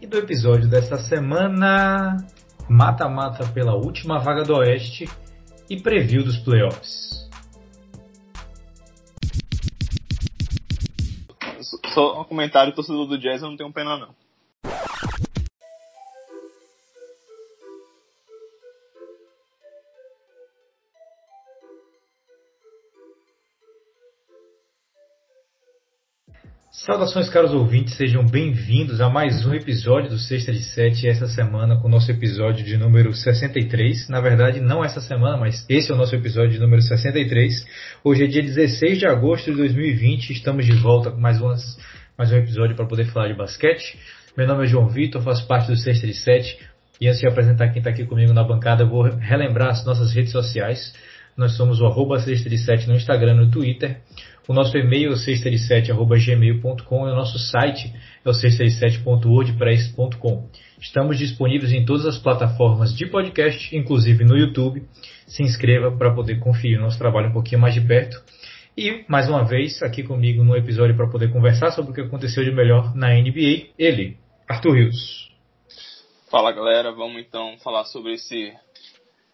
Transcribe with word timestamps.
e 0.00 0.06
do 0.06 0.16
episódio 0.18 0.68
desta 0.68 0.98
semana: 0.98 2.16
mata-mata 2.68 3.46
pela 3.48 3.74
última 3.74 4.18
vaga 4.18 4.44
do 4.44 4.56
Oeste 4.56 5.08
e 5.68 5.80
preview 5.80 6.24
dos 6.24 6.38
playoffs. 6.38 7.28
Só 11.92 12.20
um 12.20 12.24
comentário: 12.24 12.74
torcedor 12.74 13.06
do 13.06 13.18
Jazz, 13.18 13.42
eu 13.42 13.50
não 13.50 13.56
tenho 13.56 13.72
pena 13.72 13.96
não. 13.96 14.27
Saudações, 26.88 27.28
caros 27.28 27.52
ouvintes, 27.52 27.98
sejam 27.98 28.24
bem-vindos 28.24 28.98
a 29.02 29.10
mais 29.10 29.44
um 29.44 29.52
episódio 29.52 30.08
do 30.08 30.18
Sexta 30.18 30.54
de 30.54 30.62
Sete, 30.62 31.06
essa 31.06 31.28
semana 31.28 31.76
com 31.76 31.86
o 31.86 31.90
nosso 31.90 32.10
episódio 32.10 32.64
de 32.64 32.78
número 32.78 33.12
63. 33.12 34.08
Na 34.08 34.22
verdade, 34.22 34.58
não 34.58 34.82
essa 34.82 34.98
semana, 34.98 35.36
mas 35.36 35.66
esse 35.68 35.90
é 35.90 35.94
o 35.94 35.98
nosso 35.98 36.16
episódio 36.16 36.52
de 36.52 36.58
número 36.58 36.80
63. 36.80 37.66
Hoje 38.02 38.24
é 38.24 38.26
dia 38.26 38.40
16 38.40 39.00
de 39.00 39.06
agosto 39.06 39.50
de 39.50 39.58
2020, 39.58 40.30
estamos 40.30 40.64
de 40.64 40.72
volta 40.72 41.10
com 41.10 41.20
mais, 41.20 41.38
umas, 41.42 41.78
mais 42.16 42.32
um 42.32 42.36
episódio 42.36 42.74
para 42.74 42.86
poder 42.86 43.04
falar 43.12 43.28
de 43.28 43.34
basquete. 43.34 43.98
Meu 44.34 44.46
nome 44.46 44.64
é 44.64 44.66
João 44.66 44.88
Vitor, 44.88 45.20
faço 45.20 45.46
parte 45.46 45.70
do 45.70 45.76
Sexta 45.76 46.06
de 46.06 46.14
Sete, 46.14 46.58
e 46.98 47.06
antes 47.06 47.20
de 47.20 47.28
apresentar 47.28 47.68
quem 47.68 47.80
está 47.80 47.90
aqui 47.90 48.06
comigo 48.06 48.32
na 48.32 48.42
bancada, 48.42 48.84
eu 48.84 48.88
vou 48.88 49.02
relembrar 49.02 49.72
as 49.72 49.84
nossas 49.84 50.14
redes 50.14 50.32
sociais. 50.32 50.94
Nós 51.38 51.56
somos 51.56 51.80
o 51.80 51.86
arroba 51.86 52.18
Sexta 52.18 52.50
de 52.50 52.58
Sete 52.58 52.88
no 52.88 52.96
Instagram 52.96 53.34
no 53.34 53.48
Twitter. 53.48 54.00
O 54.48 54.52
nosso 54.52 54.76
e-mail 54.76 55.10
é 55.10 55.12
o 55.12 55.16
sexta-de-sete.gmail.com 55.16 57.08
e 57.08 57.12
o 57.12 57.14
nosso 57.14 57.38
site 57.38 57.94
é 58.24 58.28
o 58.28 58.34
sexta-de-sete.wordpress.com. 58.34 60.48
Estamos 60.80 61.16
disponíveis 61.16 61.72
em 61.72 61.84
todas 61.84 62.06
as 62.06 62.18
plataformas 62.18 62.92
de 62.92 63.06
podcast, 63.06 63.76
inclusive 63.76 64.24
no 64.24 64.36
YouTube. 64.36 64.82
Se 65.28 65.44
inscreva 65.44 65.96
para 65.96 66.12
poder 66.12 66.40
conferir 66.40 66.80
o 66.80 66.82
nosso 66.82 66.98
trabalho 66.98 67.28
um 67.28 67.32
pouquinho 67.32 67.60
mais 67.60 67.74
de 67.74 67.82
perto. 67.82 68.20
E, 68.76 69.04
mais 69.06 69.28
uma 69.28 69.44
vez, 69.44 69.80
aqui 69.80 70.02
comigo 70.02 70.42
no 70.42 70.56
episódio 70.56 70.96
para 70.96 71.08
poder 71.08 71.30
conversar 71.30 71.70
sobre 71.70 71.92
o 71.92 71.94
que 71.94 72.00
aconteceu 72.00 72.42
de 72.42 72.50
melhor 72.50 72.96
na 72.96 73.14
NBA, 73.14 73.68
ele, 73.78 74.16
Arthur 74.48 74.72
Rios. 74.72 75.30
Fala 76.30 76.50
galera, 76.50 76.90
vamos 76.90 77.22
então 77.22 77.56
falar 77.58 77.84
sobre 77.84 78.14
esse 78.14 78.52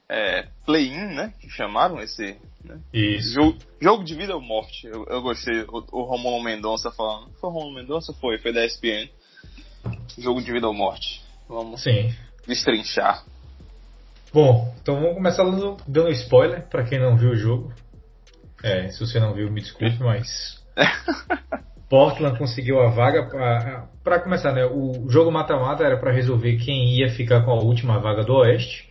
é, 0.08 0.46
play-in, 0.66 1.14
né? 1.14 1.32
Que 1.40 1.48
chamaram 1.48 2.00
esse. 2.00 2.36
Né? 2.64 2.78
Jogo, 3.20 3.58
jogo, 3.80 4.04
de 4.04 4.14
vida 4.14 4.34
ou 4.34 4.40
morte. 4.40 4.86
Eu, 4.86 5.04
eu 5.06 5.22
gostei. 5.22 5.62
O, 5.62 5.84
o 5.92 6.02
Romulo 6.02 6.42
Mendonça 6.42 6.90
falando. 6.90 7.30
Foi 7.40 7.50
o 7.50 7.52
Romulo 7.52 7.74
Mendonça? 7.74 8.12
Foi, 8.14 8.38
foi 8.38 8.52
da 8.52 8.64
ESPN. 8.64 9.08
Jogo 10.18 10.42
de 10.42 10.52
vida 10.52 10.66
ou 10.66 10.74
morte. 10.74 11.22
Vamos 11.48 11.82
Sim. 11.82 12.12
destrinchar. 12.46 13.24
Bom, 14.32 14.74
então 14.82 14.96
vamos 14.96 15.14
começar 15.14 15.44
dando, 15.44 15.76
dando 15.86 16.10
spoiler 16.10 16.66
para 16.68 16.84
quem 16.84 16.98
não 16.98 17.16
viu 17.16 17.30
o 17.30 17.36
jogo. 17.36 17.72
É, 18.62 18.88
se 18.88 18.98
você 18.98 19.20
não 19.20 19.34
viu, 19.34 19.50
me 19.50 19.60
desculpe, 19.60 19.98
mas. 20.00 20.62
Portland 21.88 22.38
conseguiu 22.38 22.80
a 22.80 22.88
vaga 22.88 23.86
para 24.02 24.20
começar, 24.20 24.52
né? 24.52 24.64
O 24.64 25.08
jogo 25.08 25.30
mata-mata 25.30 25.84
era 25.84 25.98
para 25.98 26.12
resolver 26.12 26.56
quem 26.56 26.96
ia 26.98 27.10
ficar 27.10 27.44
com 27.44 27.52
a 27.52 27.62
última 27.62 28.00
vaga 28.00 28.24
do 28.24 28.34
Oeste. 28.34 28.88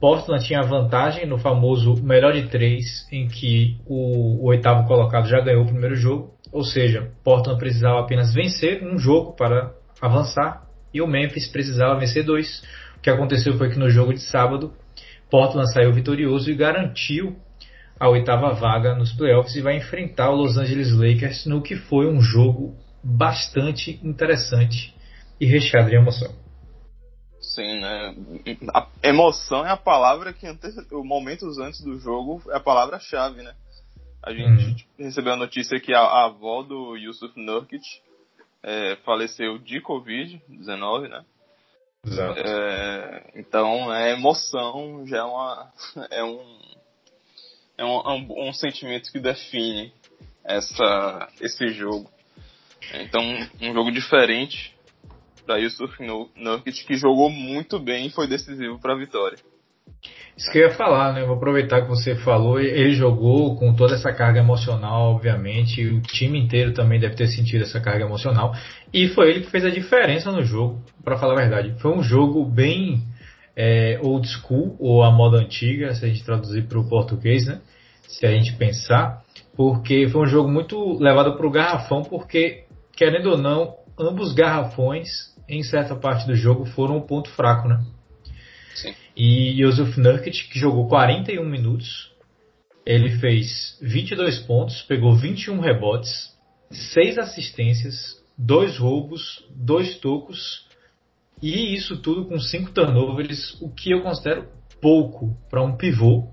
Portland 0.00 0.46
tinha 0.46 0.62
vantagem 0.62 1.26
no 1.26 1.36
famoso 1.36 2.02
melhor 2.02 2.32
de 2.32 2.48
três, 2.48 3.06
em 3.12 3.28
que 3.28 3.76
o, 3.86 4.42
o, 4.42 4.46
oitavo 4.46 4.88
colocado 4.88 5.28
já 5.28 5.40
ganhou 5.40 5.62
o 5.62 5.66
primeiro 5.66 5.94
jogo. 5.94 6.32
Ou 6.50 6.64
seja, 6.64 7.12
Portland 7.22 7.58
precisava 7.58 8.00
apenas 8.00 8.32
vencer 8.32 8.82
um 8.82 8.98
jogo 8.98 9.36
para 9.36 9.74
avançar 10.00 10.66
e 10.92 11.02
o 11.02 11.06
Memphis 11.06 11.46
precisava 11.46 12.00
vencer 12.00 12.24
dois. 12.24 12.62
O 12.96 13.00
que 13.00 13.10
aconteceu 13.10 13.58
foi 13.58 13.68
que 13.68 13.78
no 13.78 13.90
jogo 13.90 14.14
de 14.14 14.20
sábado, 14.20 14.72
Portland 15.30 15.70
saiu 15.70 15.92
vitorioso 15.92 16.50
e 16.50 16.54
garantiu 16.54 17.36
a 17.98 18.08
oitava 18.08 18.54
vaga 18.54 18.94
nos 18.94 19.12
playoffs 19.12 19.54
e 19.54 19.60
vai 19.60 19.76
enfrentar 19.76 20.30
o 20.30 20.36
Los 20.36 20.56
Angeles 20.56 20.92
Lakers 20.92 21.44
no 21.44 21.60
que 21.60 21.76
foi 21.76 22.06
um 22.06 22.22
jogo 22.22 22.74
bastante 23.04 24.00
interessante 24.02 24.94
e 25.38 25.44
recheado 25.44 25.90
de 25.90 25.96
emoção. 25.96 26.34
Sim, 27.50 27.80
né? 27.80 28.14
A 28.72 28.86
emoção 29.02 29.66
é 29.66 29.70
a 29.70 29.76
palavra 29.76 30.32
que 30.32 30.46
ante... 30.46 30.68
momentos 30.92 31.58
antes 31.58 31.80
do 31.80 31.98
jogo 31.98 32.40
é 32.50 32.56
a 32.56 32.60
palavra-chave, 32.60 33.42
né? 33.42 33.52
A 34.22 34.32
gente 34.32 34.86
uhum. 34.98 35.04
recebeu 35.04 35.32
a 35.32 35.36
notícia 35.36 35.80
que 35.80 35.92
a, 35.92 36.00
a 36.00 36.26
avó 36.26 36.62
do 36.62 36.96
Yusuf 36.96 37.32
Nurkic 37.36 37.82
é, 38.62 38.96
faleceu 39.04 39.58
de 39.58 39.82
Covid-19, 39.82 41.08
né? 41.08 41.24
Exato. 42.06 42.38
É, 42.38 43.32
então, 43.34 43.92
é 43.92 44.12
emoção 44.12 45.04
já 45.06 45.18
é, 45.18 45.22
uma, 45.22 45.72
é, 46.08 46.22
um, 46.22 46.60
é 47.78 47.84
um, 47.84 48.10
um, 48.10 48.48
um 48.48 48.52
sentimento 48.52 49.10
que 49.10 49.18
define 49.18 49.92
essa, 50.44 51.28
esse 51.40 51.66
jogo. 51.70 52.08
Então, 52.94 53.20
um 53.60 53.74
jogo 53.74 53.90
diferente 53.90 54.72
para 55.44 55.58
Yusuf 55.58 55.96
Nurkic, 56.36 56.84
que 56.84 56.96
jogou 56.96 57.30
muito 57.30 57.78
bem 57.78 58.06
e 58.06 58.10
foi 58.10 58.26
decisivo 58.26 58.78
para 58.78 58.94
a 58.94 58.98
vitória. 58.98 59.38
Isso 60.36 60.50
que 60.50 60.58
eu 60.58 60.68
ia 60.68 60.74
falar, 60.74 61.12
né? 61.12 61.22
Vou 61.24 61.36
aproveitar 61.36 61.82
que 61.82 61.88
você 61.88 62.14
falou. 62.16 62.58
Ele 62.58 62.92
jogou 62.92 63.56
com 63.56 63.74
toda 63.74 63.94
essa 63.94 64.12
carga 64.12 64.40
emocional, 64.40 65.14
obviamente. 65.14 65.86
O 65.86 66.00
time 66.00 66.38
inteiro 66.38 66.72
também 66.72 66.98
deve 66.98 67.14
ter 67.14 67.26
sentido 67.26 67.62
essa 67.62 67.80
carga 67.80 68.06
emocional. 68.06 68.54
E 68.92 69.08
foi 69.08 69.28
ele 69.28 69.40
que 69.42 69.50
fez 69.50 69.64
a 69.64 69.70
diferença 69.70 70.32
no 70.32 70.42
jogo, 70.42 70.80
para 71.04 71.18
falar 71.18 71.34
a 71.34 71.42
verdade. 71.42 71.74
Foi 71.80 71.92
um 71.92 72.02
jogo 72.02 72.44
bem 72.44 73.02
é, 73.54 73.98
old 74.02 74.26
school, 74.26 74.76
ou 74.78 75.02
a 75.02 75.10
moda 75.10 75.36
antiga, 75.36 75.94
se 75.94 76.04
a 76.04 76.08
gente 76.08 76.24
traduzir 76.24 76.62
para 76.66 76.78
o 76.78 76.88
português, 76.88 77.46
né? 77.46 77.60
Se 78.08 78.24
a 78.24 78.30
gente 78.30 78.54
pensar. 78.54 79.22
Porque 79.54 80.08
foi 80.08 80.22
um 80.22 80.26
jogo 80.26 80.48
muito 80.48 80.98
levado 80.98 81.36
para 81.36 81.46
o 81.46 81.50
garrafão, 81.50 82.02
porque, 82.02 82.64
querendo 82.96 83.32
ou 83.32 83.36
não, 83.36 83.74
ambos 83.98 84.32
garrafões 84.32 85.29
em 85.50 85.62
certa 85.62 85.96
parte 85.96 86.26
do 86.26 86.34
jogo 86.34 86.64
foram 86.64 86.96
o 86.96 87.06
ponto 87.06 87.28
fraco, 87.30 87.68
né? 87.68 87.84
Sim. 88.74 88.94
E 89.16 89.60
Yusuf 89.60 89.98
Nurkic, 90.00 90.48
que 90.48 90.58
jogou 90.58 90.88
41 90.88 91.44
minutos, 91.44 92.10
ele 92.86 93.18
fez 93.18 93.78
22 93.82 94.38
pontos, 94.40 94.82
pegou 94.82 95.14
21 95.14 95.60
rebotes, 95.60 96.30
6 96.70 97.18
assistências, 97.18 98.20
2 98.38 98.78
roubos, 98.78 99.44
2 99.50 99.96
tocos, 99.98 100.66
e 101.42 101.74
isso 101.74 102.00
tudo 102.00 102.26
com 102.26 102.38
5 102.38 102.70
turnovers, 102.70 103.60
o 103.60 103.68
que 103.68 103.90
eu 103.90 104.02
considero 104.02 104.48
pouco 104.80 105.36
para 105.50 105.62
um 105.62 105.76
pivô, 105.76 106.28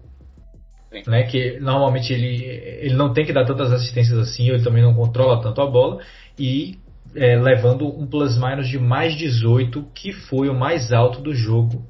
né, 1.06 1.24
que 1.24 1.60
normalmente 1.60 2.14
ele, 2.14 2.44
ele 2.46 2.96
não 2.96 3.12
tem 3.12 3.26
que 3.26 3.34
dar 3.34 3.46
tantas 3.46 3.72
assistências 3.74 4.18
assim, 4.18 4.50
ele 4.50 4.64
também 4.64 4.82
não 4.82 4.94
controla 4.94 5.42
tanto 5.42 5.62
a 5.62 5.66
bola, 5.66 6.02
e 6.40 6.78
é, 7.18 7.36
levando 7.36 7.88
um 7.88 8.06
plus-minus 8.06 8.70
de 8.70 8.78
mais 8.78 9.16
18, 9.16 9.84
que 9.94 10.14
foi 10.14 10.50
o 10.50 10.54
mais 10.54 10.92
alto 10.92 11.20
do 11.20 11.34
jogo. 11.34 11.84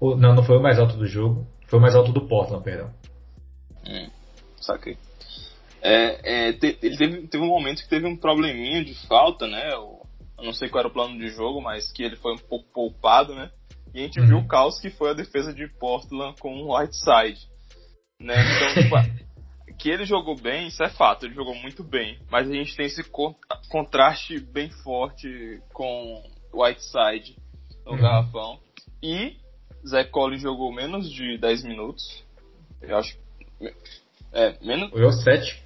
não, 0.00 0.34
não 0.34 0.42
foi 0.42 0.58
o 0.58 0.62
mais 0.62 0.78
alto 0.78 0.96
do 0.96 1.06
jogo, 1.06 1.46
foi 1.68 1.78
o 1.78 1.82
mais 1.82 1.94
alto 1.94 2.12
do 2.12 2.26
Portland, 2.26 2.64
perdão. 2.64 2.90
Hum, 3.86 4.10
saquei. 4.60 4.98
É, 5.80 6.48
é, 6.48 6.52
te, 6.52 6.78
ele 6.82 6.96
teve, 6.96 7.28
teve 7.28 7.44
um 7.44 7.48
momento 7.48 7.82
que 7.82 7.88
teve 7.88 8.06
um 8.06 8.16
probleminha 8.16 8.84
de 8.84 8.94
falta, 9.06 9.46
né? 9.46 9.72
Eu, 9.72 10.02
eu, 10.36 10.44
não 10.44 10.52
sei 10.52 10.68
qual 10.68 10.80
era 10.80 10.88
o 10.88 10.92
plano 10.92 11.16
de 11.16 11.28
jogo, 11.28 11.62
mas 11.62 11.90
que 11.92 12.02
ele 12.02 12.16
foi 12.16 12.34
um 12.34 12.38
pouco 12.38 12.66
poupado, 12.72 13.34
né? 13.34 13.50
E 13.94 14.00
a 14.00 14.02
gente 14.02 14.20
uhum. 14.20 14.26
viu 14.26 14.38
o 14.38 14.48
caos 14.48 14.80
que 14.80 14.90
foi 14.90 15.10
a 15.10 15.14
defesa 15.14 15.54
de 15.54 15.66
Portland 15.78 16.34
com 16.40 16.52
o 16.54 16.76
Whiteside. 16.76 17.48
Né? 18.20 18.34
Então, 18.34 18.82
tipo, 18.82 18.94
que 19.80 19.88
ele 19.88 20.04
jogou 20.04 20.36
bem, 20.36 20.68
isso 20.68 20.82
é 20.82 20.90
fato, 20.90 21.24
ele 21.24 21.34
jogou 21.34 21.54
muito 21.54 21.82
bem. 21.82 22.18
Mas 22.30 22.48
a 22.48 22.52
gente 22.52 22.76
tem 22.76 22.84
esse 22.84 23.02
co 23.02 23.34
contraste 23.70 24.38
bem 24.38 24.70
forte 24.70 25.60
com 25.72 26.22
Whiteside 26.52 27.36
no 27.86 27.92
uhum. 27.92 27.98
garrafão. 27.98 28.60
E 29.02 29.36
Zé 29.86 30.04
Collins 30.04 30.42
jogou 30.42 30.70
menos 30.70 31.10
de 31.10 31.38
10 31.38 31.64
minutos. 31.64 32.22
Eu 32.82 32.98
acho. 32.98 33.16
É, 34.32 34.54
menos. 34.62 34.90
Foi 34.90 35.12
7. 35.12 35.64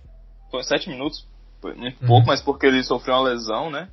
Foi 0.50 0.62
7 0.62 0.90
minutos. 0.90 1.26
Foi 1.60 1.74
muito 1.74 2.00
uhum. 2.02 2.06
pouco, 2.06 2.28
mas 2.28 2.40
porque 2.40 2.66
ele 2.66 2.84
sofreu 2.84 3.16
uma 3.16 3.28
lesão, 3.28 3.68
né? 3.68 3.90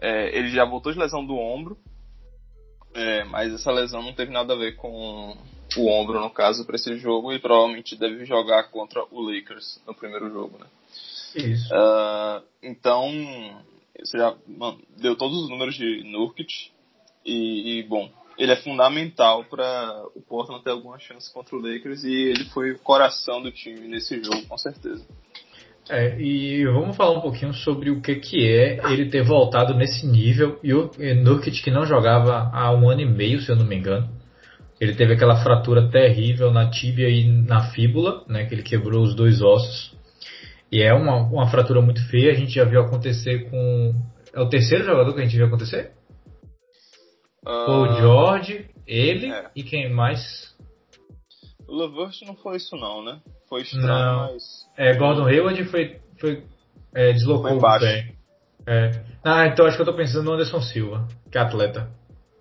É, 0.00 0.36
ele 0.36 0.50
já 0.50 0.64
voltou 0.64 0.92
de 0.92 0.98
lesão 0.98 1.24
do 1.24 1.36
ombro. 1.36 1.78
É, 2.94 3.22
mas 3.24 3.54
essa 3.54 3.70
lesão 3.70 4.02
não 4.02 4.12
teve 4.12 4.32
nada 4.32 4.54
a 4.54 4.56
ver 4.56 4.74
com 4.74 5.36
o 5.78 5.86
ombro, 5.86 6.20
no 6.20 6.30
caso, 6.30 6.64
para 6.64 6.76
esse 6.76 6.96
jogo 6.96 7.32
e 7.32 7.38
provavelmente 7.38 7.96
deve 7.96 8.24
jogar 8.24 8.64
contra 8.70 9.04
o 9.10 9.20
Lakers 9.20 9.80
no 9.86 9.94
primeiro 9.94 10.30
jogo, 10.30 10.58
né? 10.58 10.66
Isso. 11.34 11.74
Uh, 11.74 12.42
então, 12.62 13.10
você 13.98 14.18
já 14.18 14.34
mano, 14.46 14.80
deu 14.96 15.16
todos 15.16 15.38
os 15.42 15.48
números 15.48 15.74
de 15.74 16.02
Nurkic 16.04 16.70
e, 17.24 17.78
e 17.78 17.82
bom, 17.84 18.10
ele 18.38 18.52
é 18.52 18.56
fundamental 18.56 19.44
para 19.44 20.04
o 20.14 20.20
Portland 20.20 20.62
ter 20.62 20.70
alguma 20.70 20.98
chance 20.98 21.32
contra 21.32 21.56
o 21.56 21.60
Lakers 21.60 22.04
e 22.04 22.12
ele 22.12 22.44
foi 22.46 22.72
o 22.72 22.78
coração 22.78 23.42
do 23.42 23.50
time 23.50 23.88
nesse 23.88 24.22
jogo, 24.22 24.46
com 24.46 24.58
certeza. 24.58 25.04
É, 25.88 26.18
e 26.20 26.64
vamos 26.66 26.96
falar 26.96 27.18
um 27.18 27.20
pouquinho 27.20 27.52
sobre 27.52 27.90
o 27.90 28.00
que, 28.00 28.14
que 28.16 28.46
é 28.46 28.80
ele 28.90 29.10
ter 29.10 29.22
voltado 29.22 29.74
nesse 29.74 30.06
nível. 30.06 30.58
E 30.62 30.72
o 30.72 30.90
Nurkic 31.22 31.62
que 31.62 31.70
não 31.70 31.84
jogava 31.84 32.50
há 32.52 32.72
um 32.72 32.88
ano 32.88 33.00
e 33.00 33.06
meio, 33.06 33.40
se 33.40 33.50
eu 33.50 33.56
não 33.56 33.66
me 33.66 33.76
engano. 33.76 34.08
Ele 34.82 34.96
teve 34.96 35.12
aquela 35.12 35.36
fratura 35.36 35.88
terrível 35.88 36.50
na 36.50 36.68
tíbia 36.68 37.08
e 37.08 37.24
na 37.24 37.70
fíbula, 37.70 38.24
né, 38.26 38.46
que 38.46 38.52
ele 38.52 38.64
quebrou 38.64 39.04
os 39.04 39.14
dois 39.14 39.40
ossos. 39.40 39.96
E 40.72 40.82
é 40.82 40.92
uma, 40.92 41.18
uma 41.18 41.48
fratura 41.48 41.80
muito 41.80 42.04
feia, 42.08 42.32
a 42.32 42.34
gente 42.34 42.50
já 42.50 42.64
viu 42.64 42.80
acontecer 42.80 43.48
com. 43.48 43.92
É 44.34 44.40
o 44.40 44.48
terceiro 44.48 44.84
jogador 44.84 45.14
que 45.14 45.20
a 45.20 45.22
gente 45.22 45.36
viu 45.36 45.46
acontecer? 45.46 45.92
Uh, 47.46 47.70
o 47.70 47.94
George, 47.94 48.70
ele 48.84 49.30
é. 49.30 49.50
e 49.54 49.62
quem 49.62 49.88
mais? 49.88 50.52
O 51.68 51.76
Levert 51.76 52.20
não 52.26 52.34
foi 52.34 52.56
isso 52.56 52.74
não, 52.74 53.04
né? 53.04 53.20
Foi 53.48 53.62
estranho, 53.62 53.86
não. 53.86 54.32
mas. 54.32 54.42
É, 54.76 54.96
Gordon 54.96 55.26
Hayward 55.26 55.64
foi. 55.66 56.00
foi 56.18 56.42
é, 56.92 57.12
deslocou 57.12 57.56
o 57.56 57.60
pé. 57.78 58.14
É. 58.66 58.90
Ah, 59.22 59.46
então 59.46 59.64
acho 59.64 59.76
que 59.76 59.82
eu 59.82 59.86
tô 59.86 59.94
pensando 59.94 60.24
no 60.24 60.32
Anderson 60.32 60.60
Silva, 60.60 61.06
que 61.30 61.38
é 61.38 61.40
atleta. 61.40 61.88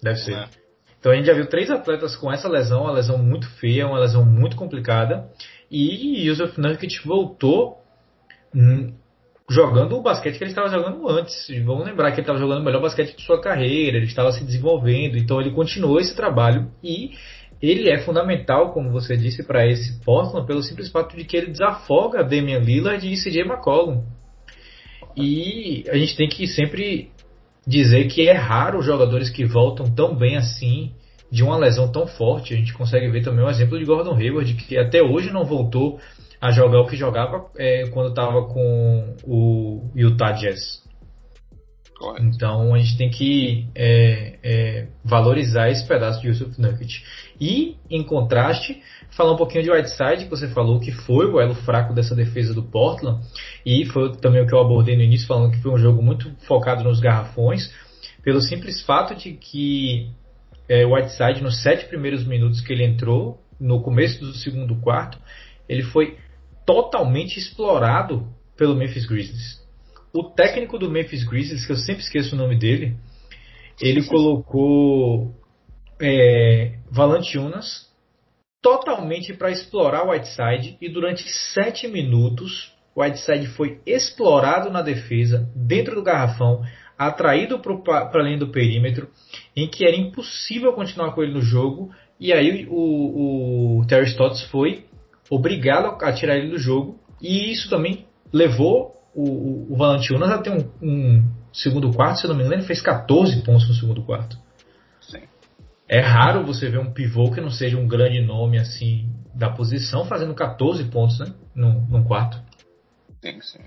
Deve 0.02 0.18
ser. 0.18 0.34
É. 0.34 0.61
Então 1.02 1.12
a 1.12 1.16
gente 1.16 1.26
já 1.26 1.34
viu 1.34 1.48
três 1.48 1.68
atletas 1.72 2.16
com 2.16 2.32
essa 2.32 2.48
lesão, 2.48 2.84
uma 2.84 2.92
lesão 2.92 3.18
muito 3.18 3.50
feia, 3.56 3.88
uma 3.88 4.00
lesão 4.00 4.24
muito 4.24 4.56
complicada. 4.56 5.28
E 5.70 6.28
Yusuf 6.28 6.62
Nurkic 6.62 7.04
voltou 7.04 7.80
hum, 8.56 8.94
jogando 9.50 9.98
o 9.98 10.02
basquete 10.04 10.38
que 10.38 10.44
ele 10.44 10.52
estava 10.52 10.70
jogando 10.70 11.10
antes. 11.10 11.48
Vamos 11.66 11.88
lembrar 11.88 12.12
que 12.12 12.18
ele 12.18 12.22
estava 12.22 12.38
jogando 12.38 12.62
o 12.62 12.64
melhor 12.64 12.84
basquete 12.84 13.18
de 13.18 13.24
sua 13.24 13.42
carreira, 13.42 13.98
ele 13.98 14.06
estava 14.06 14.32
se 14.32 14.46
desenvolvendo, 14.46 15.18
então 15.18 15.42
ele 15.42 15.50
continuou 15.50 16.00
esse 16.00 16.16
trabalho 16.16 16.70
e 16.84 17.14
ele 17.60 17.90
é 17.90 17.98
fundamental, 17.98 18.72
como 18.72 18.92
você 18.92 19.18
disse, 19.18 19.44
para 19.44 19.66
esse 19.66 20.00
Portland 20.04 20.46
pelo 20.46 20.62
simples 20.62 20.92
fato 20.92 21.18
de 21.18 21.26
que 21.26 21.36
ele 21.36 21.48
desafoga 21.48 22.24
Damian 22.24 22.60
Lillard 22.60 23.12
e 23.12 23.18
CJ 23.18 23.42
McCollum. 23.42 24.04
E 25.18 25.84
a 25.90 25.98
gente 25.98 26.16
tem 26.16 26.30
que 26.30 26.46
sempre 26.46 27.12
dizer 27.66 28.08
que 28.08 28.28
é 28.28 28.34
raro 28.34 28.80
os 28.80 28.86
jogadores 28.86 29.30
que 29.30 29.46
voltam 29.46 29.90
tão 29.90 30.16
bem 30.16 30.38
assim 30.38 30.92
de 31.32 31.44
uma 31.44 31.58
lesão 31.58 31.92
tão 31.92 32.08
forte. 32.08 32.54
A 32.54 32.58
gente 32.58 32.74
consegue 32.74 33.08
ver 33.10 33.24
também 33.24 33.44
o 33.46 33.50
exemplo 33.50 33.80
de 33.80 33.86
Gordon 33.86 34.16
Hayward, 34.16 34.54
que 34.56 34.78
até 34.78 35.02
hoje 35.02 35.32
não 35.32 35.46
voltou 35.46 36.00
a 36.40 36.52
jogar 36.52 36.82
o 36.82 36.88
que 36.88 36.96
jogava 36.96 37.46
é, 37.58 37.88
quando 37.90 38.10
estava 38.10 38.46
com 38.48 39.16
o 39.24 39.92
Utah 39.96 40.32
Jazz. 40.32 40.82
Correto. 42.02 42.26
Então 42.26 42.74
a 42.74 42.80
gente 42.80 42.98
tem 42.98 43.10
que 43.12 43.68
é, 43.76 44.40
é, 44.44 44.88
valorizar 45.06 45.70
esse 45.70 45.88
pedaço 45.88 46.20
de 46.20 46.30
Yusuf 46.30 46.60
Nurkic. 46.60 47.04
E, 47.40 47.78
em 47.90 48.04
contraste, 48.04 48.82
falar 49.12 49.34
um 49.34 49.38
pouquinho 49.38 49.64
de 49.64 49.72
Whiteside, 49.72 50.26
que 50.26 50.30
você 50.30 50.48
falou 50.48 50.80
que 50.80 50.92
foi 50.92 51.28
o 51.28 51.40
elo 51.40 51.54
fraco 51.54 51.94
dessa 51.94 52.16
defesa 52.16 52.56
do 52.56 52.64
Portland, 52.64 53.24
e 53.64 53.86
foi 53.86 54.16
também 54.18 54.42
o 54.42 54.48
que 54.48 54.54
eu 54.54 54.60
abordei 54.60 54.98
no 54.98 55.04
início, 55.04 55.28
falando 55.28 55.52
que 55.52 55.62
foi 55.62 55.72
um 55.72 55.78
jogo 55.78 56.02
muito 56.02 56.32
focado 56.48 56.84
nos 56.84 57.00
garrafões, 57.00 57.72
pelo 58.24 58.42
simples 58.42 58.82
fato 58.82 59.16
de 59.16 59.34
que 59.34 60.10
é, 60.68 60.86
Whiteside, 60.86 61.44
nos 61.44 61.62
sete 61.62 61.86
primeiros 61.86 62.26
minutos 62.26 62.62
que 62.62 62.74
ele 62.74 62.84
entrou, 62.84 63.40
no 63.60 63.82
começo 63.82 64.20
do 64.22 64.34
segundo 64.34 64.76
quarto, 64.78 65.20
ele 65.70 65.84
foi 65.84 66.18
totalmente 66.66 67.38
explorado 67.38 68.28
pelo 68.58 68.76
Memphis 68.76 69.06
Grizzlies. 69.06 69.62
O 70.14 70.24
técnico 70.24 70.78
do 70.78 70.90
Memphis 70.90 71.24
Grizzlies, 71.24 71.66
que 71.66 71.72
eu 71.72 71.78
sempre 71.78 72.04
esqueço 72.04 72.36
o 72.36 72.38
nome 72.38 72.58
dele, 72.58 72.98
ele 73.80 74.04
colocou 74.04 75.34
é, 76.02 76.80
Valanciunas 76.90 77.90
totalmente 78.62 79.34
para 79.34 79.52
explorar 79.52 80.06
o 80.06 80.12
Whiteside 80.12 80.78
e 80.80 80.90
durante 80.90 81.28
sete 81.54 81.88
minutos 81.88 82.72
o 82.94 83.02
Whiteside 83.02 83.48
foi 83.48 83.80
explorado 83.86 84.70
na 84.70 84.82
defesa, 84.82 85.50
dentro 85.56 85.96
do 85.96 86.04
garrafão, 86.04 86.62
atraído 86.98 87.60
para 87.60 88.12
além 88.14 88.38
do 88.38 88.52
perímetro, 88.52 89.10
em 89.56 89.68
que 89.68 89.86
era 89.86 89.96
impossível 89.96 90.74
continuar 90.74 91.14
com 91.14 91.24
ele 91.24 91.34
no 91.34 91.42
jogo, 91.42 91.90
e 92.20 92.34
aí 92.34 92.68
o, 92.70 93.80
o 93.80 93.88
Terry 93.88 94.08
Stotts 94.08 94.44
foi 94.52 94.86
obrigado 95.30 95.98
a 96.04 96.14
tirar 96.14 96.38
ele 96.38 96.50
do 96.50 96.60
jogo, 96.60 97.00
e 97.22 97.52
isso 97.52 97.70
também 97.70 98.06
levou 98.32 98.92
o, 99.14 99.74
o 99.74 99.76
Valanciunas 99.76 100.30
a 100.30 100.38
ter 100.38 100.52
um, 100.52 100.70
um 100.82 101.32
segundo 101.54 101.92
quarto, 101.94 102.20
se 102.20 102.26
eu 102.26 102.30
não 102.30 102.36
me 102.36 102.44
engano, 102.44 102.62
ele 102.62 102.68
fez 102.68 102.82
14 102.82 103.44
pontos 103.44 103.68
no 103.68 103.74
segundo 103.74 104.04
quarto. 104.04 104.38
É 105.92 106.00
raro 106.00 106.46
você 106.46 106.70
ver 106.70 106.80
um 106.80 106.94
pivô 106.94 107.30
que 107.30 107.42
não 107.42 107.50
seja 107.50 107.78
um 107.78 107.86
grande 107.86 108.22
nome 108.22 108.58
assim 108.58 109.10
da 109.36 109.50
posição 109.50 110.06
fazendo 110.06 110.34
14 110.34 110.86
pontos, 110.86 111.20
né? 111.20 111.34
Num, 111.54 111.86
num 111.86 112.04
quarto. 112.06 112.42
Sim, 113.22 113.42
sim. 113.42 113.60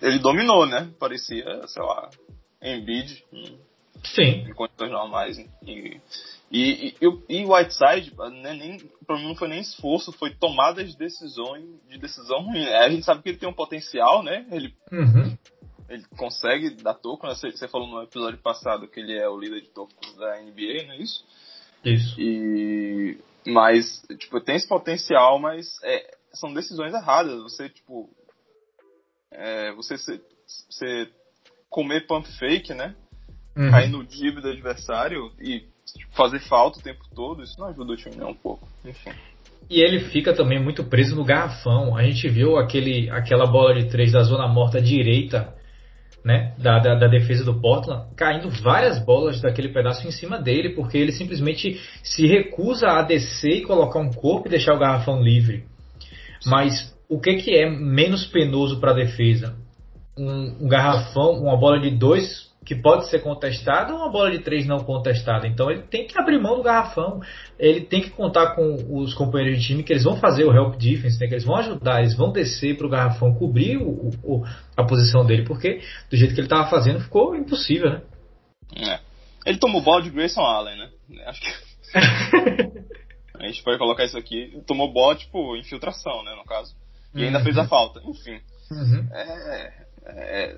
Ele 0.00 0.18
dominou, 0.20 0.66
né? 0.66 0.90
Parecia, 0.98 1.44
sei 1.66 1.82
lá, 1.82 2.08
Embiid. 2.62 3.22
Sim. 4.04 4.46
Em 4.48 4.54
condições 4.54 4.90
normais. 4.90 5.38
E, 5.66 6.00
e, 6.56 6.94
e, 7.00 7.38
e 7.40 7.44
o 7.44 7.52
Whiteside, 7.52 8.14
né, 8.40 8.54
nem, 8.54 8.78
pra 9.04 9.16
mim 9.16 9.26
não 9.26 9.34
foi 9.34 9.48
nem 9.48 9.60
esforço, 9.60 10.12
foi 10.12 10.32
tomada 10.32 10.84
de 10.84 10.96
decisões 10.96 11.64
de 11.88 11.98
decisão 11.98 12.44
ruim. 12.44 12.64
A 12.68 12.88
gente 12.88 13.04
sabe 13.04 13.22
que 13.22 13.30
ele 13.30 13.38
tem 13.38 13.48
um 13.48 13.52
potencial, 13.52 14.22
né? 14.22 14.46
Ele, 14.52 14.72
uhum. 14.92 15.36
ele 15.88 16.04
consegue 16.16 16.70
dar 16.70 16.94
toco. 16.94 17.26
Né? 17.26 17.34
Você, 17.34 17.50
você 17.50 17.66
falou 17.66 17.88
no 17.88 18.00
episódio 18.04 18.38
passado 18.38 18.86
que 18.86 19.00
ele 19.00 19.18
é 19.18 19.28
o 19.28 19.36
líder 19.36 19.62
de 19.62 19.70
tocos 19.70 20.16
da 20.16 20.40
NBA, 20.42 20.86
não 20.86 20.94
é 20.94 20.98
isso? 20.98 21.26
Isso. 21.84 22.20
E, 22.20 23.18
mas, 23.44 24.00
tipo, 24.16 24.40
tem 24.40 24.54
esse 24.54 24.68
potencial, 24.68 25.40
mas 25.40 25.82
é, 25.82 26.16
são 26.34 26.54
decisões 26.54 26.94
erradas. 26.94 27.42
Você, 27.42 27.68
tipo, 27.68 28.08
é, 29.32 29.72
você, 29.72 29.96
você 30.70 31.10
comer 31.68 32.06
pump 32.06 32.28
fake, 32.38 32.74
né? 32.74 32.94
Uhum. 33.56 33.72
Cair 33.72 33.90
no 33.90 34.04
dib 34.04 34.40
do 34.40 34.50
adversário 34.50 35.32
e 35.40 35.73
fazer 36.12 36.40
falta 36.40 36.78
o 36.78 36.82
tempo 36.82 37.04
todo, 37.14 37.42
isso 37.42 37.58
não 37.58 37.68
ajuda 37.68 37.92
o 37.92 37.96
time 37.96 38.16
nem 38.16 38.26
um 38.26 38.34
pouco. 38.34 38.66
Enfim. 38.84 39.10
E 39.68 39.80
ele 39.80 40.00
fica 40.10 40.34
também 40.34 40.62
muito 40.62 40.84
preso 40.84 41.16
no 41.16 41.24
garrafão. 41.24 41.96
A 41.96 42.02
gente 42.02 42.28
viu 42.28 42.58
aquele, 42.58 43.10
aquela 43.10 43.46
bola 43.46 43.74
de 43.74 43.88
três 43.88 44.12
da 44.12 44.22
zona 44.22 44.46
morta 44.46 44.80
direita 44.80 45.54
né, 46.24 46.54
da, 46.58 46.78
da, 46.78 46.94
da, 46.94 47.06
defesa 47.06 47.44
do 47.44 47.60
Portland, 47.60 48.06
caindo 48.16 48.48
várias 48.62 48.98
bolas 48.98 49.42
daquele 49.42 49.68
pedaço 49.68 50.08
em 50.08 50.10
cima 50.10 50.40
dele, 50.40 50.70
porque 50.70 50.96
ele 50.96 51.12
simplesmente 51.12 51.78
se 52.02 52.26
recusa 52.26 52.88
a 52.88 53.02
descer 53.02 53.58
e 53.58 53.62
colocar 53.62 53.98
um 54.00 54.10
corpo 54.10 54.48
e 54.48 54.50
deixar 54.50 54.74
o 54.74 54.78
garrafão 54.78 55.22
livre. 55.22 55.64
Mas 56.46 56.94
o 57.08 57.20
que, 57.20 57.34
que 57.36 57.54
é 57.54 57.68
menos 57.68 58.26
penoso 58.26 58.80
para 58.80 58.92
a 58.92 58.94
defesa? 58.94 59.54
Um, 60.16 60.64
um, 60.64 60.68
garrafão, 60.68 61.32
uma 61.42 61.58
bola 61.58 61.78
de 61.78 61.90
dois 61.90 62.50
que 62.64 62.74
pode 62.74 63.08
ser 63.08 63.20
contestada 63.20 63.92
ou 63.92 63.98
uma 63.98 64.10
bola 64.10 64.30
de 64.30 64.38
três 64.38 64.66
não 64.66 64.82
contestada. 64.82 65.46
Então 65.46 65.70
ele 65.70 65.82
tem 65.82 66.06
que 66.06 66.18
abrir 66.18 66.40
mão 66.40 66.56
do 66.56 66.62
garrafão. 66.62 67.20
Ele 67.58 67.82
tem 67.82 68.00
que 68.00 68.10
contar 68.10 68.54
com 68.54 68.76
os 68.96 69.12
companheiros 69.14 69.60
de 69.60 69.66
time 69.66 69.82
que 69.82 69.92
eles 69.92 70.04
vão 70.04 70.16
fazer 70.16 70.44
o 70.44 70.52
help 70.52 70.76
defense, 70.76 71.20
né, 71.20 71.26
que 71.26 71.34
eles 71.34 71.44
vão 71.44 71.56
ajudar, 71.56 72.00
eles 72.00 72.16
vão 72.16 72.32
descer 72.32 72.76
para 72.76 72.86
o 72.86 72.90
garrafão 72.90 73.34
cobrir 73.34 73.76
o, 73.76 74.10
o, 74.22 74.44
a 74.76 74.84
posição 74.84 75.24
dele, 75.26 75.44
porque 75.44 75.80
do 76.10 76.16
jeito 76.16 76.34
que 76.34 76.40
ele 76.40 76.46
estava 76.46 76.68
fazendo 76.68 77.00
ficou 77.00 77.36
impossível, 77.36 77.90
né? 77.90 78.02
É. 78.76 79.00
Ele 79.46 79.58
tomou 79.58 79.82
bola 79.82 80.02
de 80.02 80.10
Grayson 80.10 80.40
Allen, 80.40 80.78
né? 80.78 80.90
Acho 81.26 81.40
que. 81.40 81.48
a 83.38 83.46
gente 83.46 83.62
pode 83.62 83.78
colocar 83.78 84.04
isso 84.04 84.16
aqui. 84.16 84.58
Tomou 84.66 84.92
bola, 84.92 85.14
tipo, 85.16 85.56
infiltração, 85.56 86.24
né, 86.24 86.34
no 86.34 86.44
caso. 86.44 86.74
E 87.14 87.24
ainda 87.24 87.38
uhum. 87.38 87.44
fez 87.44 87.58
a 87.58 87.68
falta. 87.68 88.00
Enfim. 88.04 88.40
Uhum. 88.70 89.08
É, 89.12 89.72
é, 90.06 90.56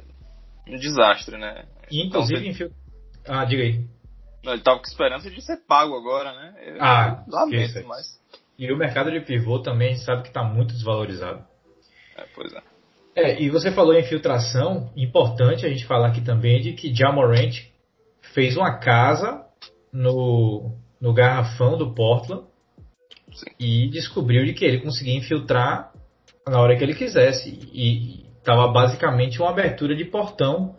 um 0.66 0.76
desastre, 0.76 1.38
né? 1.38 1.64
E, 1.90 2.04
inclusive, 2.04 2.48
então, 2.48 2.70
Ah, 3.26 3.44
diga 3.44 3.62
aí. 3.62 3.84
Ele 4.42 4.62
tava 4.62 4.78
com 4.78 4.86
esperança 4.86 5.30
de 5.30 5.40
ser 5.42 5.58
pago 5.66 5.96
agora, 5.96 6.32
né? 6.32 6.54
Eu, 6.64 6.82
ah, 6.82 7.24
lamento, 7.28 7.86
mas... 7.86 8.20
E 8.58 8.72
o 8.72 8.76
mercado 8.76 9.10
de 9.10 9.20
pivô 9.20 9.58
também 9.58 9.88
a 9.88 9.92
gente 9.92 10.04
sabe 10.04 10.22
que 10.22 10.28
está 10.28 10.42
muito 10.42 10.72
desvalorizado. 10.72 11.44
É, 12.16 12.24
pois 12.34 12.52
é. 12.52 12.62
É, 13.14 13.42
e 13.42 13.50
você 13.50 13.72
falou 13.72 13.94
em 13.94 14.00
infiltração, 14.00 14.92
importante 14.96 15.64
a 15.64 15.68
gente 15.68 15.86
falar 15.86 16.08
aqui 16.08 16.20
também 16.20 16.60
de 16.60 16.72
que 16.72 16.94
Jamorant 16.94 17.54
fez 18.34 18.56
uma 18.56 18.78
casa 18.78 19.44
no, 19.92 20.72
no 21.00 21.12
garrafão 21.12 21.78
do 21.78 21.94
Portland 21.94 22.44
Sim. 23.32 23.46
e 23.58 23.88
descobriu 23.88 24.44
de 24.44 24.52
que 24.52 24.64
ele 24.64 24.80
conseguia 24.80 25.16
infiltrar 25.16 25.92
na 26.46 26.60
hora 26.60 26.76
que 26.76 26.84
ele 26.84 26.94
quisesse. 26.94 27.58
E 27.72 28.25
estava 28.46 28.68
basicamente 28.68 29.42
uma 29.42 29.50
abertura 29.50 29.96
de 29.96 30.04
portão 30.04 30.76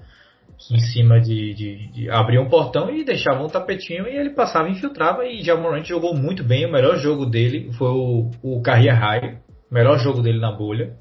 em 0.72 0.80
cima 0.80 1.20
de, 1.20 1.54
de, 1.54 1.88
de, 1.92 2.10
abrir 2.10 2.40
um 2.40 2.50
portão 2.50 2.90
e 2.90 3.04
deixava 3.04 3.44
um 3.44 3.50
tapetinho 3.50 4.08
e 4.08 4.16
ele 4.16 4.30
passava 4.30 4.70
infiltrava 4.70 5.26
e 5.26 5.44
Jamorant 5.44 5.84
jogou 5.84 6.16
muito 6.16 6.44
bem. 6.44 6.66
O 6.66 6.72
melhor 6.72 6.98
jogo 6.98 7.26
dele 7.26 7.72
foi 7.74 7.90
o, 7.90 8.32
o 8.42 8.62
Career 8.62 8.98
High, 8.98 9.40
o 9.70 9.74
melhor 9.74 10.00
jogo 10.00 10.22
dele 10.22 10.40
na 10.40 10.52
bolha. 10.52 10.98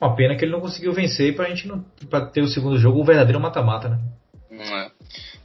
Uma 0.00 0.16
pena 0.16 0.34
que 0.34 0.44
ele 0.44 0.52
não 0.52 0.60
conseguiu 0.60 0.92
vencer 0.92 1.36
para 1.36 1.44
a 1.44 1.48
gente 1.50 1.68
não 1.68 1.84
pra 2.10 2.26
ter 2.26 2.40
o 2.40 2.48
segundo 2.48 2.78
jogo 2.78 3.00
o 3.00 3.04
verdadeiro 3.04 3.38
mata-mata, 3.38 3.90
né? 3.90 3.98
É. 4.50 4.90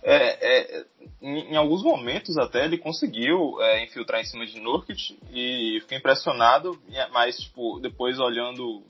É, 0.09 0.59
é, 0.59 0.85
em, 1.21 1.51
em, 1.51 1.55
alguns 1.57 1.83
momentos 1.83 2.37
até 2.37 2.63
ele 2.63 2.77
conseguiu 2.77 3.61
é, 3.61 3.83
infiltrar 3.83 4.21
em 4.21 4.25
cima 4.25 4.45
de 4.45 4.59
Nurkic 4.59 5.19
e 5.31 5.79
fiquei 5.81 5.97
impressionado, 5.97 6.79
mas 7.11 7.37
tipo, 7.37 7.79
depois 7.81 8.17
olhando 8.17 8.83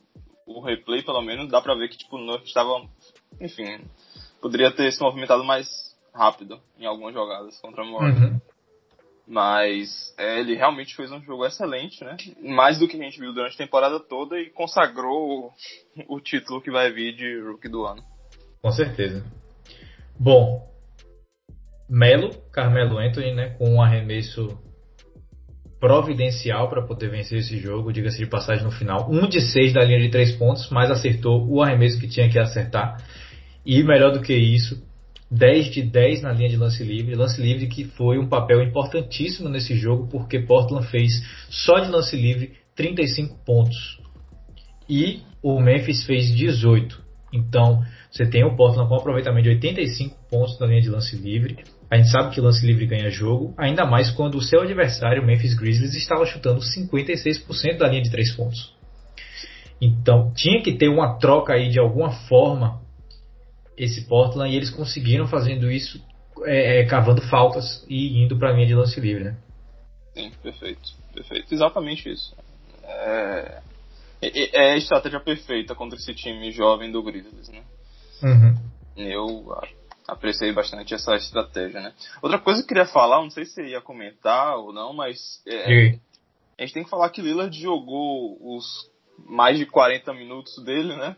o 0.47 0.61
replay, 0.61 1.03
pelo 1.03 1.21
menos, 1.21 1.49
dá 1.49 1.61
pra 1.61 1.75
ver 1.75 1.89
que 1.89 1.97
tipo, 1.97 2.15
o 2.15 2.19
Nurk 2.19 2.45
estava. 2.47 2.87
Enfim, 3.39 3.81
poderia 4.41 4.71
ter 4.71 4.91
se 4.91 5.01
movimentado 5.01 5.43
mais 5.43 5.67
rápido 6.13 6.59
em 6.79 6.85
algumas 6.85 7.13
jogadas 7.13 7.59
contra 7.59 7.83
o 7.83 7.85
Morgan. 7.85 8.31
Uhum. 8.31 8.41
Mas 9.27 10.15
é, 10.17 10.39
ele 10.39 10.55
realmente 10.55 10.95
fez 10.95 11.11
um 11.11 11.21
jogo 11.21 11.45
excelente, 11.45 12.01
né? 12.01 12.15
Mais 12.41 12.79
do 12.79 12.87
que 12.87 12.95
a 12.95 13.03
gente 13.03 13.19
viu 13.19 13.33
durante 13.33 13.55
a 13.55 13.65
temporada 13.65 13.99
toda 13.99 14.39
e 14.39 14.49
consagrou 14.49 15.53
o, 16.07 16.15
o 16.15 16.21
título 16.21 16.61
que 16.61 16.71
vai 16.71 16.91
vir 16.91 17.13
de 17.13 17.41
Rookie 17.41 17.67
do 17.67 17.85
ano. 17.85 18.01
Com 18.61 18.71
certeza. 18.71 19.25
Bom, 20.17 20.65
Melo, 21.89 22.33
Carmelo 22.51 22.97
Anthony, 22.97 23.33
né, 23.33 23.49
com 23.51 23.69
um 23.75 23.81
arremesso 23.81 24.57
providencial 25.79 26.69
para 26.69 26.81
poder 26.81 27.09
vencer 27.09 27.39
esse 27.39 27.57
jogo, 27.57 27.93
diga-se 27.93 28.17
de 28.17 28.25
passagem 28.25 28.63
no 28.63 28.71
final. 28.71 29.09
Um 29.11 29.27
de 29.27 29.41
seis 29.41 29.73
da 29.73 29.83
linha 29.83 29.99
de 29.99 30.09
três 30.09 30.31
pontos, 30.31 30.69
mas 30.71 30.89
acertou 30.89 31.47
o 31.47 31.61
arremesso 31.61 31.99
que 31.99 32.07
tinha 32.07 32.29
que 32.29 32.39
acertar. 32.39 32.97
E 33.65 33.83
melhor 33.83 34.11
do 34.11 34.21
que 34.21 34.33
isso, 34.33 34.81
10 35.29 35.71
de 35.71 35.81
10 35.81 36.21
na 36.21 36.31
linha 36.31 36.49
de 36.49 36.57
lance 36.57 36.83
livre. 36.83 37.15
Lance 37.15 37.41
livre 37.41 37.67
que 37.67 37.83
foi 37.83 38.17
um 38.17 38.27
papel 38.27 38.63
importantíssimo 38.63 39.49
nesse 39.49 39.75
jogo, 39.75 40.07
porque 40.07 40.39
Portland 40.39 40.87
fez 40.87 41.21
só 41.49 41.79
de 41.79 41.89
lance 41.89 42.15
livre 42.15 42.53
35 42.75 43.37
pontos. 43.45 43.99
E 44.89 45.21
o 45.43 45.59
Memphis 45.59 46.05
fez 46.05 46.33
18. 46.33 47.05
Então, 47.33 47.83
você 48.09 48.25
tem 48.25 48.43
o 48.45 48.55
Portland 48.55 48.87
com 48.87 48.95
um 48.95 48.99
aproveitamento 48.99 49.43
de 49.43 49.49
85 49.49 50.17
pontos 50.29 50.57
na 50.59 50.67
linha 50.67 50.81
de 50.81 50.89
lance 50.89 51.15
livre. 51.15 51.57
A 51.89 51.95
gente 51.95 52.09
sabe 52.09 52.33
que 52.33 52.41
lance 52.41 52.65
livre 52.65 52.85
ganha 52.85 53.09
jogo, 53.09 53.53
ainda 53.57 53.85
mais 53.85 54.11
quando 54.11 54.35
o 54.35 54.41
seu 54.41 54.61
adversário, 54.61 55.23
o 55.23 55.25
Memphis 55.25 55.53
Grizzlies, 55.53 55.95
estava 55.95 56.25
chutando 56.25 56.59
56% 56.59 57.77
da 57.77 57.87
linha 57.87 58.01
de 58.01 58.11
3 58.11 58.35
pontos. 58.35 58.75
Então, 59.79 60.33
tinha 60.33 60.61
que 60.61 60.73
ter 60.73 60.89
uma 60.89 61.17
troca 61.17 61.53
aí 61.53 61.69
de 61.69 61.79
alguma 61.79 62.11
forma 62.27 62.81
esse 63.77 64.05
Portland 64.07 64.51
e 64.51 64.57
eles 64.57 64.71
conseguiram 64.71 65.27
fazendo 65.27 65.71
isso 65.71 66.03
é, 66.45 66.81
é, 66.81 66.85
cavando 66.85 67.21
faltas 67.29 67.85
e 67.87 68.21
indo 68.23 68.37
para 68.37 68.49
a 68.49 68.53
linha 68.53 68.67
de 68.67 68.75
lance 68.75 68.99
livre, 68.99 69.23
né? 69.23 69.37
Sim, 70.13 70.31
perfeito, 70.41 70.93
perfeito, 71.13 71.53
exatamente 71.53 72.09
isso. 72.11 72.35
É, 72.83 73.61
é, 74.21 74.57
é 74.57 74.71
a 74.73 74.77
estratégia 74.77 75.19
perfeita 75.19 75.75
contra 75.75 75.97
esse 75.97 76.13
time 76.13 76.51
jovem 76.51 76.91
do 76.91 77.03
Grizzlies, 77.03 77.49
né? 77.49 77.61
Uhum. 78.23 78.57
Eu 78.97 79.55
apreciei 80.07 80.53
bastante 80.53 80.93
essa 80.93 81.15
estratégia, 81.15 81.81
né? 81.81 81.93
Outra 82.21 82.39
coisa 82.39 82.61
que 82.61 82.65
eu 82.65 82.67
queria 82.69 82.85
falar, 82.85 83.21
não 83.21 83.29
sei 83.29 83.45
se 83.45 83.53
você 83.53 83.67
ia 83.67 83.81
comentar 83.81 84.57
ou 84.57 84.71
não, 84.71 84.93
mas 84.93 85.41
é, 85.45 85.99
a 86.57 86.61
gente 86.61 86.73
tem 86.73 86.83
que 86.83 86.89
falar 86.89 87.09
que 87.09 87.21
Lillard 87.21 87.55
jogou 87.59 88.37
os 88.41 88.89
mais 89.25 89.57
de 89.57 89.65
40 89.65 90.13
minutos 90.13 90.63
dele, 90.63 90.95
né? 90.95 91.15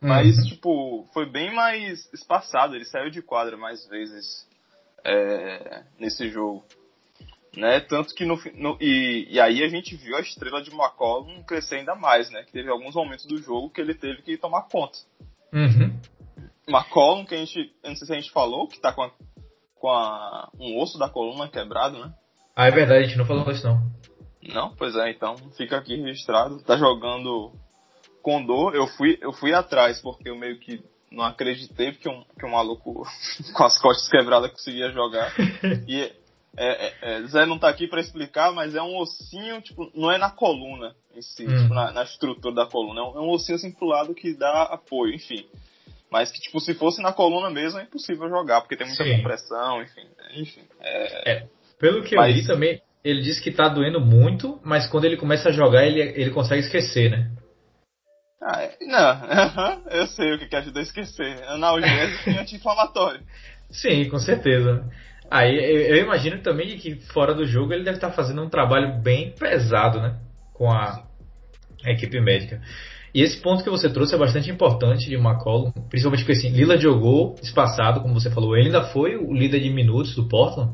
Mas, 0.00 0.38
uhum. 0.38 0.44
tipo, 0.44 1.08
foi 1.12 1.26
bem 1.26 1.52
mais 1.52 2.08
espaçado. 2.12 2.76
Ele 2.76 2.84
saiu 2.84 3.10
de 3.10 3.20
quadra 3.20 3.56
mais 3.56 3.86
vezes 3.88 4.46
é, 5.04 5.82
nesse 5.98 6.28
jogo. 6.28 6.64
Né? 7.56 7.80
Tanto 7.80 8.14
que 8.14 8.24
no, 8.24 8.40
no 8.54 8.78
e, 8.80 9.26
e, 9.28 9.40
aí 9.40 9.64
a 9.64 9.68
gente 9.68 9.96
viu 9.96 10.16
a 10.16 10.20
estrela 10.20 10.62
de 10.62 10.70
McCollum 10.70 11.42
crescer 11.42 11.76
ainda 11.76 11.96
mais, 11.96 12.30
né? 12.30 12.44
Que 12.44 12.52
teve 12.52 12.70
alguns 12.70 12.94
momentos 12.94 13.26
do 13.26 13.36
jogo 13.38 13.70
que 13.70 13.80
ele 13.80 13.94
teve 13.94 14.22
que 14.22 14.36
tomar 14.36 14.68
conta. 14.68 14.98
Uhum. 15.52 15.98
McCollum, 16.68 17.24
que 17.24 17.34
a 17.34 17.38
gente, 17.38 17.74
não 17.84 17.96
sei 17.96 18.06
se 18.06 18.12
a 18.12 18.20
gente 18.20 18.30
falou, 18.30 18.68
que 18.68 18.80
tá 18.80 18.92
com, 18.92 19.02
a, 19.02 19.10
com 19.74 19.88
a, 19.88 20.50
um 20.58 20.78
osso 20.80 20.98
da 20.98 21.08
coluna 21.08 21.48
quebrado, 21.48 21.98
né? 21.98 22.12
Ah, 22.54 22.66
é 22.66 22.70
verdade, 22.70 23.04
a 23.04 23.06
gente 23.06 23.18
não 23.18 23.26
falou 23.26 23.50
isso 23.50 23.66
não. 23.66 23.80
Não? 24.42 24.74
Pois 24.76 24.94
é, 24.96 25.10
então 25.10 25.36
fica 25.56 25.76
aqui 25.76 25.96
registrado. 25.96 26.62
Tá 26.62 26.76
jogando 26.76 27.52
Condor, 28.22 28.74
eu 28.74 28.86
fui, 28.86 29.18
eu 29.20 29.32
fui 29.32 29.52
atrás, 29.54 30.00
porque 30.00 30.28
eu 30.28 30.36
meio 30.36 30.58
que 30.58 30.82
não 31.10 31.24
acreditei 31.24 31.92
que 31.92 32.08
um, 32.08 32.24
que 32.38 32.44
um 32.44 32.50
maluco 32.50 33.06
com 33.54 33.64
as 33.64 33.80
costas 33.80 34.08
quebradas 34.08 34.50
conseguia 34.50 34.90
jogar. 34.90 35.32
E 35.88 36.12
é, 36.56 36.86
é, 36.88 36.94
é, 37.02 37.22
Zé 37.26 37.46
não 37.46 37.58
tá 37.58 37.68
aqui 37.68 37.86
para 37.86 38.00
explicar, 38.00 38.52
mas 38.52 38.74
é 38.74 38.82
um 38.82 38.96
ossinho, 38.96 39.62
tipo, 39.62 39.90
não 39.94 40.10
é 40.10 40.18
na 40.18 40.30
coluna 40.30 40.94
em 41.14 41.22
si, 41.22 41.46
hum. 41.46 41.62
tipo, 41.62 41.74
na, 41.74 41.92
na, 41.92 42.02
estrutura 42.02 42.52
da 42.52 42.66
coluna. 42.66 43.00
É 43.00 43.04
um, 43.04 43.16
é 43.16 43.20
um 43.20 43.30
ossinho 43.30 43.56
assim 43.56 43.70
pro 43.70 43.86
lado 43.86 44.14
que 44.14 44.34
dá 44.34 44.64
apoio, 44.64 45.14
enfim. 45.14 45.46
Mas 46.10 46.30
que, 46.30 46.40
tipo, 46.40 46.58
se 46.60 46.74
fosse 46.74 47.02
na 47.02 47.12
coluna 47.12 47.50
mesmo, 47.50 47.78
é 47.78 47.82
impossível 47.82 48.28
jogar, 48.28 48.60
porque 48.62 48.76
tem 48.76 48.86
muita 48.86 49.04
Sim. 49.04 49.16
compressão, 49.16 49.82
enfim. 49.82 50.06
Enfim. 50.34 50.62
É... 50.80 51.32
é 51.32 51.46
pelo 51.78 52.02
que 52.02 52.16
mas... 52.16 52.30
eu 52.30 52.40
li 52.40 52.46
também, 52.46 52.82
ele 53.04 53.22
disse 53.22 53.42
que 53.42 53.52
tá 53.52 53.68
doendo 53.68 54.00
muito, 54.00 54.60
mas 54.64 54.86
quando 54.86 55.04
ele 55.04 55.16
começa 55.16 55.48
a 55.48 55.52
jogar, 55.52 55.86
ele, 55.86 56.00
ele 56.00 56.30
consegue 56.30 56.62
esquecer, 56.62 57.10
né? 57.10 57.30
Ah, 58.40 58.62
é, 58.62 58.76
não, 58.86 59.82
eu 59.90 60.06
sei 60.06 60.32
o 60.32 60.38
que, 60.38 60.46
que 60.46 60.56
ajuda 60.56 60.80
a 60.80 60.82
esquecer. 60.82 61.42
Analgésico 61.44 62.30
e 62.30 62.38
anti-inflamatório. 62.38 63.20
Sim, 63.70 64.08
com 64.08 64.18
certeza. 64.18 64.88
Aí 65.30 65.56
eu, 65.56 65.96
eu, 65.96 65.96
imagino 65.96 66.40
também 66.40 66.78
que 66.78 66.96
fora 67.12 67.34
do 67.34 67.44
jogo 67.44 67.72
ele 67.72 67.84
deve 67.84 67.98
estar 67.98 68.12
fazendo 68.12 68.42
um 68.42 68.48
trabalho 68.48 69.00
bem 69.02 69.32
pesado, 69.32 70.00
né? 70.00 70.18
Com 70.54 70.70
a, 70.70 71.04
a 71.84 71.90
equipe 71.90 72.18
médica. 72.20 72.62
E 73.18 73.20
esse 73.20 73.36
ponto 73.38 73.64
que 73.64 73.68
você 73.68 73.90
trouxe 73.90 74.14
é 74.14 74.16
bastante 74.16 74.48
importante 74.48 75.08
de 75.08 75.16
McCollum, 75.16 75.72
principalmente 75.90 76.20
porque 76.20 76.38
assim, 76.38 76.50
Lila 76.50 76.76
jogou 76.78 77.34
espaçado, 77.42 78.00
como 78.00 78.14
você 78.14 78.30
falou, 78.30 78.56
ele 78.56 78.66
ainda 78.66 78.84
foi 78.92 79.16
o 79.16 79.34
líder 79.34 79.58
de 79.58 79.70
minutos 79.70 80.14
do 80.14 80.28
Portland, 80.28 80.70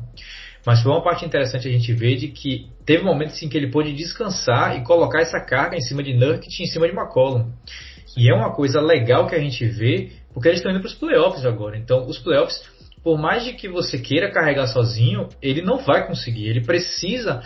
mas 0.63 0.79
foi 0.83 0.91
uma 0.91 1.03
parte 1.03 1.25
interessante 1.25 1.67
a 1.67 1.71
gente 1.71 1.91
ver 1.91 2.17
de 2.17 2.27
que 2.27 2.67
teve 2.85 3.03
momentos 3.03 3.41
em 3.41 3.49
que 3.49 3.57
ele 3.57 3.71
pôde 3.71 3.93
descansar 3.93 4.77
e 4.77 4.83
colocar 4.83 5.21
essa 5.21 5.39
carga 5.39 5.75
em 5.75 5.81
cima 5.81 6.03
de 6.03 6.13
Nurkic 6.13 6.61
e 6.61 6.65
em 6.65 6.67
cima 6.67 6.87
de 6.87 6.93
McCollum. 6.95 7.51
E 8.15 8.29
é 8.29 8.35
uma 8.35 8.53
coisa 8.53 8.79
legal 8.79 9.25
que 9.25 9.33
a 9.33 9.39
gente 9.39 9.65
vê, 9.65 10.11
porque 10.31 10.47
eles 10.47 10.59
estão 10.59 10.71
indo 10.71 10.81
para 10.81 10.89
os 10.89 10.93
playoffs 10.93 11.43
agora. 11.47 11.75
Então, 11.75 12.05
os 12.05 12.19
playoffs, 12.19 12.61
por 13.03 13.17
mais 13.17 13.43
de 13.43 13.53
que 13.53 13.67
você 13.67 13.97
queira 13.97 14.31
carregar 14.31 14.67
sozinho, 14.67 15.29
ele 15.41 15.63
não 15.63 15.79
vai 15.79 16.05
conseguir. 16.05 16.45
Ele 16.45 16.61
precisa 16.61 17.41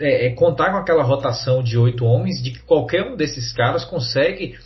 é, 0.00 0.26
é, 0.26 0.30
contar 0.34 0.72
com 0.72 0.78
aquela 0.78 1.02
rotação 1.02 1.62
de 1.62 1.76
oito 1.76 2.04
homens, 2.04 2.42
de 2.42 2.52
que 2.52 2.60
qualquer 2.60 3.02
um 3.02 3.16
desses 3.16 3.52
caras 3.52 3.84
consegue 3.84 4.56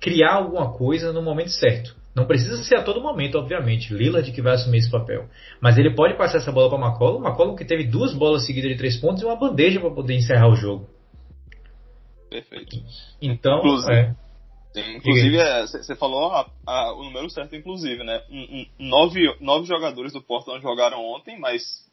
criar 0.00 0.34
alguma 0.34 0.72
coisa 0.72 1.12
no 1.12 1.22
momento 1.22 1.50
certo. 1.50 1.96
Não 2.14 2.26
precisa 2.26 2.62
ser 2.64 2.76
a 2.76 2.82
todo 2.82 3.00
momento, 3.00 3.38
obviamente. 3.38 3.94
Lillard 3.94 4.30
que 4.32 4.42
vai 4.42 4.54
assumir 4.54 4.78
esse 4.78 4.90
papel. 4.90 5.28
Mas 5.60 5.78
ele 5.78 5.94
pode 5.94 6.16
passar 6.16 6.38
essa 6.38 6.50
bola 6.50 6.68
para 6.68 6.88
McCollum. 6.88 7.24
McCollum 7.24 7.54
que 7.54 7.64
teve 7.64 7.84
duas 7.84 8.12
bolas 8.12 8.44
seguidas 8.44 8.72
de 8.72 8.76
três 8.76 8.96
pontos 8.96 9.22
e 9.22 9.24
uma 9.24 9.36
bandeja 9.36 9.78
para 9.78 9.90
poder 9.90 10.14
encerrar 10.14 10.48
o 10.48 10.56
jogo. 10.56 10.88
Perfeito. 12.28 12.76
Então, 13.22 13.58
inclusive, 13.58 13.92
é. 13.92 14.14
sim, 14.74 14.96
inclusive 14.96 15.36
você 15.64 15.92
é, 15.92 15.96
falou 15.96 16.32
a, 16.32 16.46
a, 16.66 16.92
o 16.94 17.04
número 17.04 17.30
certo, 17.30 17.54
inclusive, 17.54 18.02
né? 18.02 18.20
Nove, 18.78 19.36
nove 19.40 19.66
jogadores 19.66 20.12
do 20.12 20.20
Portland 20.20 20.60
jogaram 20.60 21.02
ontem, 21.04 21.38
mas 21.38 21.87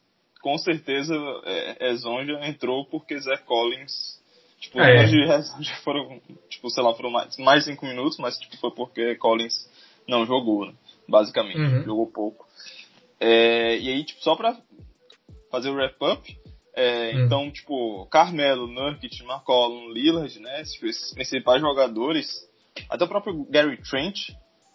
com 0.46 0.56
certeza 0.58 1.12
é, 1.44 1.92
Zonja 1.96 2.38
entrou 2.46 2.84
porque 2.86 3.18
Zé 3.18 3.36
Collins 3.38 4.14
Tipo, 4.60 4.80
é. 4.80 5.04
hoje 5.04 5.74
foram, 5.84 6.20
tipo, 6.48 6.70
sei 6.70 6.82
lá, 6.82 6.94
foram 6.94 7.10
mais, 7.10 7.36
mais 7.36 7.64
cinco 7.64 7.84
minutos, 7.84 8.16
mas 8.18 8.38
tipo, 8.38 8.56
foi 8.56 8.70
porque 8.70 9.16
Collins 9.16 9.68
não 10.08 10.24
jogou, 10.24 10.66
né? 10.66 10.72
basicamente. 11.08 11.58
Uhum. 11.58 11.82
Jogou 11.82 12.06
pouco. 12.06 12.46
É, 13.20 13.76
e 13.76 13.88
aí, 13.88 14.04
tipo, 14.04 14.22
só 14.22 14.36
pra 14.36 14.56
fazer 15.50 15.70
o 15.70 15.74
wrap-up, 15.74 16.38
é, 16.74 17.12
uhum. 17.12 17.24
então, 17.24 17.50
tipo, 17.50 18.06
Carmelo, 18.06 18.66
Nurkic, 18.66 19.22
McCollum, 19.22 19.90
Lillard, 19.90 20.38
né? 20.38 20.60
Esses 20.60 21.12
principais 21.12 21.60
jogadores. 21.60 22.48
Até 22.88 23.04
o 23.04 23.08
próprio 23.08 23.44
Gary 23.50 23.80
Trent. 23.82 24.30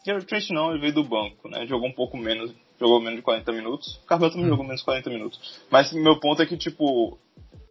Gary 0.06 0.26
Trent 0.26 0.50
não, 0.50 0.72
ele 0.72 0.82
veio 0.82 0.94
do 0.94 1.04
banco, 1.04 1.48
né? 1.48 1.66
Jogou 1.68 1.88
um 1.88 1.94
pouco 1.94 2.18
menos, 2.18 2.52
jogou 2.82 3.00
menos 3.00 3.18
de 3.18 3.22
40 3.22 3.52
minutos. 3.52 4.02
Carmelo 4.08 4.32
também 4.32 4.50
jogou 4.50 4.66
menos 4.66 4.82
de 4.82 4.86
40 4.86 5.10
minutos. 5.12 5.62
Mas 5.70 5.94
meu 5.94 6.20
ponto 6.20 6.42
é 6.42 6.46
que, 6.48 6.58
tipo, 6.58 7.20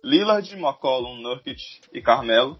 Lillard, 0.04 0.54
McCollum, 0.54 1.20
Nurkic 1.20 1.60
e 1.92 2.00
Carmelo, 2.00 2.56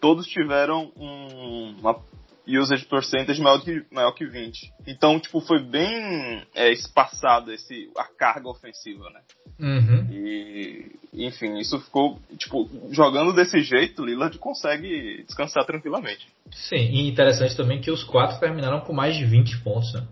todos 0.00 0.26
tiveram 0.26 0.92
um, 0.96 1.74
uma 1.80 2.00
usage 2.46 2.84
percentage 2.86 3.40
maior 3.40 3.60
que, 3.60 3.84
maior 3.90 4.12
que 4.12 4.24
20. 4.24 4.72
Então, 4.86 5.18
tipo, 5.18 5.40
foi 5.40 5.62
bem 5.62 6.44
é, 6.54 6.70
espaçado 6.70 7.52
esse, 7.52 7.90
a 7.96 8.04
carga 8.04 8.48
ofensiva, 8.48 9.10
né? 9.10 9.20
Uhum. 9.58 10.08
E, 10.10 10.92
enfim, 11.12 11.58
isso 11.58 11.78
ficou, 11.80 12.20
tipo, 12.38 12.68
jogando 12.90 13.32
desse 13.32 13.60
jeito, 13.60 14.04
Lillard 14.04 14.38
consegue 14.38 15.24
descansar 15.24 15.64
tranquilamente. 15.66 16.26
Sim, 16.52 16.76
e 16.76 17.08
interessante 17.08 17.56
também 17.56 17.80
que 17.80 17.90
os 17.90 18.04
quatro 18.04 18.38
terminaram 18.38 18.80
com 18.80 18.92
mais 18.92 19.16
de 19.16 19.24
20 19.24 19.62
pontos, 19.62 19.92
né? 19.92 20.06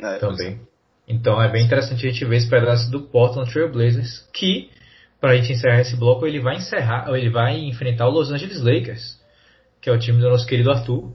É, 0.00 0.18
também. 0.18 0.60
Então 1.06 1.42
é 1.42 1.50
bem 1.50 1.64
interessante 1.64 2.06
a 2.06 2.10
gente 2.10 2.24
ver 2.24 2.36
esse 2.36 2.48
pedaço 2.48 2.90
do 2.90 3.02
Portland 3.02 3.50
Trail 3.50 3.70
Blazers, 3.70 4.28
que, 4.32 4.70
pra 5.20 5.36
gente 5.36 5.52
encerrar 5.52 5.80
esse 5.80 5.96
bloco, 5.96 6.26
ele 6.26 6.40
vai 6.40 6.56
encerrar, 6.56 7.08
ele 7.14 7.30
vai 7.30 7.58
enfrentar 7.58 8.08
o 8.08 8.10
Los 8.10 8.30
Angeles 8.30 8.60
Lakers, 8.60 9.20
que 9.80 9.90
é 9.90 9.92
o 9.92 9.98
time 9.98 10.20
do 10.20 10.28
nosso 10.28 10.46
querido 10.46 10.70
Arthur, 10.70 11.12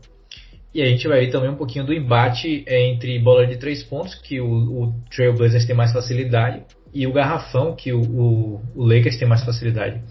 e 0.74 0.82
a 0.82 0.86
gente 0.86 1.08
vai 1.08 1.22
ver 1.22 1.32
também 1.32 1.50
um 1.50 1.56
pouquinho 1.56 1.86
do 1.86 1.94
embate 1.94 2.63
entre 2.67 3.17
bola 3.20 3.48
de 3.48 3.58
três 3.58 3.84
pontos, 3.84 4.13
que 4.13 4.39
o, 4.39 4.48
o 4.48 4.94
Trailblazers 5.10 5.65
tem 5.65 5.75
mais 5.75 5.91
facilidade, 5.91 6.63
e 6.94 7.08
o 7.08 7.13
garrafão, 7.13 7.75
que 7.75 7.91
o, 7.91 8.01
o, 8.01 8.62
o, 8.75 8.84
Lakers 8.84 9.17
tem 9.17 9.27
mais 9.27 9.44
facilidade. 9.44 10.01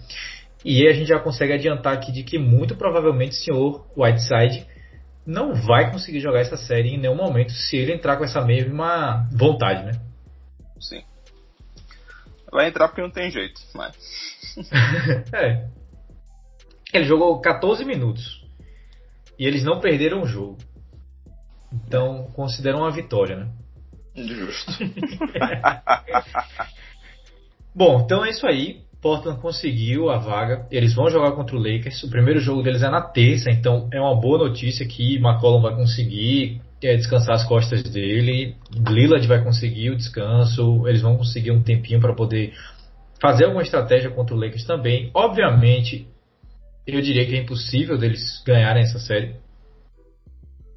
E 0.65 0.87
a 0.87 0.93
gente 0.93 1.07
já 1.07 1.19
consegue 1.19 1.53
adiantar 1.53 1.93
aqui 1.93 2.11
de 2.11 2.23
que 2.23 2.37
muito 2.37 2.75
provavelmente 2.75 3.31
o 3.31 3.35
senhor 3.35 3.87
Whiteside 3.95 4.65
não 5.27 5.53
vai 5.53 5.91
conseguir 5.91 6.21
jogar 6.21 6.39
essa 6.39 6.55
série 6.55 6.95
em 6.95 6.97
nenhum 6.97 7.15
momento 7.15 7.51
se 7.51 7.75
ele 7.75 7.93
entrar 7.93 8.15
com 8.15 8.23
essa 8.23 8.39
mesma 8.39 9.27
vontade, 9.33 9.83
né? 9.83 9.91
Sim. 10.79 11.03
Vai 12.49 12.69
entrar 12.69 12.87
porque 12.87 13.01
não 13.01 13.11
tem 13.11 13.29
jeito, 13.29 13.59
mas. 13.75 13.93
é. 15.35 15.67
Ele 16.93 17.03
jogou 17.03 17.41
14 17.41 17.83
minutos. 17.83 18.41
E 19.37 19.45
eles 19.45 19.63
não 19.63 19.81
perderam 19.81 20.21
o 20.21 20.25
jogo. 20.25 20.57
Então, 21.73 22.31
consideram 22.33 22.79
uma 22.79 22.91
vitória, 22.91 23.35
né? 23.35 23.51
Justo. 24.15 24.71
Bom, 27.75 28.01
então 28.01 28.25
é 28.25 28.29
isso 28.29 28.47
aí. 28.47 28.86
Portland 29.07 29.39
conseguiu 29.39 30.09
a 30.09 30.17
vaga. 30.17 30.67
Eles 30.69 30.93
vão 30.93 31.09
jogar 31.09 31.31
contra 31.31 31.55
o 31.55 31.59
Lakers. 31.59 32.03
O 32.03 32.09
primeiro 32.09 32.41
jogo 32.41 32.61
deles 32.61 32.83
é 32.83 32.89
na 32.89 32.99
terça, 32.99 33.49
então 33.49 33.87
é 33.89 34.01
uma 34.01 34.19
boa 34.19 34.37
notícia 34.37 34.85
que 34.85 35.15
McCollum 35.15 35.61
vai 35.61 35.73
conseguir 35.73 36.61
é, 36.83 36.93
descansar 36.97 37.35
as 37.35 37.45
costas 37.45 37.83
dele. 37.83 38.57
Lillard 38.85 39.25
vai 39.25 39.41
conseguir 39.41 39.91
o 39.91 39.95
descanso. 39.95 40.85
Eles 40.85 41.01
vão 41.01 41.15
conseguir 41.15 41.51
um 41.51 41.63
tempinho 41.63 42.01
para 42.01 42.13
poder 42.13 42.53
fazer 43.21 43.45
alguma 43.45 43.61
estratégia 43.61 44.09
contra 44.09 44.35
o 44.35 44.37
Lakers 44.37 44.65
também. 44.65 45.09
Obviamente, 45.13 46.05
eu 46.85 46.99
diria 46.99 47.25
que 47.25 47.33
é 47.33 47.39
impossível 47.39 47.97
deles 47.97 48.43
ganharem 48.45 48.83
essa 48.83 48.99
série. 48.99 49.35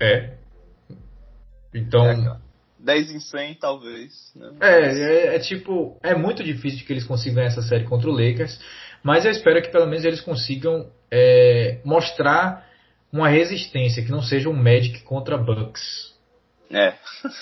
É. 0.01 0.35
Então. 1.75 2.07
É, 2.07 2.37
10 2.85 3.11
em 3.11 3.21
100, 3.21 3.55
talvez. 3.55 4.33
Né? 4.35 4.51
É, 4.61 4.81
é, 4.81 5.37
é, 5.37 5.39
tipo. 5.39 5.99
É 6.03 6.15
muito 6.15 6.43
difícil 6.43 6.87
que 6.87 6.93
eles 6.93 7.05
consigam 7.05 7.37
ganhar 7.37 7.49
essa 7.49 7.63
série 7.63 7.85
contra 7.85 8.09
o 8.09 8.13
Lakers. 8.13 8.59
Mas 9.03 9.25
eu 9.25 9.31
espero 9.31 9.63
que 9.63 9.69
pelo 9.71 9.87
menos 9.87 10.05
eles 10.05 10.21
consigam 10.21 10.91
é, 11.11 11.81
mostrar 11.85 12.69
uma 13.13 13.29
resistência, 13.29 14.05
que 14.05 14.11
não 14.11 14.23
seja 14.23 14.49
um 14.49 14.55
Magic 14.55 15.03
contra 15.03 15.37
Bucks. 15.37 16.15
É. 16.71 16.95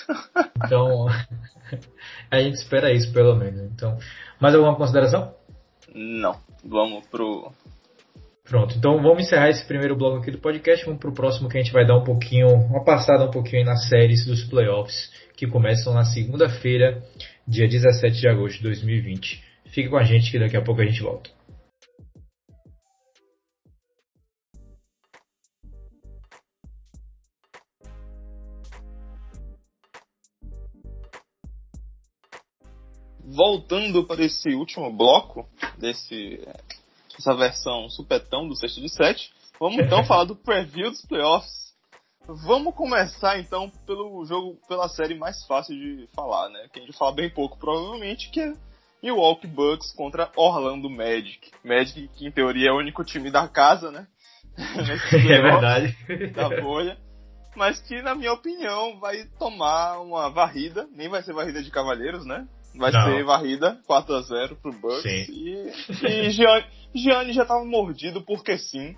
então. 0.65 1.07
a 2.31 2.39
gente 2.39 2.55
espera 2.55 2.91
isso 2.91 3.11
pelo 3.13 3.35
menos. 3.35 3.71
Então. 3.71 3.97
Mais 4.39 4.55
alguma 4.55 4.75
consideração? 4.75 5.33
Não. 5.93 6.39
Vamos 6.63 7.07
pro, 7.07 7.53
Pronto, 8.49 8.75
então 8.75 8.99
vamos 8.99 9.25
encerrar 9.25 9.49
esse 9.49 9.63
primeiro 9.63 9.95
bloco 9.95 10.17
aqui 10.17 10.31
do 10.31 10.39
podcast. 10.39 10.83
Vamos 10.83 10.99
para 10.99 11.11
o 11.11 11.13
próximo 11.13 11.47
que 11.47 11.55
a 11.55 11.61
gente 11.61 11.71
vai 11.71 11.85
dar 11.85 11.95
um 11.95 12.03
pouquinho, 12.03 12.47
uma 12.47 12.83
passada 12.83 13.23
um 13.23 13.29
pouquinho 13.29 13.59
aí 13.59 13.63
nas 13.63 13.87
séries 13.87 14.25
dos 14.25 14.43
playoffs 14.43 15.11
que 15.37 15.45
começam 15.45 15.93
na 15.93 16.03
segunda-feira, 16.03 17.03
dia 17.47 17.67
17 17.67 18.19
de 18.19 18.27
agosto 18.27 18.57
de 18.57 18.63
2020. 18.63 19.43
Fique 19.65 19.87
com 19.87 19.97
a 19.97 20.03
gente 20.03 20.31
que 20.31 20.39
daqui 20.39 20.57
a 20.57 20.63
pouco 20.63 20.81
a 20.81 20.85
gente 20.85 20.99
volta. 20.99 21.29
Voltando 33.23 34.07
para 34.07 34.25
esse 34.25 34.49
último 34.55 34.91
bloco 34.91 35.47
desse 35.77 36.41
essa 37.19 37.35
versão 37.35 37.89
supetão 37.89 38.47
do 38.47 38.55
sexto 38.55 38.81
de 38.81 38.89
sete. 38.89 39.31
Vamos 39.59 39.79
então 39.79 40.03
falar 40.05 40.23
do 40.23 40.35
preview 40.35 40.89
dos 40.89 41.05
playoffs. 41.05 41.69
Vamos 42.45 42.75
começar 42.75 43.39
então 43.39 43.71
pelo 43.85 44.23
jogo, 44.25 44.59
pela 44.67 44.87
série 44.87 45.15
mais 45.15 45.45
fácil 45.45 45.75
de 45.75 46.07
falar, 46.13 46.49
né? 46.49 46.67
Que 46.71 46.79
a 46.79 46.83
gente 46.83 46.97
fala 46.97 47.11
bem 47.11 47.29
pouco, 47.29 47.57
provavelmente, 47.57 48.29
que 48.29 48.39
é 48.39 48.53
Milwaukee 49.01 49.47
Bucks 49.47 49.93
contra 49.93 50.31
Orlando 50.35 50.89
Magic. 50.89 51.51
Magic, 51.63 52.07
que 52.09 52.27
em 52.27 52.31
teoria 52.31 52.69
é 52.69 52.71
o 52.71 52.77
único 52.77 53.03
time 53.03 53.31
da 53.31 53.47
casa, 53.47 53.91
né? 53.91 54.07
é 54.57 55.41
verdade. 55.41 55.97
Da 56.33 56.49
bolha. 56.61 56.97
Mas 57.55 57.81
que, 57.81 58.01
na 58.01 58.13
minha 58.13 58.31
opinião, 58.31 58.99
vai 58.99 59.25
tomar 59.39 59.99
uma 59.99 60.29
varrida. 60.29 60.87
Nem 60.93 61.09
vai 61.09 61.23
ser 61.23 61.33
varrida 61.33 61.63
de 61.63 61.71
Cavaleiros, 61.71 62.25
né? 62.25 62.47
Vai 62.75 62.91
Não. 62.91 63.03
ser 63.03 63.23
varrida 63.23 63.79
4x0 63.89 64.55
pro 64.61 64.71
Bucks. 64.71 65.01
Sim. 65.01 65.25
E, 65.29 65.71
e 66.05 66.29
Gianni, 66.29 66.65
Gianni 66.93 67.33
já 67.33 67.45
tava 67.45 67.63
mordido 67.65 68.21
porque 68.21 68.57
sim. 68.57 68.95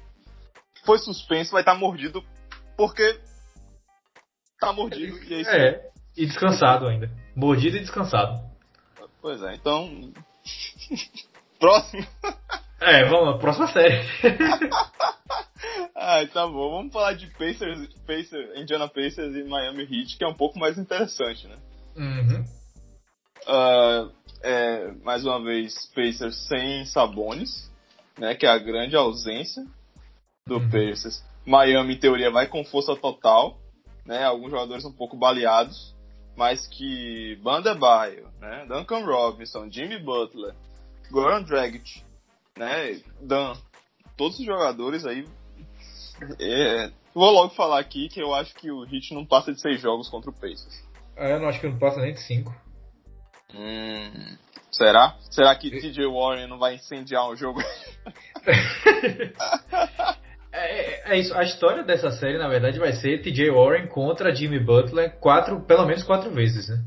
Foi 0.86 0.98
suspenso, 0.98 1.52
vai 1.52 1.62
estar 1.62 1.74
tá 1.74 1.80
mordido 1.80 2.24
porque 2.76 3.20
tá 4.60 4.74
mordido. 4.74 5.18
E 5.24 5.34
é, 5.34 5.42
isso 5.42 5.50
é, 5.52 5.92
e 6.18 6.26
descansado 6.26 6.88
ainda. 6.88 7.10
Mordido 7.36 7.78
e 7.78 7.82
descansado. 7.82 8.40
Pois 9.22 9.42
é, 9.44 9.56
então. 9.56 10.12
Próximo. 11.60 12.08
É, 12.82 13.06
vamos, 13.06 13.40
próxima 13.40 13.68
série. 13.68 14.04
ah, 15.96 16.26
tá 16.34 16.48
bom. 16.48 16.72
Vamos 16.72 16.92
falar 16.92 17.14
de 17.14 17.28
Pacers, 17.28 17.88
Pacers, 18.08 18.60
Indiana 18.60 18.88
Pacers 18.88 19.36
e 19.36 19.44
Miami 19.44 19.84
Heat, 19.84 20.18
que 20.18 20.24
é 20.24 20.28
um 20.28 20.34
pouco 20.34 20.58
mais 20.58 20.80
interessante, 20.80 21.48
né? 21.48 21.58
Uhum. 21.96 22.44
Uh, 23.48 24.12
é, 24.42 24.92
mais 25.04 25.24
uma 25.24 25.44
vez, 25.44 25.76
Pacers 25.94 26.48
sem 26.48 26.86
Sabonis, 26.86 27.71
né, 28.18 28.36
que 28.36 28.46
é 28.46 28.50
a 28.50 28.58
grande 28.58 28.96
ausência 28.96 29.64
do 30.46 30.58
uhum. 30.58 30.70
Pacers. 30.70 31.24
Miami, 31.46 31.96
em 31.96 32.00
teoria, 32.00 32.32
vai 32.32 32.48
com 32.48 32.64
força 32.64 32.96
total, 32.96 33.58
né, 34.06 34.24
alguns 34.24 34.52
jogadores 34.52 34.86
um 34.86 34.92
pouco 34.92 35.18
baleados, 35.18 35.96
mas 36.36 36.68
que 36.68 37.40
Bandebaio, 37.44 38.28
né, 38.40 38.66
Duncan 38.68 39.04
Robinson, 39.06 39.70
Jimmy 39.72 40.00
Butler, 40.00 40.54
Goran 41.10 41.44
Dragic, 41.44 42.04
né, 42.58 43.02
Dan, 43.22 43.54
todos 44.18 44.40
os 44.40 44.46
jogadores 44.46 45.06
aí. 45.06 45.26
É, 46.40 46.92
vou 47.14 47.32
logo 47.32 47.56
falar 47.56 47.80
aqui 47.80 48.08
que 48.08 48.22
eu 48.22 48.34
acho 48.36 48.54
que 48.56 48.72
o 48.72 48.84
Heat 48.86 49.14
não 49.14 49.26
passa 49.26 49.52
de 49.52 49.60
seis 49.60 49.82
jogos 49.82 50.08
contra 50.08 50.30
o 50.30 50.34
Pacers. 50.34 50.84
É, 51.16 51.34
eu 51.34 51.40
não 51.40 51.50
acho 51.50 51.60
que 51.60 51.68
não 51.68 51.80
passa 51.80 52.00
nem 52.00 52.14
de 52.14 52.22
cinco. 52.22 52.56
Hum, 53.54 54.38
será? 54.72 55.16
Será 55.30 55.56
que 55.56 55.70
TJ 55.70 56.08
Warren 56.08 56.48
não 56.48 56.58
vai 56.58 56.76
incendiar 56.76 57.28
o 57.30 57.36
jogo? 57.36 57.62
é, 60.52 61.14
é, 61.14 61.20
isso. 61.20 61.34
A 61.36 61.44
história 61.44 61.84
dessa 61.84 62.12
série, 62.12 62.38
na 62.38 62.48
verdade, 62.48 62.80
vai 62.80 62.94
ser 62.94 63.22
TJ 63.22 63.52
Warren 63.52 63.88
contra 63.88 64.34
Jimmy 64.34 64.60
Butler 64.60 65.20
quatro, 65.20 65.62
pelo 65.62 65.86
menos 65.86 66.04
quatro 66.04 66.32
vezes, 66.32 66.70
né? 66.70 66.84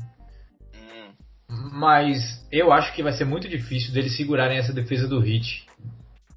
Hum. 0.75 1.13
Mas 1.73 2.45
eu 2.51 2.71
acho 2.71 2.93
que 2.93 3.03
vai 3.03 3.13
ser 3.13 3.25
muito 3.25 3.47
difícil 3.47 3.93
deles 3.93 4.17
segurarem 4.17 4.57
essa 4.57 4.73
defesa 4.73 5.07
do 5.07 5.25
Heat 5.25 5.65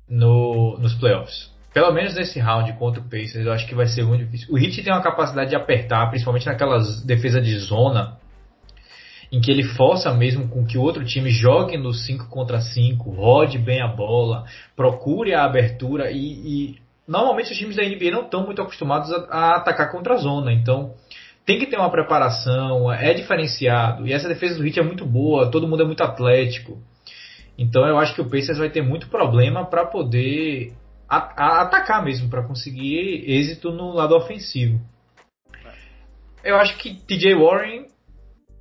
no, 0.09 0.79
nos 0.79 0.95
playoffs. 0.95 1.51
Pelo 1.73 1.93
menos 1.93 2.15
nesse 2.15 2.41
round 2.41 2.73
contra 2.75 3.01
o 3.01 3.05
Pacers, 3.05 3.47
eu 3.47 3.53
acho 3.53 3.67
que 3.67 3.75
vai 3.75 3.87
ser 3.87 4.03
muito 4.03 4.25
difícil. 4.25 4.49
O 4.51 4.59
Heat 4.59 4.83
tem 4.83 4.93
uma 4.93 5.03
capacidade 5.03 5.51
de 5.51 5.57
apertar, 5.57 6.09
principalmente 6.09 6.47
naquelas 6.47 7.05
defesas 7.05 7.45
de 7.45 7.59
zona, 7.59 8.19
em 9.31 9.41
que 9.41 9.51
ele 9.51 9.63
força 9.63 10.13
mesmo 10.15 10.49
com 10.49 10.65
que 10.65 10.79
o 10.79 10.83
outro 10.83 11.05
time 11.05 11.31
jogue 11.31 11.77
no 11.77 11.93
5 11.93 12.29
contra 12.29 12.61
5, 12.61 13.11
rode 13.11 13.59
bem 13.59 13.81
a 13.81 13.89
bola, 13.89 14.45
procure 14.75 15.35
a 15.35 15.45
abertura 15.45 16.11
e, 16.11 16.17
e 16.17 16.79
normalmente 17.07 17.53
os 17.53 17.59
times 17.59 17.77
da 17.77 17.83
NBA 17.83 18.11
não 18.11 18.23
estão 18.23 18.45
muito 18.45 18.63
acostumados 18.63 19.13
a, 19.13 19.27
a, 19.31 19.57
atacar 19.57 19.93
contra 19.93 20.15
a 20.15 20.19
zona, 20.19 20.53
então 20.53 20.95
tem 21.45 21.59
que 21.59 21.67
ter 21.67 21.77
uma 21.77 21.91
preparação, 21.91 22.93
é 22.93 23.13
diferenciado 23.13 24.07
e 24.07 24.13
essa 24.13 24.29
defesa 24.29 24.59
do 24.59 24.67
Heat 24.67 24.81
é 24.81 24.83
muito 24.83 25.05
boa, 25.05 25.51
todo 25.51 25.69
mundo 25.69 25.83
é 25.83 25.87
muito 25.87 26.03
atlético. 26.03 26.79
Então 27.57 27.87
eu 27.87 27.99
acho 27.99 28.15
que 28.15 28.21
o 28.21 28.31
Pacers 28.31 28.59
vai 28.59 28.71
ter 28.71 28.83
muito 28.83 29.09
problema 29.09 29.65
para 29.65 29.85
poder 29.85 30.73
a, 31.09 31.63
atacar 31.63 32.05
mesmo, 32.05 32.29
para 32.29 32.47
conseguir 32.47 33.25
êxito 33.27 33.73
no 33.73 33.93
lado 33.93 34.15
ofensivo. 34.15 34.81
Eu 36.45 36.57
acho 36.57 36.79
que 36.79 36.95
TJ 36.95 37.35
Warren 37.35 37.87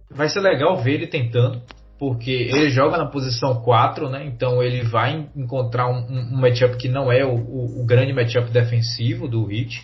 vai 0.10 0.30
ser 0.30 0.40
legal 0.40 0.78
ver 0.78 0.94
ele 0.94 1.08
tentando, 1.08 1.62
porque 2.00 2.32
ele 2.32 2.70
joga 2.70 2.98
na 2.98 3.08
posição 3.08 3.62
4, 3.62 4.10
né? 4.10 4.26
Então 4.26 4.62
ele 4.62 4.84
vai 4.84 5.28
encontrar 5.36 5.88
um, 5.90 6.06
um 6.10 6.38
matchup 6.38 6.78
que 6.78 6.88
não 6.88 7.12
é 7.12 7.26
o, 7.26 7.36
o, 7.36 7.82
o, 7.82 7.86
grande 7.86 8.14
matchup 8.14 8.50
defensivo 8.52 9.28
do 9.28 9.52
Heat. 9.52 9.82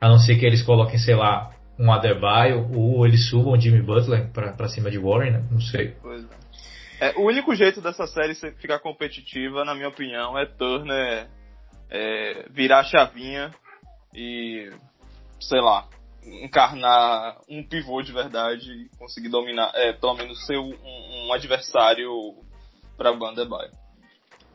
A 0.00 0.08
não 0.08 0.18
ser 0.18 0.36
que 0.36 0.44
eles 0.44 0.62
coloquem, 0.62 0.98
sei 0.98 1.14
lá, 1.14 1.50
um 1.78 1.90
Adebayo 1.92 2.68
ou 2.74 3.06
eles 3.06 3.28
subam 3.30 3.58
Jimmy 3.58 3.82
Butler 3.82 4.30
para 4.30 4.68
cima 4.68 4.90
de 4.90 4.98
Warren, 4.98 5.32
né? 5.32 5.44
Não 5.50 5.60
sei. 5.60 5.96
É. 7.00 7.08
é. 7.08 7.12
O 7.16 7.26
único 7.26 7.54
jeito 7.54 7.80
dessa 7.80 8.06
série 8.06 8.34
ficar 8.34 8.80
competitiva, 8.80 9.64
na 9.64 9.74
minha 9.74 9.88
opinião, 9.88 10.38
é 10.38 10.44
Turner 10.44 11.28
é, 11.90 12.46
virar 12.50 12.80
a 12.80 12.84
chavinha 12.84 13.50
e, 14.14 14.70
sei 15.40 15.60
lá, 15.60 15.86
encarnar 16.24 17.38
um 17.48 17.62
pivô 17.62 18.02
de 18.02 18.12
verdade 18.12 18.70
e 18.70 18.88
conseguir 18.98 19.28
dominar, 19.28 19.72
é, 19.74 19.92
pelo 19.92 20.14
menos 20.14 20.46
ser 20.46 20.56
um, 20.56 20.72
um 20.72 21.32
adversário 21.32 22.08
para 22.96 23.12
Bandebaio. 23.12 23.70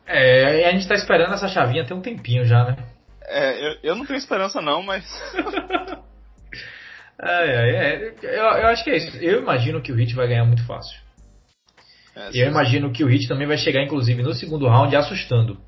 É, 0.06 0.66
a 0.66 0.72
gente 0.72 0.88
tá 0.88 0.96
esperando 0.96 1.34
essa 1.34 1.50
chavinha 1.50 1.86
tem 1.86 1.96
um 1.96 2.02
tempinho 2.02 2.46
já, 2.46 2.64
né? 2.64 2.78
É, 3.24 3.68
eu, 3.68 3.78
eu 3.84 3.96
não 3.96 4.06
tenho 4.06 4.18
esperança 4.18 4.62
não, 4.62 4.82
mas. 4.82 5.04
é, 7.22 7.46
é, 7.46 7.76
é 7.76 8.16
eu, 8.24 8.44
eu, 8.44 8.68
acho 8.68 8.86
que 8.86 8.90
é 8.90 8.98
isso. 8.98 9.18
Eu 9.18 9.42
imagino 9.42 9.82
que 9.82 9.92
o 9.92 9.96
Hit 9.96 10.16
vai 10.16 10.30
ganhar 10.30 10.46
muito 10.46 10.66
fácil. 10.66 10.98
É, 12.16 12.30
e 12.34 12.40
eu 12.40 12.48
imagino 12.48 12.92
que 12.94 13.04
o 13.04 13.08
Hit 13.08 13.28
também 13.28 13.46
vai 13.46 13.58
chegar, 13.58 13.84
inclusive, 13.84 14.24
no 14.24 14.34
segundo 14.34 14.66
round 14.68 14.96
assustando. 14.96 15.60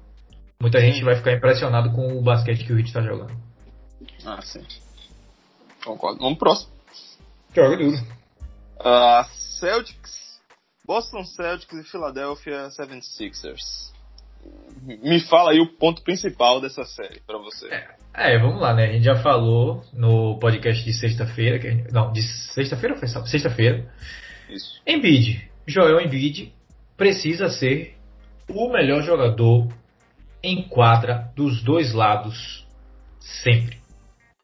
Muita 0.62 0.80
gente 0.80 1.04
vai 1.04 1.16
ficar 1.16 1.34
impressionado 1.34 1.92
com 1.92 2.18
o 2.18 2.22
basquete 2.22 2.66
que 2.66 2.72
o 2.72 2.78
Hit 2.78 2.88
está 2.88 3.02
jogando. 3.02 3.34
Ah, 4.26 4.42
sim. 4.42 4.64
Concordo. 5.84 6.20
Vamos 6.20 6.38
pro 6.38 6.50
próximo. 6.50 6.72
Joga 7.56 7.78
duro. 7.78 7.98
Uh, 8.80 9.26
Celtics, 9.60 10.40
Boston 10.86 11.24
Celtics 11.26 11.78
e 11.80 11.84
Philadelphia 11.84 12.70
76ers. 12.70 13.90
Me 14.86 15.20
fala 15.20 15.52
aí 15.52 15.60
o 15.60 15.76
ponto 15.78 16.02
principal 16.02 16.62
dessa 16.62 16.86
série 16.86 17.20
para 17.28 17.38
você. 17.38 17.68
É, 17.68 18.36
é, 18.36 18.40
vamos 18.40 18.62
lá, 18.62 18.74
né? 18.74 18.86
A 18.86 18.92
gente 18.94 19.04
já 19.04 19.22
falou 19.22 19.84
no 19.94 20.40
podcast 20.40 20.84
de 20.84 20.94
sexta-feira, 20.94 21.60
que 21.60 21.92
não, 21.92 22.12
de 22.12 22.22
sexta-feira 22.54 22.96
ou 22.96 23.00
foi 23.00 23.08
Sexta-feira. 23.28 23.92
Isso. 24.50 24.82
Embiid, 24.88 25.50
Joel 25.68 26.00
Embiid 26.02 26.54
precisa 26.96 27.50
ser 27.50 27.98
o 28.50 28.72
melhor 28.72 29.04
jogador 29.04 29.68
em 30.42 30.68
quadra 30.68 31.32
dos 31.36 31.62
dois 31.62 31.94
lados 31.94 32.66
sempre. 33.20 33.79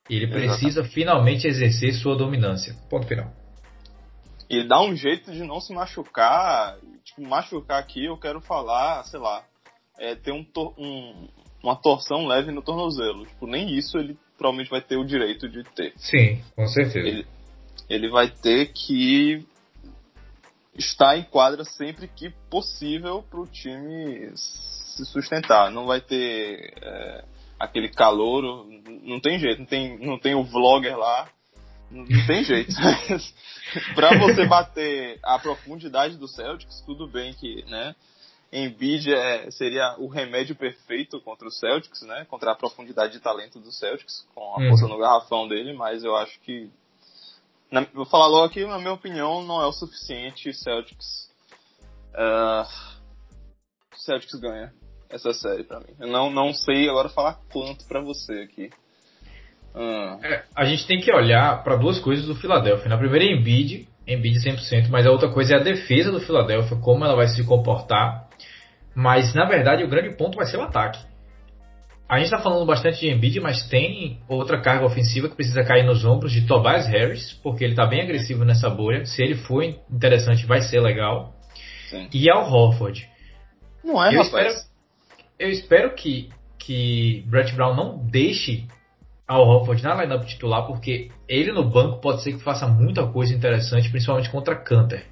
Ele 0.10 0.28
precisa 0.28 0.68
Exatamente. 0.68 0.94
finalmente 0.94 1.48
exercer 1.48 1.94
sua 1.94 2.15
dominância. 2.15 2.76
Ponto 2.89 3.08
final. 3.08 3.32
E 4.50 4.63
dá 4.68 4.82
um 4.82 4.96
jeito 4.96 5.32
de 5.32 5.44
não 5.44 5.60
se 5.60 5.74
machucar. 5.74 6.78
Tipo, 7.04 7.28
machucar 7.28 7.80
aqui, 7.80 8.06
eu 8.06 8.18
quero 8.18 8.39
falar, 8.39 9.04
sei 9.06 9.20
lá, 9.20 9.44
é, 9.98 10.15
ter 10.15 10.32
um, 10.32 10.46
um, 10.78 11.28
uma 11.63 11.76
torção 11.76 12.28
leve 12.28 12.52
no 12.52 12.62
tornozelo. 12.62 13.26
Tipo, 13.26 13.48
nem 13.48 13.76
isso 13.76 13.98
ele 13.98 14.18
provavelmente 14.38 14.70
vai 14.70 14.82
ter 14.82 14.98
o 14.98 15.06
direito 15.06 15.50
de 15.50 15.63
ter. 15.63 15.94
Sim, 15.96 16.41
com 16.56 16.68
certeza. 16.68 17.08
Ele, 17.08 17.26
ele 17.89 18.10
vai 18.10 18.30
ter 18.30 18.72
que 18.74 19.46
estar 20.78 21.18
em 21.18 21.24
quadra 21.24 21.63
sempre 21.63 22.08
que 22.08 22.30
possível 22.50 23.24
para 23.24 23.39
o 23.39 23.48
time 23.48 24.32
se 24.36 25.06
sustentar. 25.06 25.72
Não 25.72 25.88
vai 25.88 26.02
ter 26.02 26.74
é, 26.82 27.24
aquele 27.60 27.89
calor, 27.89 28.65
não 29.04 29.20
tem 29.20 29.39
jeito, 29.39 29.60
não 29.60 29.65
tem, 29.65 29.98
não 30.00 30.20
tem 30.20 30.36
o 30.36 30.44
vlogger 30.44 30.98
lá, 30.98 31.30
não, 31.89 32.06
tem 32.28 32.44
jeito. 32.44 32.74
para 33.96 34.18
você 34.18 34.46
bater 34.46 35.20
a 35.24 35.39
profundidade 35.39 36.18
do 36.18 36.28
Celtics, 36.28 36.82
tudo 36.86 37.08
bem 37.08 37.34
que, 37.34 37.63
né, 37.70 37.96
Embiid 38.52 39.13
é, 39.13 39.50
seria 39.52 39.96
o 39.98 40.08
remédio 40.08 40.56
perfeito 40.56 41.20
contra 41.22 41.48
o 41.48 41.52
Celtics, 41.52 42.02
né, 42.04 42.26
contra 42.30 42.52
a 42.52 42.56
profundidade 42.56 43.13
de 43.13 43.20
talento 43.20 43.60
do 43.60 43.72
Celtics, 43.72 44.28
com 44.34 44.41
a 44.41 44.60
uhum. 44.60 44.70
força 44.70 44.88
no 44.88 44.98
garrafão 44.98 45.48
dele, 45.48 45.74
mas 45.74 46.04
eu 46.04 46.15
acho 46.15 46.39
que 46.41 46.70
na, 47.72 47.82
vou 47.94 48.06
falar 48.06 48.28
logo 48.28 48.46
aqui, 48.46 48.65
na 48.65 48.78
minha 48.78 48.94
opinião, 48.94 49.44
não 49.44 49.62
é 49.62 49.65
o 49.65 49.72
suficiente 49.72 50.54
Celtics. 50.54 51.30
Uh, 52.13 52.96
Celtics 53.98 54.39
ganha 54.39 54.74
essa 55.10 55.34
série 55.34 55.63
para 55.63 55.80
mim. 55.80 55.94
Eu 56.00 56.08
não, 56.08 56.30
não 56.30 56.54
sei 56.54 56.89
agora 56.89 57.10
falar 57.10 57.38
quanto 57.52 57.88
para 57.88 58.02
você 58.02 58.34
aqui. 58.41 58.70
Uh. 59.74 60.24
É, 60.24 60.44
a 60.56 60.65
gente 60.65 60.88
tem 60.88 61.00
que 61.00 61.12
olhar 61.13 61.63
para 61.63 61.76
duas 61.76 62.00
coisas 62.00 62.26
do 62.26 62.36
Philadelphia. 62.36 62.89
Na 62.89 62.98
primeira 62.98 63.26
é 63.26 63.34
Embiid, 63.34 63.88
Embiid 64.08 64.39
100%, 64.39 64.89
mas 64.89 65.06
a 65.06 65.12
outra 65.12 65.30
coisa 65.30 65.56
é 65.56 65.60
a 65.60 65.63
defesa 65.63 66.12
do 66.12 66.22
Philadelphia, 66.22 66.78
como 66.78 67.04
ela 67.04 67.15
vai 67.15 67.28
se 67.28 67.44
comportar. 67.44 68.28
Mas 68.96 69.34
na 69.34 69.46
verdade 69.46 69.84
o 69.84 69.89
grande 69.89 70.15
ponto 70.15 70.38
vai 70.38 70.46
ser 70.46 70.58
o 70.58 70.62
ataque. 70.62 71.00
A 72.08 72.18
gente 72.18 72.26
está 72.26 72.38
falando 72.38 72.65
bastante 72.68 73.00
de 73.00 73.10
Embiid, 73.10 73.39
mas 73.39 73.68
tem 73.68 74.20
outra 74.30 74.62
carga 74.62 74.86
ofensiva 74.86 75.28
que 75.28 75.36
precisa 75.36 75.63
cair 75.63 75.84
nos 75.84 76.06
ombros 76.06 76.32
de 76.32 76.46
Tobias 76.46 76.86
Harris, 76.86 77.34
porque 77.41 77.63
ele 77.63 77.74
está 77.74 77.86
bem 77.86 78.02
agressivo 78.02 78.46
nessa 78.46 78.70
bolha. 78.70 79.06
Se 79.06 79.24
ele 79.24 79.36
for 79.36 79.63
interessante, 79.63 80.46
vai 80.46 80.62
ser 80.62 80.80
legal. 80.82 81.34
Sim. 81.89 82.08
E 82.13 82.30
Al 82.30 82.48
Horford. 82.52 83.10
Não 83.84 84.04
é, 84.04 84.15
eu 84.15 84.24
rapaz. 84.24 84.54
Espero, 84.54 84.75
eu 85.38 85.50
espero 85.50 85.93
que, 85.93 86.30
que 86.58 87.24
Brett 87.28 87.54
Brown 87.54 87.76
não 87.76 87.98
deixe 87.98 88.67
Al 89.28 89.48
Horford 89.48 89.84
na 89.84 89.95
lineup 89.95 90.26
titular, 90.26 90.67
porque 90.67 91.10
ele 91.28 91.52
no 91.52 91.67
banco 91.67 92.00
pode 92.00 92.21
ser 92.21 92.34
que 92.34 92.43
faça 92.43 92.67
muita 92.67 93.08
coisa 93.08 93.34
interessante, 93.34 93.89
principalmente 93.89 94.30
contra 94.30 94.56
Canter. 94.56 95.06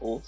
Oh. 0.00 0.20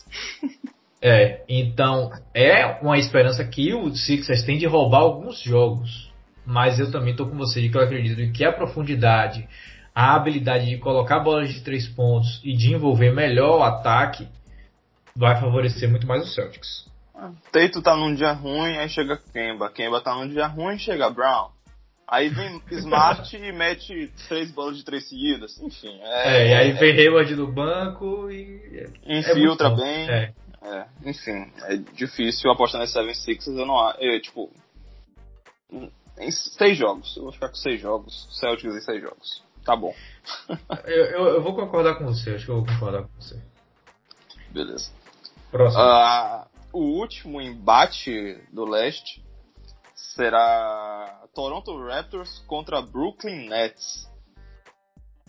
É, 1.02 1.44
então 1.48 2.12
é 2.34 2.78
uma 2.82 2.98
esperança 2.98 3.42
que 3.42 3.72
o 3.72 3.90
Sixers 3.96 4.42
tem 4.42 4.58
de 4.58 4.66
roubar 4.66 4.98
alguns 4.98 5.40
jogos. 5.40 6.12
Mas 6.44 6.78
eu 6.78 6.90
também 6.90 7.12
estou 7.12 7.26
com 7.26 7.38
você 7.38 7.62
de 7.62 7.70
que 7.70 7.76
eu 7.78 7.80
acredito 7.80 8.32
que 8.32 8.44
a 8.44 8.52
profundidade, 8.52 9.48
a 9.94 10.14
habilidade 10.14 10.66
de 10.66 10.76
colocar 10.76 11.20
bolas 11.20 11.54
de 11.54 11.62
três 11.62 11.88
pontos 11.88 12.38
e 12.44 12.54
de 12.54 12.74
envolver 12.74 13.14
melhor 13.14 13.60
o 13.60 13.62
ataque 13.62 14.28
vai 15.16 15.40
favorecer 15.40 15.88
muito 15.88 16.06
mais 16.06 16.22
o 16.22 16.26
Celtics. 16.26 16.89
Teito 17.52 17.82
tá 17.82 17.96
num 17.96 18.14
dia 18.14 18.32
ruim, 18.32 18.76
aí 18.76 18.88
chega 18.88 19.18
Kemba. 19.32 19.70
Kemba 19.70 20.00
tá 20.00 20.14
num 20.14 20.28
dia 20.28 20.46
ruim, 20.46 20.78
chega 20.78 21.10
Brown. 21.10 21.50
Aí 22.08 22.28
vem 22.28 22.60
Smart 22.72 23.36
e 23.36 23.52
mete 23.52 24.12
três 24.28 24.50
bolas 24.50 24.76
de 24.76 24.84
três 24.84 25.08
seguidas. 25.08 25.60
Enfim. 25.60 26.00
É, 26.02 26.42
é 26.42 26.48
e 26.48 26.54
aí 26.54 26.72
vem 26.72 26.98
Hayward 26.98 27.34
do 27.36 27.46
banco 27.46 28.30
e. 28.30 28.88
Infiltra 29.06 29.68
é 29.68 29.76
bem. 29.76 30.10
É. 30.10 30.32
É, 30.62 30.86
enfim, 31.06 31.50
é 31.62 31.76
difícil 31.94 32.50
apostar 32.50 32.80
nesse 32.80 32.98
76ers, 32.98 33.58
eu 33.58 33.64
não 33.64 33.90
eu, 33.98 34.20
tipo, 34.20 34.52
em 36.18 36.30
seis 36.30 36.76
jogos, 36.76 37.16
eu 37.16 37.22
vou 37.22 37.32
ficar 37.32 37.48
com 37.48 37.54
seis 37.54 37.80
jogos, 37.80 38.28
Celtics 38.38 38.74
em 38.74 38.80
seis 38.82 39.00
jogos, 39.00 39.42
tá 39.64 39.74
bom. 39.74 39.94
eu, 40.84 41.04
eu, 41.06 41.26
eu, 41.28 41.42
vou 41.42 41.54
concordar 41.54 41.94
com 41.94 42.04
você, 42.04 42.34
acho 42.34 42.44
que 42.44 42.50
eu 42.50 42.56
vou 42.56 42.66
concordar 42.66 43.04
com 43.04 43.08
você. 43.18 43.40
Beleza. 44.50 44.90
Próximo. 45.50 45.82
Uh, 45.82 46.49
o 46.72 46.80
último 46.80 47.40
embate 47.40 48.42
do 48.52 48.64
leste 48.64 49.22
será 49.94 51.26
Toronto 51.34 51.76
Raptors 51.86 52.38
contra 52.46 52.82
Brooklyn 52.82 53.48
Nets. 53.48 54.08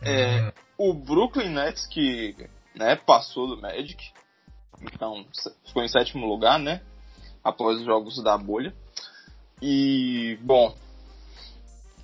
É, 0.01 0.41
hum. 0.41 0.51
o 0.77 0.93
Brooklyn 0.93 1.49
Nets 1.49 1.86
que 1.88 2.36
né, 2.75 2.95
passou 2.95 3.47
do 3.47 3.62
Magic, 3.62 4.12
então 4.82 5.25
ficou 5.65 5.84
em 5.84 5.88
sétimo 5.88 6.25
lugar, 6.25 6.60
né? 6.60 6.82
Após 7.43 7.80
os 7.80 7.86
jogos 7.86 8.21
da 8.23 8.38
bolha. 8.38 8.73
E, 9.62 10.39
bom, 10.41 10.75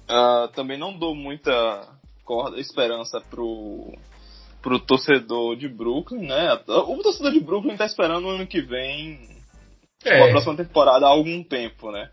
uh, 0.10 0.48
também 0.54 0.78
não 0.78 0.96
dou 0.96 1.16
muita 1.16 1.88
corda, 2.24 2.60
esperança 2.60 3.20
pro, 3.22 3.92
pro 4.62 4.80
torcedor 4.80 5.56
de 5.56 5.68
Brooklyn, 5.68 6.28
né? 6.28 6.54
O 6.68 7.02
torcedor 7.02 7.32
de 7.32 7.40
Brooklyn 7.40 7.78
tá 7.78 7.86
esperando 7.86 8.26
o 8.26 8.30
ano 8.32 8.48
que 8.48 8.62
vem, 8.62 9.20
é. 10.04 10.24
a 10.24 10.30
próxima 10.30 10.56
temporada 10.56 11.06
há 11.06 11.10
algum 11.10 11.44
tempo, 11.44 11.92
né? 11.92 12.12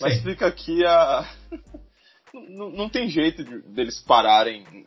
Mas 0.00 0.16
Sim. 0.16 0.22
fica 0.22 0.46
aqui 0.46 0.84
a. 0.84 1.28
não, 2.48 2.70
não 2.70 2.88
tem 2.88 3.08
jeito 3.08 3.44
de, 3.44 3.60
deles 3.62 4.00
pararem 4.00 4.86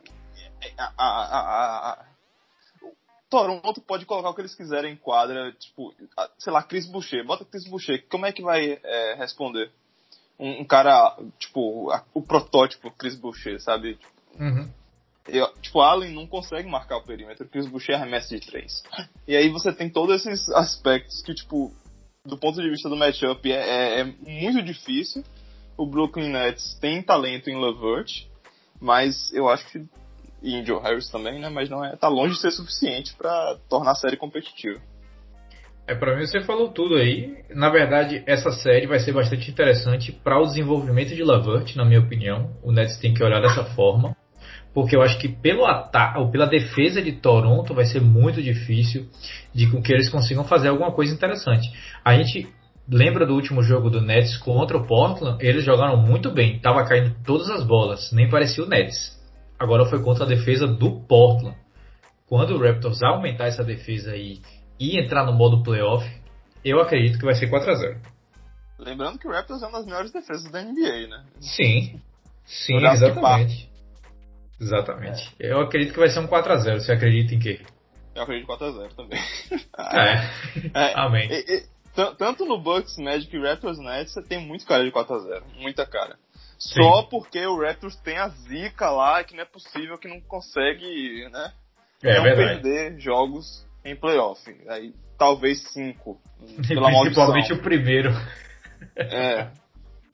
a, 0.77 0.93
a, 0.97 1.91
a, 1.91 2.05
Toronto 3.29 3.81
pode 3.81 4.05
colocar 4.05 4.29
o 4.29 4.33
que 4.33 4.41
eles 4.41 4.55
quiserem 4.55 4.93
em 4.93 4.97
quadra, 4.97 5.51
tipo, 5.53 5.93
sei 6.37 6.53
lá, 6.53 6.61
Chris 6.61 6.85
Boucher. 6.85 7.25
Bota 7.25 7.43
Chris 7.43 7.67
Boucher. 7.67 8.05
Como 8.07 8.25
é 8.25 8.31
que 8.31 8.43
vai 8.43 8.79
é, 8.83 9.15
responder? 9.15 9.71
Um, 10.39 10.61
um, 10.61 10.65
cara, 10.65 11.17
tipo, 11.39 11.91
o 12.13 12.21
protótipo 12.21 12.91
Chris 12.91 13.15
Boucher, 13.15 13.59
sabe? 13.59 13.97
Uhum. 14.39 14.71
Eu, 15.27 15.47
tipo, 15.61 15.79
Allen 15.79 16.13
não 16.13 16.27
consegue 16.27 16.69
marcar 16.69 16.97
o 16.97 17.03
perímetro, 17.03 17.47
Chris 17.47 17.67
Boucher 17.67 17.95
arremessa 17.95 18.37
de 18.37 18.45
três. 18.45 18.83
E 19.25 19.37
aí 19.37 19.47
você 19.47 19.71
tem 19.71 19.89
todos 19.89 20.25
esses 20.25 20.49
aspectos 20.49 21.21
que, 21.21 21.33
tipo, 21.33 21.71
do 22.25 22.37
ponto 22.37 22.61
de 22.61 22.69
vista 22.69 22.89
do 22.89 22.97
matchup 22.97 23.49
é, 23.49 23.55
é, 23.55 23.99
é 24.01 24.03
muito 24.03 24.61
difícil. 24.61 25.23
O 25.77 25.85
Brooklyn 25.85 26.29
Nets 26.29 26.77
tem 26.79 27.01
talento 27.01 27.49
em 27.49 27.57
Levert, 27.57 28.27
mas 28.81 29.31
eu 29.33 29.47
acho 29.47 29.65
que 29.71 29.87
e 30.43 30.55
em 30.55 30.65
Joe 30.65 30.81
Harris 30.81 31.09
também, 31.09 31.39
né? 31.39 31.47
Mas 31.47 31.69
não 31.69 31.83
é, 31.83 31.95
tá 31.95 32.09
longe 32.09 32.35
de 32.35 32.41
ser 32.41 32.51
suficiente 32.51 33.15
para 33.15 33.57
tornar 33.69 33.91
a 33.91 33.95
série 33.95 34.17
competitiva. 34.17 34.79
É, 35.87 35.95
para 35.95 36.15
mim 36.17 36.25
você 36.25 36.41
falou 36.41 36.69
tudo 36.69 36.95
aí. 36.95 37.43
Na 37.49 37.69
verdade, 37.69 38.23
essa 38.25 38.51
série 38.51 38.85
vai 38.85 38.99
ser 38.99 39.13
bastante 39.13 39.49
interessante 39.49 40.11
para 40.11 40.39
o 40.39 40.45
desenvolvimento 40.45 41.15
de 41.15 41.23
Lavert, 41.23 41.75
na 41.75 41.85
minha 41.85 42.01
opinião. 42.01 42.51
O 42.61 42.71
Nets 42.71 42.97
tem 42.97 43.13
que 43.13 43.23
olhar 43.23 43.41
dessa 43.41 43.63
forma, 43.73 44.15
porque 44.73 44.95
eu 44.95 45.01
acho 45.01 45.19
que 45.19 45.27
pelo 45.27 45.65
ataque, 45.65 46.19
ou 46.19 46.31
pela 46.31 46.47
defesa 46.47 47.01
de 47.01 47.11
Toronto 47.11 47.73
vai 47.73 47.85
ser 47.85 48.01
muito 48.01 48.41
difícil 48.41 49.07
de 49.53 49.69
que 49.81 49.93
eles 49.93 50.09
consigam 50.09 50.43
fazer 50.43 50.69
alguma 50.69 50.91
coisa 50.91 51.13
interessante. 51.13 51.71
A 52.03 52.15
gente 52.15 52.51
lembra 52.89 53.25
do 53.25 53.35
último 53.35 53.61
jogo 53.61 53.89
do 53.89 54.01
Nets 54.01 54.35
contra 54.37 54.77
o 54.77 54.85
Portland? 54.85 55.37
Eles 55.45 55.63
jogaram 55.63 55.97
muito 55.97 56.31
bem, 56.31 56.59
tava 56.59 56.83
caindo 56.85 57.15
todas 57.23 57.49
as 57.49 57.63
bolas, 57.65 58.11
nem 58.11 58.29
parecia 58.29 58.63
o 58.63 58.67
Nets. 58.67 59.21
Agora 59.59 59.85
foi 59.85 60.01
contra 60.01 60.25
a 60.25 60.27
defesa 60.27 60.67
do 60.67 61.01
Portland. 61.01 61.55
Quando 62.25 62.55
o 62.55 62.59
Raptors 62.59 63.03
aumentar 63.03 63.45
essa 63.45 63.63
defesa 63.63 64.11
aí 64.11 64.39
e 64.79 64.99
entrar 64.99 65.25
no 65.25 65.33
modo 65.33 65.61
playoff, 65.61 66.03
eu 66.65 66.81
acredito 66.81 67.19
que 67.19 67.25
vai 67.25 67.35
ser 67.35 67.47
4 67.47 67.71
a 67.71 67.75
0 67.75 68.01
Lembrando 68.79 69.19
que 69.19 69.27
o 69.27 69.31
Raptors 69.31 69.61
é 69.61 69.67
uma 69.67 69.77
das 69.77 69.85
melhores 69.85 70.11
defesas 70.11 70.51
da 70.51 70.61
NBA, 70.61 71.07
né? 71.07 71.23
Sim. 71.39 72.01
Sim, 72.43 72.85
exatamente. 72.85 73.72
Exatamente. 74.63 75.35
É. 75.39 75.51
Eu 75.51 75.61
acredito 75.61 75.93
que 75.93 75.99
vai 75.99 76.09
ser 76.09 76.19
um 76.19 76.27
4 76.27 76.51
a 76.53 76.57
0 76.57 76.79
Você 76.81 76.91
acredita 76.91 77.35
em 77.35 77.39
quê? 77.39 77.61
Eu 78.15 78.23
acredito 78.23 78.43
em 78.43 78.47
4 78.47 78.65
a 78.67 78.71
0 78.71 78.93
também. 78.95 79.19
é. 79.77 80.69
é. 80.91 80.93
Amém. 80.95 81.29
Tanto 82.17 82.45
no 82.45 82.59
Bucks, 82.59 82.97
Magic 82.97 83.35
e 83.35 83.39
Raptors 83.39 83.77
Nets, 83.77 84.13
você 84.13 84.23
tem 84.23 84.39
muito 84.39 84.65
cara 84.65 84.83
de 84.83 84.91
4 84.91 85.15
a 85.15 85.19
0 85.19 85.45
Muita 85.59 85.85
cara. 85.85 86.17
Só 86.57 87.03
porque 87.03 87.45
o 87.45 87.59
Raptors 87.59 87.95
tem 87.97 88.17
a 88.17 88.29
zica 88.29 88.89
lá 88.89 89.23
que 89.23 89.35
não 89.35 89.43
é 89.43 89.45
possível 89.45 89.97
que 89.97 90.07
não 90.07 90.21
consegue, 90.21 91.27
né? 91.29 91.53
É 92.01 92.15
não 92.15 92.23
verdade. 92.23 92.61
perder 92.61 92.99
jogos 92.99 93.65
em 93.83 93.95
playoff. 93.95 94.41
Aí 94.69 94.93
talvez 95.17 95.61
cinco. 95.71 96.19
Pela 96.67 96.89
Principalmente 96.89 97.49
maldição. 97.49 97.57
o 97.57 97.61
primeiro. 97.61 98.09
É. 98.95 99.49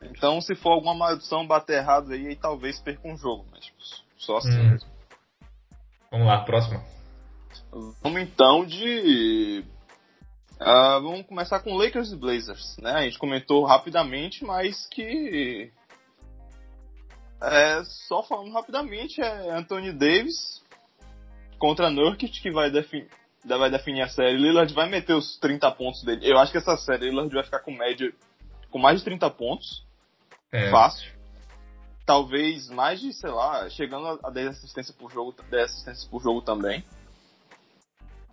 Então 0.02 0.42
se 0.42 0.56
for 0.56 0.72
alguma 0.72 0.96
maldição 0.96 1.46
bater 1.46 1.78
errado 1.78 2.12
aí, 2.12 2.28
aí 2.28 2.36
talvez 2.36 2.80
perca 2.80 3.08
um 3.08 3.18
jogo, 3.18 3.46
mas 3.52 3.66
tipo, 3.66 3.78
só 4.20 4.38
assim 4.38 4.52
Hum. 4.52 4.70
mesmo. 4.72 4.90
Vamos 6.12 6.28
lá, 6.28 6.44
próxima. 6.44 6.84
Vamos 8.04 8.22
então 8.22 8.66
de. 8.66 9.64
Ah, 10.60 11.00
vamos 11.00 11.26
começar 11.26 11.60
com 11.62 11.76
Lakers 11.78 12.12
e 12.12 12.18
Blazers, 12.18 12.78
né? 12.80 12.92
A 12.92 13.02
gente 13.04 13.18
comentou 13.18 13.64
rapidamente, 13.66 14.44
mas 14.44 14.86
que. 14.88 15.72
É, 17.42 17.82
só 17.86 18.22
falando 18.24 18.52
rapidamente, 18.52 19.22
é 19.22 19.52
Anthony 19.52 19.94
Davis 19.94 20.62
contra 21.58 21.90
Nurkic 21.90 22.42
que 22.42 22.52
vai, 22.52 22.70
defin 22.70 23.08
vai 23.46 23.70
definir 23.70 24.02
a 24.02 24.10
série. 24.10 24.38
Lillard 24.38 24.74
vai 24.74 24.90
meter 24.90 25.14
os 25.14 25.38
30 25.40 25.72
pontos 25.72 26.04
dele. 26.04 26.30
Eu 26.30 26.38
acho 26.38 26.52
que 26.52 26.58
essa 26.58 26.76
série 26.76 27.10
Lillard 27.10 27.34
vai 27.34 27.44
ficar 27.44 27.60
com 27.60 27.72
média 27.72 28.12
com 28.70 28.78
mais 28.80 29.00
de 29.00 29.06
30 29.06 29.30
pontos. 29.30 29.86
É, 30.52 30.70
Fácil. 30.70 31.19
Talvez 32.10 32.68
mais 32.72 33.00
de, 33.00 33.14
sei 33.14 33.30
lá, 33.30 33.70
chegando 33.70 34.20
a 34.24 34.32
10 34.32 34.48
assistências 34.48 34.98
por 34.98 35.12
jogo, 35.12 35.36
10 35.48 35.64
assistências 35.64 36.06
por 36.06 36.20
jogo 36.24 36.42
também. 36.42 36.84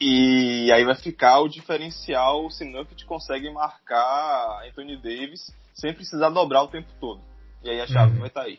E 0.01 0.73
aí 0.73 0.83
vai 0.83 0.95
ficar 0.95 1.41
o 1.41 1.49
diferencial 1.49 2.49
se 2.49 2.65
Nurkic 2.65 3.05
consegue 3.05 3.51
marcar 3.51 4.62
Anthony 4.67 4.97
Davis 4.97 5.55
sem 5.75 5.93
precisar 5.93 6.31
dobrar 6.31 6.62
o 6.62 6.69
tempo 6.69 6.89
todo. 6.99 7.21
E 7.62 7.69
aí 7.69 7.79
a 7.83 7.87
chave 7.87 8.15
Uhum. 8.15 8.21
vai 8.21 8.29
estar 8.29 8.43
aí. 8.45 8.59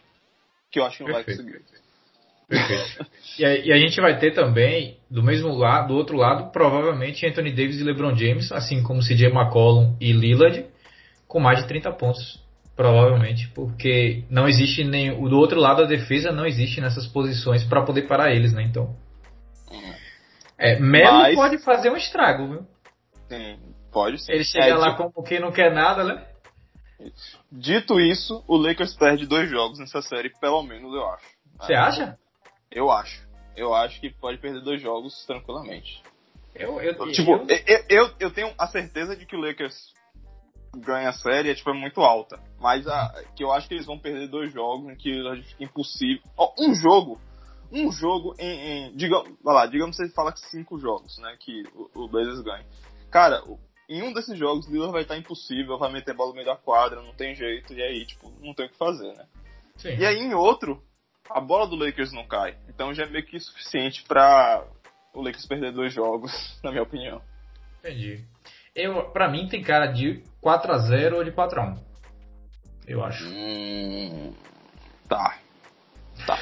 Que 0.71 0.79
eu 0.79 0.85
acho 0.85 0.97
que 0.97 1.03
não 1.05 1.11
Perfeito. 1.11 1.43
vai 1.43 1.51
conseguir. 1.51 1.65
Perfeito. 2.47 3.07
e, 3.39 3.45
a, 3.45 3.57
e 3.57 3.73
a 3.73 3.77
gente 3.79 3.99
vai 3.99 4.19
ter 4.19 4.35
também, 4.35 4.99
do 5.09 5.23
mesmo 5.23 5.51
lado, 5.51 5.87
do 5.87 5.95
outro 5.95 6.15
lado, 6.15 6.51
provavelmente 6.51 7.25
Anthony 7.25 7.49
Davis 7.49 7.79
e 7.79 7.83
LeBron 7.83 8.15
James, 8.15 8.51
assim 8.51 8.83
como 8.83 9.01
CJ 9.01 9.29
McCollum 9.29 9.97
e 9.99 10.13
Lillard, 10.13 10.63
com 11.27 11.39
mais 11.39 11.63
de 11.63 11.67
30 11.67 11.91
pontos. 11.93 12.45
Provavelmente, 12.77 13.47
porque 13.55 14.23
não 14.29 14.47
existe 14.47 14.83
nem. 14.83 15.11
O 15.11 15.27
do 15.27 15.37
outro 15.39 15.59
lado 15.59 15.81
da 15.81 15.87
defesa 15.87 16.31
não 16.31 16.45
existe 16.45 16.79
nessas 16.79 17.07
posições 17.07 17.63
para 17.63 17.81
poder 17.81 18.03
parar 18.07 18.31
eles, 18.31 18.53
né? 18.53 18.61
Então. 18.63 18.95
É, 20.57 20.79
Melo 20.79 21.17
Mas- 21.17 21.35
pode 21.35 21.57
fazer 21.59 21.89
um 21.91 21.97
estrago, 21.97 22.47
viu? 22.47 22.67
Sim, 23.29 23.59
pode 23.91 24.19
ser. 24.21 24.33
Ele 24.33 24.43
chega 24.43 24.65
É, 24.67 24.73
lá 24.75 24.91
tipo, 24.91 25.11
como 25.11 25.27
quem 25.27 25.39
não 25.39 25.51
quer 25.51 25.73
nada, 25.73 26.03
né? 26.03 26.23
Dito 27.51 27.99
isso, 27.99 28.43
o 28.47 28.57
Lakers 28.57 28.95
perde 28.95 29.25
dois 29.25 29.49
jogos 29.49 29.79
nessa 29.79 30.01
série, 30.01 30.31
pelo 30.39 30.63
menos 30.63 30.93
eu 30.93 31.05
acho. 31.09 31.25
Você 31.59 31.73
Ah, 31.73 31.87
acha? 31.87 32.17
Eu 32.71 32.91
acho. 32.91 33.27
Eu 33.55 33.73
acho 33.73 33.99
que 33.99 34.09
pode 34.11 34.37
perder 34.37 34.61
dois 34.61 34.79
jogos 34.81 35.25
tranquilamente. 35.25 36.01
Eu, 36.55 36.79
eu, 36.81 37.11
Tipo, 37.11 37.31
eu- 37.33 37.47
eu, 37.67 37.83
eu, 37.89 38.11
eu 38.19 38.31
tenho 38.31 38.51
a 38.57 38.67
certeza 38.67 39.15
de 39.15 39.25
que 39.25 39.35
o 39.35 39.39
Lakers 39.39 39.93
ganha 40.79 41.09
a 41.09 41.13
série, 41.13 41.49
é, 41.49 41.55
tipo, 41.55 41.69
é 41.69 41.73
muito 41.73 42.01
alta. 42.01 42.39
Mas 42.59 42.87
a, 42.87 43.23
que 43.35 43.43
eu 43.43 43.51
acho 43.51 43.67
que 43.67 43.73
eles 43.73 43.85
vão 43.85 43.99
perder 43.99 44.27
dois 44.27 44.51
jogos 44.51 44.91
em 44.91 44.95
que 44.95 45.11
fica 45.43 45.63
impossível. 45.63 46.23
Um 46.59 46.73
jogo, 46.73 47.19
um 47.71 47.91
jogo 47.91 48.35
em. 48.39 48.89
em 48.89 48.97
vai 49.43 49.55
lá, 49.55 49.65
digamos 49.65 49.97
que 49.97 50.05
você 50.05 50.13
fala 50.13 50.31
que 50.31 50.39
cinco 50.49 50.79
jogos, 50.79 51.17
né? 51.19 51.35
Que 51.39 51.63
o, 51.73 52.03
o 52.03 52.07
Blazers 52.07 52.41
ganha. 52.41 52.65
Cara, 53.11 53.41
em 53.89 54.01
um 54.03 54.11
desses 54.11 54.37
jogos, 54.37 54.67
o 54.67 54.71
Lillard 54.71 54.91
vai 54.91 55.03
estar 55.03 55.17
impossível, 55.17 55.77
vai 55.77 55.91
meter 55.91 56.13
bola 56.13 56.29
no 56.29 56.35
meio 56.35 56.45
da 56.45 56.57
quadra, 56.57 57.01
não 57.01 57.13
tem 57.13 57.33
jeito, 57.35 57.73
e 57.73 57.81
aí, 57.81 58.05
tipo, 58.05 58.29
não 58.41 58.53
tem 58.53 58.65
o 58.65 58.69
que 58.69 58.77
fazer, 58.77 59.13
né? 59.13 59.25
sim. 59.77 59.95
E 59.95 60.05
aí, 60.05 60.17
em 60.17 60.33
outro, 60.33 60.83
a 61.29 61.39
bola 61.39 61.67
do 61.67 61.75
Lakers 61.75 62.11
não 62.11 62.27
cai. 62.27 62.57
Então 62.67 62.93
já 62.93 63.03
é 63.03 63.09
meio 63.09 63.25
que 63.25 63.39
suficiente 63.39 64.03
pra 64.03 64.65
o 65.13 65.21
Lakers 65.21 65.45
perder 65.45 65.71
dois 65.71 65.93
jogos, 65.93 66.31
na 66.63 66.71
minha 66.71 66.83
opinião. 66.83 67.21
Entendi. 67.79 68.25
Eu, 68.79 69.09
pra 69.11 69.27
mim 69.27 69.47
tem 69.47 69.63
cara 69.63 69.87
de 69.87 70.21
4x0 70.43 71.13
ou 71.15 71.23
de 71.23 71.31
4x1. 71.31 71.79
Eu 72.87 73.03
acho. 73.03 73.25
Hum, 73.27 74.33
tá. 75.09 75.39
Tá. 76.25 76.37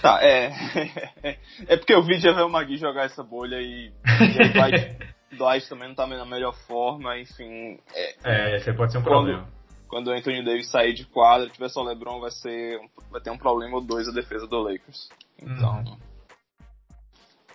tá, 0.00 0.20
é. 0.22 0.50
É 1.66 1.76
porque 1.76 1.92
eu 1.94 2.02
vi 2.02 2.18
Javel 2.18 2.48
Magui 2.48 2.76
jogar 2.76 3.04
essa 3.06 3.22
bolha 3.22 3.56
e, 3.60 3.88
e 3.90 4.42
aí 4.42 4.52
vai, 4.52 4.70
Dwight 5.36 5.68
também 5.68 5.88
não 5.88 5.94
tá 5.94 6.06
na 6.06 6.24
melhor 6.24 6.54
forma, 6.66 7.18
enfim. 7.18 7.78
é, 7.94 8.14
É, 8.24 8.56
esse 8.56 8.72
pode 8.72 8.92
ser 8.92 8.98
um 8.98 9.02
Quando- 9.02 9.24
problema. 9.26 9.48
quando 9.88 10.08
o 10.08 10.12
Anthony 10.12 10.44
Davis 10.44 10.70
sair 10.70 10.92
de 10.94 11.04
quadra, 11.06 11.48
tiver 11.48 11.68
só 11.68 11.80
o 11.80 11.84
LeBron, 11.84 12.20
vai, 12.20 12.30
ser, 12.30 12.78
vai 13.10 13.20
ter 13.20 13.30
um 13.30 13.38
problema 13.38 13.76
ou 13.76 13.80
dois 13.84 14.08
a 14.08 14.12
defesa 14.12 14.46
do 14.46 14.58
Lakers. 14.62 15.08
Então, 15.40 15.78
Uhum. 15.84 15.98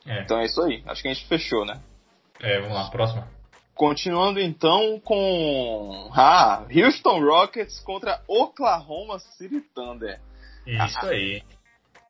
É, 0.05 0.21
então 0.23 0.39
é 0.39 0.45
isso 0.45 0.61
aí. 0.61 0.81
Acho 0.87 1.01
que 1.01 1.07
a 1.09 1.13
gente 1.13 1.27
fechou, 1.27 1.65
né? 1.65 1.79
é, 2.39 2.59
vamos 2.61 2.75
lá, 2.75 2.89
próxima. 2.89 3.27
Continuando 3.77 4.39
então 4.39 4.99
com 5.01 6.09
ah, 6.13 6.65
Houston 6.73 7.19
Rockets 7.23 7.79
contra 7.81 8.21
Oklahoma 8.27 9.19
City 9.19 9.61
Thunder. 9.73 10.19
Isso 10.65 11.05
aí. 11.05 11.43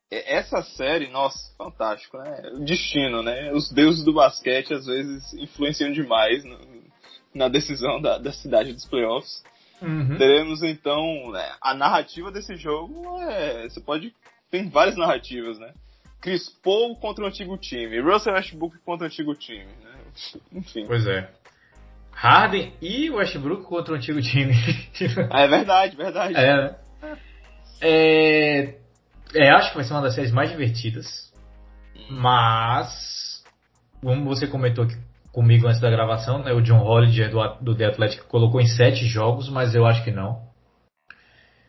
É- 0.10 0.38
Essa 0.38 0.63
série, 0.63 1.10
nossa, 1.10 1.38
fantástico, 1.58 2.17
né? 2.17 2.51
O 2.56 2.60
destino, 2.63 3.21
né? 3.21 3.51
Os 3.51 3.69
deuses 3.71 4.03
do 4.06 4.13
basquete 4.13 4.73
às 4.73 4.86
vezes 4.86 5.34
influenciam 5.34 5.91
demais 5.91 6.43
no- 6.45 6.58
na 7.36 7.49
decisão 7.49 8.01
da, 8.01 8.17
da 8.17 8.32
cidade 8.32 8.71
dos 8.73 8.86
playoffs. 8.86 9.43
Uhum. 9.82 10.17
Teremos 10.17 10.63
então 10.63 11.32
né, 11.32 11.51
a 11.62 11.73
narrativa 11.75 12.32
desse 12.32 12.56
jogo. 12.56 13.19
É, 13.21 13.69
você 13.69 13.80
pode 13.82 14.15
tem 14.49 14.69
várias 14.69 14.95
narrativas, 14.95 15.60
né? 15.60 15.73
Chris 16.21 16.49
Paul 16.63 16.95
contra 16.95 17.23
o 17.23 17.27
antigo 17.27 17.58
time, 17.58 17.99
Russell 17.99 18.34
Westbrook 18.34 18.77
contra 18.80 19.03
o 19.06 19.08
antigo 19.08 19.36
time, 19.36 19.65
né? 19.84 19.97
Enfim. 20.53 20.86
Pois 20.88 21.06
é. 21.06 21.30
Harden 22.17 22.73
e 22.82 23.12
Westbrook 23.12 23.63
contra 23.65 23.93
o 23.93 23.95
antigo 23.95 24.19
time. 24.21 24.51
É 25.32 25.47
verdade, 25.47 25.95
verdade. 25.95 26.36
é, 26.36 26.56
né? 26.56 26.75
é, 27.80 28.75
é, 29.36 29.51
acho 29.51 29.69
que 29.69 29.75
vai 29.75 29.86
ser 29.86 29.93
uma 29.93 30.01
das 30.01 30.15
séries 30.15 30.32
mais 30.32 30.49
divertidas. 30.49 31.32
Mas, 32.10 33.43
como 34.01 34.25
você 34.25 34.47
comentou 34.47 34.86
aqui 34.86 34.95
comigo 35.32 35.67
antes 35.67 35.80
da 35.80 35.91
gravação, 35.91 36.39
né, 36.39 36.51
o 36.53 36.62
John 36.62 36.80
Holiday 36.80 37.30
do, 37.30 37.39
do 37.62 37.75
The 37.75 37.86
Athletic 37.86 38.23
colocou 38.23 38.60
em 38.60 38.65
sete 38.65 39.06
jogos, 39.06 39.47
mas 39.47 39.75
eu 39.75 39.86
acho 39.86 40.03
que 40.03 40.10
não. 40.10 40.41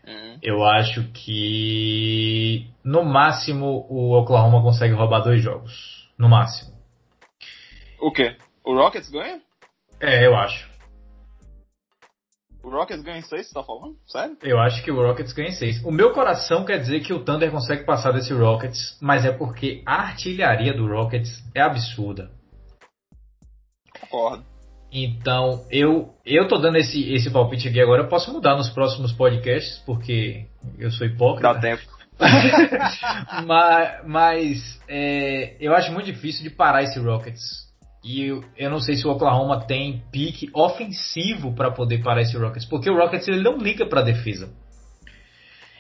Uhum. 0.06 0.38
Eu 0.42 0.64
acho 0.64 1.04
que 1.12 2.70
no 2.82 3.04
máximo 3.04 3.87
o 3.90 4.18
Oklahoma 4.18 4.62
consegue 4.62 4.94
roubar 4.94 5.20
dois 5.20 5.42
jogos. 5.42 6.08
No 6.16 6.26
máximo. 6.26 6.72
O 8.00 8.11
quê? 8.11 8.34
O 8.64 8.74
Rockets 8.74 9.11
ganha? 9.11 9.42
É, 10.00 10.26
eu 10.26 10.37
acho. 10.37 10.68
O 12.62 12.70
Rockets 12.70 13.02
ganha 13.02 13.18
em 13.18 13.22
seis, 13.22 13.48
você 13.48 13.54
tá 13.54 13.62
falando? 13.62 13.96
Sério? 14.06 14.37
Eu 14.42 14.58
acho 14.58 14.82
que 14.82 14.90
o 14.90 14.96
Rockets 14.96 15.32
ganha 15.32 15.48
em 15.48 15.52
seis. 15.52 15.82
O 15.84 15.90
meu 15.90 16.12
coração 16.12 16.64
quer 16.64 16.78
dizer 16.78 17.00
que 17.00 17.14
o 17.14 17.24
Thunder 17.24 17.50
consegue 17.50 17.84
passar 17.84 18.12
desse 18.12 18.32
Rockets, 18.32 18.98
mas 19.00 19.24
é 19.24 19.32
porque 19.32 19.82
a 19.87 20.02
artilharia 20.02 20.74
do 20.74 20.87
Rockets 20.87 21.42
é 21.54 21.62
absurda. 21.62 22.30
Concordo. 24.00 24.44
Então, 24.92 25.64
eu 25.70 26.14
eu 26.24 26.48
tô 26.48 26.58
dando 26.58 26.76
esse, 26.76 27.12
esse 27.12 27.30
palpite 27.30 27.68
aqui 27.68 27.80
agora. 27.80 28.02
Eu 28.02 28.08
posso 28.08 28.32
mudar 28.32 28.56
nos 28.56 28.70
próximos 28.70 29.12
podcasts, 29.12 29.78
porque 29.84 30.46
eu 30.78 30.90
sou 30.90 31.06
hipócrita. 31.06 31.54
Dá 31.54 31.61
tempo. 31.61 31.82
mas 33.46 34.06
mas 34.06 34.80
é, 34.88 35.56
eu 35.61 35.74
acho 35.74 35.92
muito 35.92 36.06
difícil 36.06 36.42
de 36.42 36.50
parar 36.50 36.82
esse 36.82 36.98
Rockets. 36.98 37.67
E 38.02 38.22
eu, 38.24 38.44
eu 38.56 38.70
não 38.70 38.80
sei 38.80 38.96
se 38.96 39.06
o 39.06 39.11
Oklahoma 39.11 39.66
tem 39.66 40.02
pique 40.12 40.48
ofensivo 40.54 41.54
para 41.54 41.70
poder 41.70 42.02
parar 42.02 42.22
esse 42.22 42.37
Rockets, 42.37 42.68
porque 42.68 42.88
o 42.88 42.96
Rockets 42.96 43.26
ele 43.26 43.42
não 43.42 43.58
liga 43.58 43.87
para 43.87 44.02
defesa. 44.02 44.52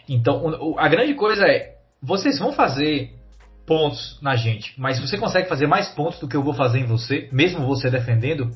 Então 0.08 0.44
o- 0.44 0.78
a 0.78 0.88
grande 0.88 1.14
coisa 1.14 1.44
é 1.46 1.76
vocês 2.02 2.38
vão 2.38 2.52
fazer 2.52 3.10
pontos 3.66 4.18
na 4.22 4.34
gente, 4.34 4.72
mas 4.78 4.98
você 4.98 5.18
consegue 5.18 5.48
fazer 5.48 5.66
mais 5.66 5.88
pontos 5.88 6.18
do 6.18 6.26
que 6.28 6.36
eu 6.36 6.42
vou 6.42 6.54
fazer 6.54 6.80
em 6.80 6.86
você, 6.86 7.28
mesmo 7.30 7.66
você 7.66 7.90
defendendo, 7.90 8.50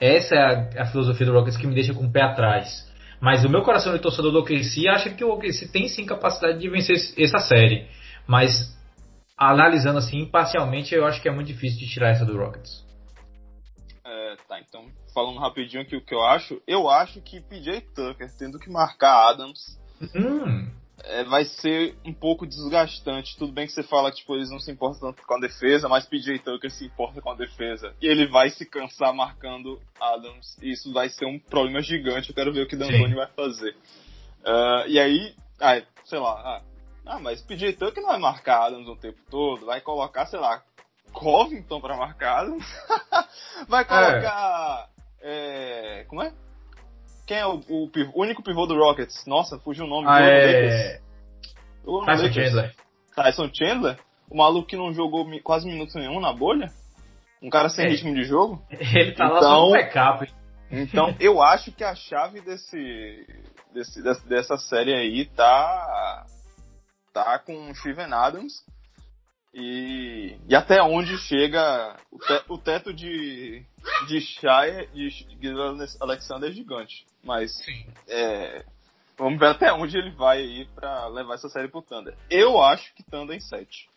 essa 0.00 0.34
é 0.34 0.38
a, 0.78 0.82
a 0.82 0.86
filosofia 0.86 1.26
do 1.26 1.32
Rockets 1.32 1.56
que 1.58 1.66
me 1.66 1.74
deixa 1.74 1.94
com 1.94 2.04
o 2.04 2.10
pé 2.10 2.22
atrás. 2.22 2.92
Mas 3.20 3.44
o 3.44 3.48
meu 3.48 3.62
coração 3.62 3.92
de 3.92 4.00
torcedor 4.00 4.32
do 4.32 4.40
OKC 4.40 4.88
acha 4.88 5.10
que 5.10 5.24
o 5.24 5.30
OKC 5.30 5.68
tem 5.68 5.88
sim 5.88 6.04
capacidade 6.04 6.58
de 6.58 6.68
vencer 6.68 6.96
essa 7.16 7.38
série. 7.38 7.86
Mas 8.26 8.73
analisando 9.36 9.98
assim, 9.98 10.18
imparcialmente, 10.18 10.94
eu 10.94 11.04
acho 11.04 11.20
que 11.20 11.28
é 11.28 11.32
muito 11.32 11.48
difícil 11.48 11.78
de 11.78 11.88
tirar 11.88 12.10
essa 12.10 12.24
do 12.24 12.36
Rockets. 12.36 12.84
É, 14.04 14.36
tá, 14.48 14.60
então, 14.60 14.86
falando 15.14 15.38
rapidinho 15.38 15.82
aqui 15.82 15.96
o 15.96 16.04
que 16.04 16.14
eu 16.14 16.22
acho, 16.22 16.60
eu 16.66 16.90
acho 16.90 17.20
que 17.22 17.40
PJ 17.40 17.80
Tucker 17.94 18.30
tendo 18.38 18.58
que 18.58 18.70
marcar 18.70 19.30
Adams 19.30 19.78
Hum, 20.14 20.68
é, 21.02 21.24
vai 21.24 21.44
ser 21.44 21.96
um 22.04 22.12
pouco 22.12 22.46
desgastante. 22.46 23.36
Tudo 23.36 23.52
bem 23.52 23.66
que 23.66 23.72
você 23.72 23.82
fala 23.82 24.10
que 24.10 24.18
tipo, 24.18 24.34
eles 24.34 24.50
não 24.50 24.58
se 24.58 24.70
importam 24.70 25.12
tanto 25.12 25.26
com 25.26 25.34
a 25.34 25.40
defesa, 25.40 25.88
mas 25.88 26.06
PJ 26.06 26.38
Tucker 26.40 26.70
se 26.70 26.86
importa 26.86 27.20
com 27.20 27.30
a 27.30 27.36
defesa. 27.36 27.94
E 28.00 28.06
ele 28.06 28.26
vai 28.26 28.50
se 28.50 28.66
cansar 28.66 29.14
marcando 29.14 29.80
Adams. 30.00 30.56
E 30.62 30.72
isso 30.72 30.92
vai 30.92 31.08
ser 31.08 31.26
um 31.26 31.38
problema 31.38 31.80
gigante. 31.80 32.28
Eu 32.28 32.34
quero 32.34 32.52
ver 32.52 32.62
o 32.62 32.68
que. 32.68 32.76
D'Antoni 32.76 33.14
vai 33.14 33.28
fazer. 33.28 33.76
Ah, 34.44 34.84
e 34.86 34.98
aí, 34.98 35.34
Ah, 35.60 35.80
sei 36.04 36.18
lá, 36.18 36.32
ah, 36.32 36.62
ah 37.06 37.18
mas 37.18 37.42
PJ 37.42 37.74
Tucker 37.74 38.02
não 38.02 38.10
vai 38.10 38.18
marcar 38.18 38.66
Adams 38.66 38.88
o 38.88 38.96
tempo 38.96 39.18
todo, 39.30 39.66
vai 39.66 39.80
colocar, 39.80 40.26
sei 40.26 40.38
lá, 40.38 40.62
Covington 41.12 41.80
pra 41.80 41.96
marcar 41.96 42.40
Adams, 42.40 42.66
vai 43.68 43.84
colocar. 43.84 44.88
É. 44.90 44.94
É, 45.26 46.04
como 46.04 46.22
é? 46.22 46.32
Quem 47.26 47.38
é 47.38 47.46
o, 47.46 47.60
o, 47.68 47.86
o, 47.86 48.20
único 48.20 48.42
pivô 48.42 48.66
do 48.66 48.76
Rockets? 48.76 49.24
Nossa, 49.26 49.58
fugiu 49.58 49.86
o 49.86 49.88
nome. 49.88 50.06
Ah, 50.06 50.20
é... 50.20 51.00
Tyson 52.04 52.32
Chandler. 52.32 52.74
Tyson 53.16 53.50
Chandler? 53.54 53.98
O 54.28 54.36
maluco 54.36 54.68
que 54.68 54.76
não 54.76 54.92
jogou 54.92 55.26
quase 55.42 55.66
minuto 55.66 55.98
nenhum 55.98 56.20
na 56.20 56.32
bolha? 56.32 56.70
Um 57.42 57.48
cara 57.48 57.70
sem 57.70 57.86
é. 57.86 57.88
ritmo 57.88 58.14
de 58.14 58.24
jogo? 58.24 58.62
Ele 58.70 59.12
tá 59.12 59.24
então, 59.24 59.34
lá 59.34 59.40
só 59.40 59.60
no 59.62 59.70
backup. 59.70 60.32
Então, 60.70 61.16
eu 61.20 61.42
acho 61.42 61.72
que 61.72 61.84
a 61.84 61.94
chave 61.94 62.42
desse, 62.42 63.26
desse, 63.72 64.02
dessa 64.28 64.58
série 64.58 64.94
aí 64.94 65.24
tá, 65.24 66.26
tá 67.14 67.38
com 67.38 67.70
o 67.70 67.74
Steven 67.74 68.12
Adams. 68.12 68.62
E, 69.54 70.36
e 70.48 70.54
até 70.54 70.82
onde 70.82 71.16
chega 71.16 71.96
o, 72.10 72.18
te, 72.18 72.42
o 72.48 72.58
teto 72.58 72.92
de, 72.92 73.64
de 74.08 74.20
Shire 74.20 74.88
de, 74.92 75.24
de 75.36 75.48
Alexander 76.00 76.50
é 76.50 76.52
gigante. 76.52 77.06
Mas 77.22 77.52
é, 78.08 78.64
vamos 79.16 79.38
ver 79.38 79.46
até 79.46 79.72
onde 79.72 79.96
ele 79.96 80.10
vai 80.10 80.38
aí 80.38 80.64
pra 80.74 81.06
levar 81.06 81.34
essa 81.34 81.48
série 81.48 81.68
pro 81.68 81.82
Thunder. 81.82 82.16
Eu 82.28 82.60
acho 82.60 82.92
que 82.94 83.04
Thunder 83.04 83.36
em 83.36 83.40
7. 83.40 83.88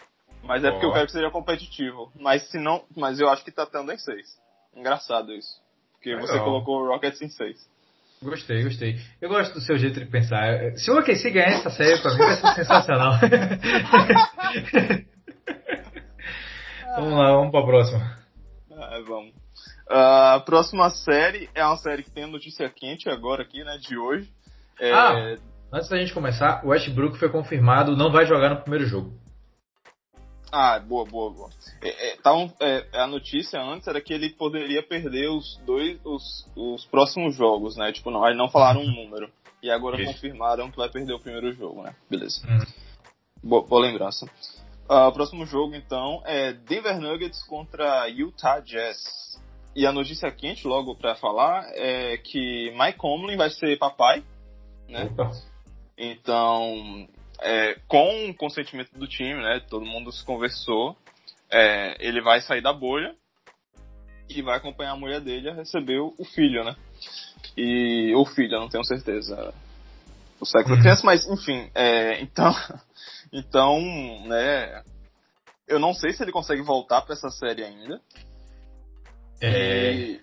Mas 0.44 0.64
é 0.64 0.70
porque 0.70 0.86
eu 0.86 0.94
quero 0.94 1.08
que 1.08 1.12
seja 1.12 1.32
competitivo. 1.32 2.12
Mas 2.16 2.44
se 2.52 2.60
não. 2.60 2.86
Mas 2.96 3.20
eu 3.20 3.28
acho 3.28 3.44
que 3.44 3.52
tá 3.52 3.66
Thunder 3.66 3.96
em 3.96 4.00
6. 4.00 4.40
Engraçado 4.76 5.34
isso. 5.34 5.60
Porque 5.94 6.16
você 6.16 6.38
colocou 6.40 6.84
o 6.84 6.88
Rockets 6.88 7.22
em 7.22 7.30
6. 7.30 7.68
Gostei, 8.22 8.64
gostei. 8.64 9.00
Eu 9.22 9.30
gosto 9.30 9.54
do 9.54 9.62
seu 9.62 9.78
jeito 9.78 10.00
de 10.00 10.08
pensar. 10.08 10.76
Se 10.76 10.90
o 10.90 10.98
OKC 10.98 11.30
ganhar 11.30 11.60
essa 11.60 11.70
série, 11.70 12.02
pra 12.02 12.12
mim 12.12 12.18
vai 12.18 12.36
ser 12.36 12.56
sensacional. 12.56 13.14
vamos 16.96 17.14
lá, 17.14 17.32
vamos 17.34 17.52
pra 17.52 17.64
próxima. 17.64 18.18
Ah, 18.72 19.00
vamos. 19.08 19.30
Uh, 19.90 20.36
a 20.36 20.40
próxima 20.46 20.90
série 20.90 21.50
é 21.54 21.64
uma 21.64 21.78
série 21.78 22.04
que 22.04 22.12
tem 22.12 22.26
notícia 22.26 22.70
quente 22.70 23.08
agora 23.08 23.44
aqui, 23.44 23.64
né, 23.64 23.78
de 23.78 23.98
hoje. 23.98 24.30
É... 24.80 24.92
Ah, 24.92 25.36
antes 25.72 25.88
da 25.88 25.98
gente 25.98 26.14
começar, 26.14 26.66
o 26.66 26.70
Westbrook 26.70 27.18
foi 27.18 27.30
confirmado, 27.30 27.96
não 27.96 28.12
vai 28.12 28.26
jogar 28.26 28.50
no 28.50 28.62
primeiro 28.62 28.86
jogo. 28.86 29.14
Ah, 30.52 30.80
boa, 30.80 31.06
boa, 31.06 31.32
boa. 31.32 31.50
É, 31.82 32.10
é, 32.10 32.16
tá 32.18 32.34
um, 32.34 32.52
é, 32.62 32.88
a 32.94 33.08
notícia 33.08 33.62
antes 33.62 33.88
era 33.88 34.02
que 34.02 34.14
ele 34.14 34.30
poderia 34.30 34.82
perder 34.82 35.30
os 35.30 35.58
dois, 35.66 36.00
os, 36.06 36.50
os 36.56 36.86
próximos 36.86 37.36
jogos, 37.36 37.76
né? 37.76 37.92
Tipo, 37.92 38.12
não, 38.12 38.22
não 38.34 38.50
falaram 38.50 38.82
um 38.82 38.92
número. 38.92 39.30
E 39.62 39.70
agora 39.70 40.02
Isso. 40.02 40.14
confirmaram 40.14 40.72
que 40.72 40.78
vai 40.78 40.90
perder 40.90 41.14
o 41.14 41.20
primeiro 41.20 41.52
jogo, 41.54 41.82
né? 41.82 41.96
Beleza. 42.10 42.42
Hum. 42.48 42.66
Boa, 43.44 43.64
boa, 43.64 43.82
lembrança. 43.82 44.26
Uh, 44.90 45.08
o 45.08 45.12
próximo 45.12 45.46
jogo, 45.46 45.76
então, 45.76 46.22
é 46.26 46.54
Denver 46.54 47.00
Nuggets 47.00 47.44
contra 47.44 48.08
Utah 48.08 48.60
Jazz. 48.62 49.38
E 49.76 49.86
a 49.86 49.92
notícia 49.92 50.32
quente, 50.32 50.66
logo 50.66 50.96
para 50.96 51.16
falar, 51.16 51.66
é 51.74 52.18
que 52.18 52.72
Mike 52.72 52.98
Conley 52.98 53.36
vai 53.36 53.50
ser 53.50 53.78
papai, 53.78 54.24
né? 54.88 55.10
Opa. 55.12 55.32
Então, 55.98 57.08
é, 57.42 57.76
com 57.88 58.30
o 58.30 58.34
consentimento 58.36 58.92
do 58.98 59.08
time, 59.08 59.42
né? 59.42 59.62
Todo 59.70 59.86
mundo 59.86 60.12
se 60.12 60.24
conversou. 60.24 60.98
É, 61.52 61.96
ele 62.00 62.22
vai 62.22 62.42
sair 62.42 62.62
da 62.62 62.74
bolha 62.74 63.16
e 64.30 64.42
vai 64.42 64.58
acompanhar 64.58 64.92
a 64.92 64.98
mulher 64.98 65.22
dele 65.22 65.50
a 65.50 65.54
receber 65.54 66.00
o 66.00 66.26
filho, 66.36 66.64
né? 66.64 66.76
E 67.56 68.14
o 68.16 68.26
filho, 68.26 68.56
eu 68.56 68.60
não 68.60 68.70
tenho 68.70 68.84
certeza 68.84 69.54
o 70.40 70.46
sexo 70.46 70.70
da 70.70 70.76
uhum. 70.76 70.82
criança, 70.82 71.02
mas 71.04 71.28
enfim, 71.28 71.70
é, 71.74 72.22
então, 72.22 72.54
então, 73.34 73.80
né? 74.28 74.84
Eu 75.68 75.80
não 75.80 75.94
sei 75.94 76.14
se 76.14 76.24
ele 76.24 76.32
consegue 76.32 76.62
voltar 76.62 77.02
para 77.02 77.14
essa 77.14 77.30
série 77.30 77.64
ainda. 77.64 78.00
É. 79.42 79.94
E, 79.94 80.22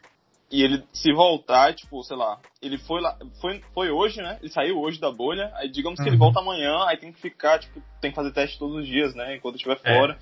e 0.55 0.63
ele 0.63 0.85
se 0.93 1.13
voltar, 1.13 1.75
tipo, 1.75 2.01
sei 2.05 2.17
lá, 2.17 2.39
ele 2.63 2.79
foi 2.79 3.01
lá, 3.01 3.19
foi, 3.41 3.61
foi 3.75 3.91
hoje, 3.91 4.23
né? 4.23 4.39
Ele 4.41 4.53
saiu 4.53 4.79
hoje 4.79 5.01
da 5.01 5.11
bolha, 5.11 5.51
aí 5.57 5.69
digamos 5.69 5.99
uhum. 5.99 6.05
que 6.05 6.09
ele 6.09 6.17
uhum. 6.17 6.27
volta 6.27 6.39
amanhã, 6.39 6.85
aí 6.87 6.97
tem 6.97 7.13
que 7.13 7.21
ficar, 7.21 7.59
tipo, 7.59 7.83
tem 8.01 8.13
que 8.13 8.15
fazer 8.15 8.33
teste 8.33 8.57
todos 8.57 8.77
os 8.77 8.87
dias, 8.87 9.17
né? 9.17 9.35
Enquanto 9.35 9.57
estiver 9.57 9.81
é. 9.83 9.95
fora. 9.99 10.17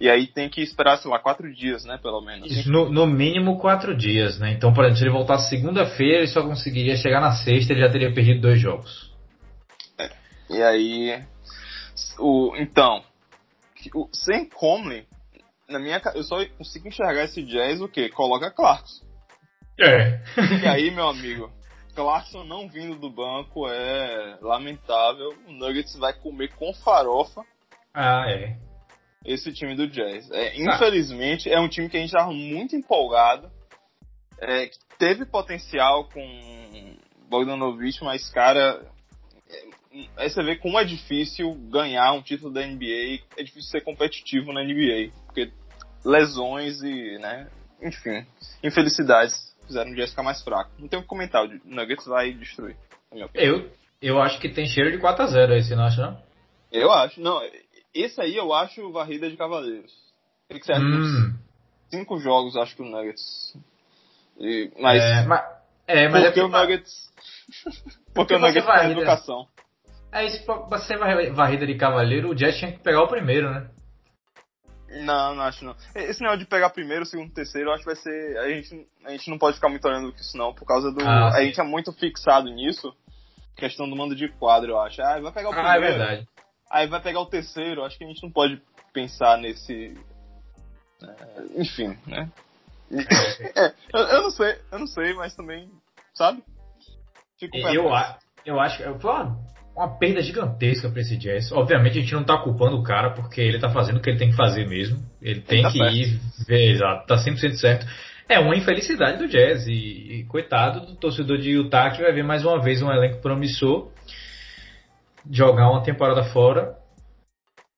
E 0.00 0.08
aí 0.08 0.28
tem 0.28 0.48
que 0.48 0.62
esperar, 0.62 0.98
sei 0.98 1.10
lá, 1.10 1.18
quatro 1.18 1.52
dias, 1.52 1.84
né, 1.84 1.98
pelo 2.00 2.20
menos. 2.20 2.48
Isso, 2.48 2.70
no, 2.70 2.90
no, 2.90 3.08
mínimo 3.08 3.58
quatro 3.58 3.96
dias, 3.96 4.38
né? 4.38 4.52
Então, 4.52 4.72
por 4.72 4.84
exemplo, 4.84 4.98
se 4.98 5.04
ele 5.04 5.12
voltasse 5.12 5.50
segunda-feira, 5.50 6.18
ele 6.18 6.28
só 6.28 6.42
conseguiria 6.42 6.96
chegar 6.96 7.20
na 7.20 7.32
sexta, 7.32 7.72
ele 7.72 7.80
já 7.80 7.90
teria 7.90 8.14
perdido 8.14 8.40
dois 8.40 8.60
jogos. 8.60 9.12
É. 9.98 10.10
E 10.48 10.62
aí. 10.62 11.24
O, 12.20 12.54
então, 12.56 13.02
o, 13.94 14.08
sem 14.12 14.48
Comley, 14.48 15.06
na 15.68 15.80
minha 15.80 16.00
eu 16.14 16.22
só 16.22 16.36
consigo 16.56 16.86
enxergar 16.86 17.24
esse 17.24 17.42
jazz 17.42 17.80
o 17.80 17.88
quê? 17.88 18.08
Coloca 18.08 18.50
Clarkson. 18.50 19.11
É. 19.78 20.20
E 20.62 20.66
aí, 20.66 20.90
meu 20.90 21.08
amigo, 21.08 21.50
Clarkson 21.94 22.44
não 22.44 22.68
vindo 22.68 22.96
do 22.96 23.10
banco 23.10 23.68
é 23.68 24.38
lamentável. 24.40 25.34
O 25.46 25.52
Nuggets 25.52 25.96
vai 25.96 26.12
comer 26.12 26.52
com 26.54 26.72
farofa. 26.74 27.42
Ah, 27.94 28.24
é. 28.28 28.56
Esse 29.24 29.52
time 29.52 29.76
do 29.76 29.86
Jazz. 29.86 30.30
É, 30.30 30.56
infelizmente, 30.60 31.50
é 31.50 31.60
um 31.60 31.68
time 31.68 31.88
que 31.88 31.96
a 31.96 32.00
gente 32.00 32.08
estava 32.08 32.32
muito 32.32 32.74
empolgado. 32.74 33.50
É, 34.40 34.68
teve 34.98 35.24
potencial 35.24 36.08
com 36.08 36.96
Bogdanovich, 37.28 38.02
mas, 38.02 38.28
cara, 38.30 38.84
é, 39.48 39.64
aí 40.16 40.28
você 40.28 40.42
vê 40.42 40.56
como 40.56 40.78
é 40.78 40.84
difícil 40.84 41.54
ganhar 41.70 42.12
um 42.12 42.22
título 42.22 42.52
da 42.52 42.66
NBA. 42.66 43.20
É 43.36 43.42
difícil 43.42 43.70
ser 43.70 43.82
competitivo 43.82 44.52
na 44.52 44.64
NBA. 44.64 45.12
Porque 45.26 45.52
lesões 46.04 46.82
e, 46.82 47.18
né, 47.18 47.48
enfim, 47.80 48.26
infelicidades 48.62 49.51
fizeram 49.72 49.90
o 49.90 49.94
Jazz 49.94 50.10
ficar 50.10 50.22
mais 50.22 50.42
fraco. 50.42 50.70
Não 50.78 50.86
tem 50.86 50.98
o 50.98 51.02
que 51.02 51.08
comentar, 51.08 51.44
o 51.44 51.60
Nuggets 51.64 52.06
vai 52.06 52.32
destruir. 52.32 52.76
Eu, 53.34 53.70
eu 54.00 54.20
acho 54.20 54.38
que 54.38 54.48
tem 54.48 54.66
cheiro 54.66 54.92
de 54.92 54.98
4x0 54.98 55.52
aí, 55.52 55.62
você 55.62 55.74
não 55.74 55.84
acha 55.84 56.02
não? 56.02 56.22
Eu 56.70 56.92
acho, 56.92 57.20
não. 57.20 57.40
Esse 57.94 58.20
aí 58.20 58.36
eu 58.36 58.52
acho 58.54 58.90
varrida 58.92 59.28
de 59.28 59.36
Cavaleiros. 59.36 59.92
O 60.50 60.54
que 60.54 60.64
você 60.64 60.72
acha? 60.72 60.82
Hum. 60.82 61.34
Cinco 61.90 62.18
jogos, 62.18 62.56
acho 62.56 62.74
que 62.74 62.82
o 62.82 62.86
Nuggets. 62.86 63.56
E, 64.38 64.70
mas, 64.78 65.02
é, 65.02 65.26
mas, 65.26 65.44
é, 65.86 66.08
mas 66.08 66.24
porque 66.24 66.40
é 66.40 66.44
o 66.44 66.48
Nuggets. 66.48 67.12
porque, 67.62 67.92
porque 68.14 68.34
o 68.34 68.38
Nuggets 68.38 68.66
tem 68.66 68.92
educação. 68.92 69.46
É 70.10 70.26
isso, 70.26 70.44
pra 70.44 70.78
ser 70.80 70.98
varrida 71.32 71.66
de 71.66 71.74
Cavaleiro, 71.74 72.30
o 72.30 72.34
Jazz 72.34 72.58
tinha 72.58 72.72
que 72.72 72.80
pegar 72.80 73.02
o 73.02 73.08
primeiro, 73.08 73.50
né? 73.50 73.70
Não, 75.00 75.34
não 75.34 75.42
acho 75.44 75.64
não. 75.64 75.74
Esse 75.94 76.20
negócio 76.20 76.40
de 76.40 76.46
pegar 76.46 76.70
primeiro, 76.70 77.06
segundo, 77.06 77.32
terceiro, 77.32 77.70
eu 77.70 77.74
acho 77.74 77.82
que 77.82 77.92
vai 77.92 77.96
ser. 77.96 78.38
A 78.38 78.48
gente, 78.48 78.86
a 79.04 79.10
gente 79.10 79.30
não 79.30 79.38
pode 79.38 79.56
ficar 79.56 79.68
muito 79.68 79.86
olhando 79.86 80.14
isso, 80.14 80.36
não, 80.36 80.52
por 80.54 80.66
causa 80.66 80.92
do. 80.92 81.02
Ah, 81.02 81.34
a 81.34 81.42
gente 81.42 81.60
é 81.60 81.64
muito 81.64 81.92
fixado 81.92 82.50
nisso. 82.50 82.94
Questão 83.56 83.88
do 83.88 83.96
mando 83.96 84.14
de 84.14 84.28
quadro, 84.28 84.72
eu 84.72 84.80
acho. 84.80 85.00
Ah, 85.02 85.20
vai 85.20 85.32
pegar 85.32 85.48
o 85.48 85.52
primeiro. 85.52 85.72
Ah, 85.72 85.76
é 85.76 85.80
verdade. 85.80 86.28
Aí 86.70 86.86
vai 86.86 87.00
pegar 87.00 87.20
o 87.20 87.26
terceiro, 87.26 87.84
acho 87.84 87.98
que 87.98 88.04
a 88.04 88.06
gente 88.06 88.22
não 88.22 88.30
pode 88.30 88.60
pensar 88.92 89.38
nesse. 89.38 89.94
É, 91.02 91.60
enfim, 91.60 91.96
né? 92.06 92.30
é, 93.56 93.74
eu, 93.92 94.00
eu, 94.00 94.22
não 94.22 94.30
sei, 94.30 94.58
eu 94.70 94.78
não 94.78 94.86
sei, 94.86 95.14
mas 95.14 95.34
também, 95.34 95.70
sabe? 96.14 96.42
Fico 97.38 97.56
eu, 97.56 97.90
eu 98.44 98.60
acho 98.60 98.76
que. 98.78 98.98
Foi 99.00 99.12
uma 99.74 99.88
perda 99.88 100.20
gigantesca 100.20 100.88
para 100.90 101.00
esse 101.00 101.16
Jazz. 101.16 101.50
Obviamente 101.52 101.98
a 101.98 102.00
gente 102.00 102.14
não 102.14 102.24
tá 102.24 102.38
culpando 102.38 102.76
o 102.76 102.82
cara 102.82 103.10
porque 103.10 103.40
ele 103.40 103.58
tá 103.58 103.70
fazendo 103.70 103.96
o 103.96 104.00
que 104.00 104.10
ele 104.10 104.18
tem 104.18 104.30
que 104.30 104.36
fazer 104.36 104.66
mesmo. 104.66 105.02
Ele 105.20 105.40
tem 105.40 105.62
tá 105.62 105.70
que 105.70 105.78
certo. 105.78 105.96
ir 105.96 106.20
ver, 106.46 106.70
exato, 106.72 107.06
tá 107.06 107.16
100% 107.16 107.54
certo. 107.54 107.86
É 108.28 108.38
uma 108.38 108.56
infelicidade 108.56 109.18
do 109.18 109.28
Jazz 109.28 109.66
e, 109.66 109.72
e, 109.72 110.24
coitado 110.24 110.86
do 110.86 110.94
torcedor 110.96 111.38
de 111.38 111.50
Utah 111.50 111.90
que 111.90 112.02
vai 112.02 112.12
ver 112.12 112.22
mais 112.22 112.44
uma 112.44 112.60
vez 112.60 112.82
um 112.82 112.90
elenco 112.90 113.20
promissor 113.20 113.90
jogar 115.30 115.70
uma 115.70 115.82
temporada 115.82 116.24
fora 116.24 116.76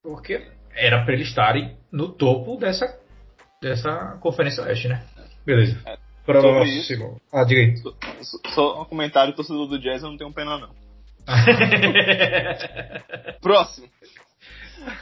porque 0.03 0.47
era 0.75 1.05
para 1.05 1.15
eles 1.15 1.29
estarem 1.29 1.77
no 1.91 2.09
topo 2.09 2.57
dessa 2.57 2.87
dessa 3.63 4.19
conferência 4.21 4.63
oeste, 4.63 4.89
né? 4.89 5.03
Beleza. 5.47 5.81
É, 5.87 5.97
Próximo. 6.27 7.21
Ah, 7.33 7.45
diga 7.45 7.61
aí. 7.61 7.77
Só, 7.77 8.39
só 8.55 8.83
um 8.83 8.85
comentário, 8.85 9.35
torcedor 9.35 9.67
do 9.67 9.79
Jazz, 9.79 10.03
eu 10.03 10.11
não 10.11 10.17
tenho 10.17 10.33
pena 10.33 10.59
não. 10.59 10.84
Próximo. 13.41 13.89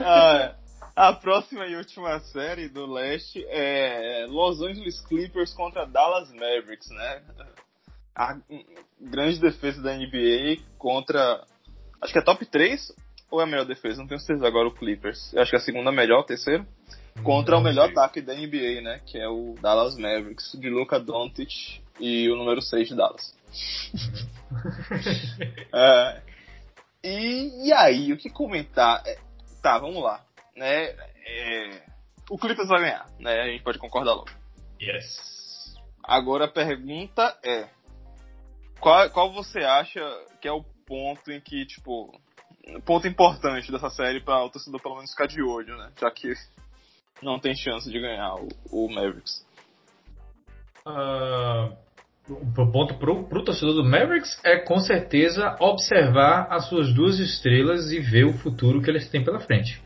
Ah, 0.01 0.55
a 0.95 1.13
próxima 1.13 1.67
e 1.67 1.75
última 1.75 2.21
série 2.21 2.69
do 2.69 2.87
leste 2.87 3.45
é 3.49 4.27
Los 4.29 4.61
Angeles 4.61 5.01
Clippers 5.01 5.53
contra 5.55 5.87
Dallas 5.87 6.31
Mavericks, 6.33 6.91
né? 6.91 7.23
A 8.15 8.39
grande 9.01 9.41
defesa 9.41 9.83
da 9.83 9.97
NBA 9.97 10.63
contra. 10.79 11.45
Acho 12.01 12.13
que 12.13 12.19
é 12.19 12.23
top 12.23 12.45
3 12.45 12.93
ou 13.31 13.41
é 13.41 13.45
a 13.45 13.47
melhor 13.47 13.65
defesa? 13.65 14.01
Não 14.01 14.07
tenho 14.07 14.21
certeza 14.21 14.47
agora 14.47 14.69
o 14.69 14.75
Clippers. 14.75 15.33
Eu 15.33 15.41
acho 15.41 15.51
que 15.51 15.57
é 15.57 15.61
a 15.61 15.63
segunda 15.63 15.91
melhor, 15.91 16.21
o 16.21 16.25
terceiro. 16.25 16.67
Contra 17.23 17.57
o 17.57 17.63
melhor 17.63 17.89
ataque 17.89 18.21
da 18.21 18.35
NBA, 18.35 18.83
né? 18.83 19.01
Que 19.07 19.19
é 19.19 19.29
o 19.29 19.55
Dallas 19.61 19.97
Mavericks, 19.97 20.53
de 20.59 20.69
Luca 20.69 21.01
Doncic 21.01 21.81
e 21.99 22.29
o 22.29 22.37
número 22.37 22.61
6 22.61 22.89
de 22.89 22.97
Dallas. 22.97 23.35
É, 25.75 26.23
E, 27.03 27.69
e 27.69 27.73
aí, 27.73 28.13
o 28.13 28.17
que 28.17 28.31
comentar? 28.31 29.03
É, 29.07 29.19
tá, 29.63 29.79
vamos 29.79 30.03
lá. 30.03 30.25
Né? 30.57 30.95
É, 31.27 31.83
o 32.31 32.39
Clippers 32.39 32.69
vai 32.69 32.81
ganhar, 32.81 33.07
né? 33.19 33.41
A 33.41 33.47
gente 33.47 33.63
pode 33.63 33.79
concordar 33.79 34.15
logo. 34.15 34.31
Yes. 34.81 35.77
Agora 36.03 36.45
a 36.45 36.49
pergunta 36.49 37.37
é: 37.45 37.69
qual, 38.81 39.11
qual 39.11 39.33
você 39.33 39.61
acha 39.61 40.01
que 40.41 40.47
é 40.47 40.53
o 40.53 40.63
ponto 40.87 41.33
em 41.33 41.41
que, 41.41 41.67
tipo, 41.67 42.13
ponto 42.85 43.09
importante 43.09 43.73
dessa 43.73 43.91
série 43.91 44.21
para 44.21 44.45
o 44.45 44.51
torcedor 44.51 44.81
pelo 44.81 44.97
menos 44.97 45.11
ficar 45.11 45.27
de 45.27 45.43
olho, 45.43 45.77
né? 45.77 45.93
Já 46.01 46.11
que 46.11 46.33
não 47.21 47.39
tem 47.39 47.55
chance 47.55 47.91
de 47.91 48.01
ganhar 48.01 48.35
o, 48.35 48.49
o 48.71 48.93
Mavericks. 48.93 49.47
Uh, 50.87 51.77
o 52.33 52.73
ponto 52.73 52.95
pro, 52.95 53.25
pro 53.25 53.45
torcedor 53.45 53.75
do 53.75 53.85
Mavericks 53.85 54.39
é 54.45 54.59
com 54.59 54.79
certeza 54.81 55.57
observar 55.61 56.47
as 56.51 56.69
suas 56.69 56.93
duas 56.93 57.19
estrelas 57.19 57.91
e 57.91 58.01
ver 58.01 58.25
o 58.25 58.39
futuro 58.39 58.83
que 58.83 58.91
eles 58.91 59.09
têm 59.09 59.25
pela 59.25 59.41
frente. 59.41 59.83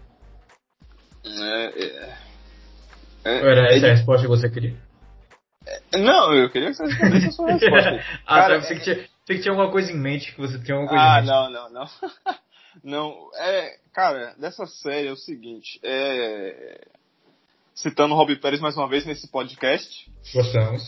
É, 1.25 1.67
é, 1.85 2.17
é, 3.25 3.39
Era 3.39 3.75
essa 3.75 3.87
a 3.87 3.91
resposta 3.91 4.23
que 4.23 4.29
você 4.29 4.49
queria? 4.49 4.77
É, 5.67 5.99
não, 5.99 6.33
eu 6.35 6.49
queria 6.51 6.69
que 6.69 6.75
você 6.75 6.85
respondesse 6.87 7.27
a 7.27 7.33
sua 7.33 7.53
resposta. 7.53 8.05
ah, 8.27 8.41
Cara, 8.41 8.61
você, 8.61 8.75
que 8.77 8.81
tinha, 8.83 8.97
você 8.97 9.35
que 9.35 9.41
tinha 9.41 9.53
alguma 9.53 9.71
coisa 9.71 9.91
em 9.91 9.97
mente, 9.99 10.33
que 10.33 10.41
você 10.41 10.59
tinha 10.63 10.77
alguma 10.77 10.91
coisa 10.91 11.05
ah, 11.05 11.19
em 11.19 11.21
mente. 11.21 11.31
Ah, 11.31 11.51
não, 11.51 11.51
não, 11.51 11.71
não. 11.73 11.87
não, 12.85 13.31
é, 13.37 13.77
cara, 13.93 14.35
dessa 14.39 14.67
série 14.67 15.09
é 15.09 15.13
o 15.13 15.17
seguinte, 15.17 15.81
é... 15.83 16.87
Citando 17.75 18.15
o 18.15 18.17
Rob 18.17 18.35
Pérez 18.37 18.59
mais 18.59 18.75
uma 18.75 18.89
vez 18.89 19.05
nesse 19.05 19.31
podcast. 19.31 20.11
Gostamos. 20.33 20.83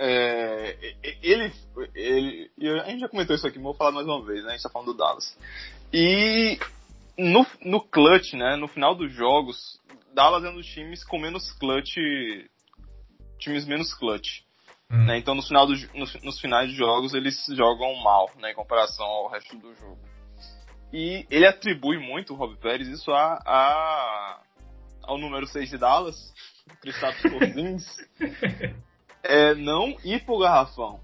É, 0.00 0.94
ele, 1.22 1.52
ele, 1.92 2.50
a 2.80 2.88
gente 2.88 3.00
já 3.00 3.08
comentou 3.08 3.34
isso 3.34 3.46
aqui, 3.46 3.58
mas 3.58 3.64
vou 3.64 3.74
falar 3.74 3.90
mais 3.90 4.06
uma 4.06 4.24
vez, 4.24 4.44
né? 4.44 4.50
A 4.50 4.52
gente 4.52 4.62
tá 4.62 4.70
falando 4.70 4.92
do 4.92 4.96
Dallas. 4.96 5.36
E 5.92 6.56
no, 7.18 7.44
no 7.64 7.80
clutch, 7.80 8.34
né? 8.34 8.54
No 8.54 8.68
final 8.68 8.94
dos 8.94 9.12
jogos, 9.12 9.80
Dallas 10.14 10.44
é 10.44 10.50
um 10.50 10.54
dos 10.54 10.66
times 10.66 11.02
com 11.02 11.18
menos 11.18 11.50
clutch. 11.52 11.96
Times 13.40 13.66
menos 13.66 13.92
clutch. 13.92 14.42
Hum. 14.90 15.04
Né? 15.04 15.18
Então, 15.18 15.34
no 15.34 15.42
final 15.42 15.66
do, 15.66 15.74
no, 15.94 16.06
nos 16.22 16.40
finais 16.40 16.70
de 16.70 16.76
jogos, 16.76 17.12
eles 17.12 17.44
jogam 17.56 17.94
mal, 17.96 18.30
né? 18.38 18.52
Em 18.52 18.54
comparação 18.54 19.04
ao 19.04 19.28
resto 19.28 19.56
do 19.58 19.74
jogo. 19.74 19.98
E 20.92 21.26
ele 21.28 21.46
atribui 21.46 21.98
muito, 21.98 22.32
o 22.32 22.36
Rob 22.36 22.56
Pérez, 22.56 22.88
isso 22.88 23.10
a, 23.10 23.42
a 23.44 24.40
ao 25.02 25.18
número 25.18 25.46
6 25.46 25.70
de 25.70 25.78
Dallas, 25.78 26.16
Kristaps 26.80 27.22
Porzingis, 27.30 27.86
é 29.22 29.54
não 29.54 29.96
ir 30.04 30.24
pro 30.24 30.38
garrafão. 30.38 31.00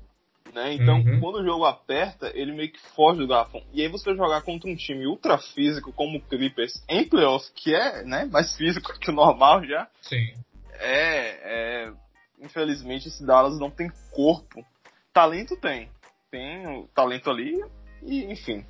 Né? 0.54 0.74
Então, 0.74 0.98
uhum. 1.00 1.20
quando 1.20 1.36
o 1.36 1.44
jogo 1.44 1.64
aperta, 1.64 2.30
ele 2.32 2.52
meio 2.52 2.70
que 2.70 2.80
foge 2.94 3.18
do 3.18 3.26
garrafão. 3.26 3.60
E 3.72 3.82
aí 3.82 3.88
você 3.88 4.14
jogar 4.14 4.40
contra 4.42 4.70
um 4.70 4.76
time 4.76 5.04
ultra 5.04 5.36
físico 5.36 5.92
como 5.92 6.18
o 6.18 6.22
Clippers 6.22 6.82
em 6.88 7.08
playoff, 7.08 7.50
que 7.52 7.74
é 7.74 8.04
né, 8.04 8.24
mais 8.26 8.56
físico 8.56 8.92
que 9.00 9.10
o 9.10 9.14
normal 9.14 9.64
já. 9.64 9.88
Sim. 10.00 10.32
É, 10.74 11.86
é, 11.88 11.92
infelizmente 12.40 13.08
esse 13.08 13.26
Dallas 13.26 13.58
não 13.58 13.68
tem 13.68 13.90
corpo. 14.12 14.64
Talento 15.12 15.56
tem. 15.56 15.90
Tem 16.30 16.66
o 16.68 16.86
talento 16.94 17.30
ali 17.30 17.60
e 18.02 18.24
enfim. 18.24 18.64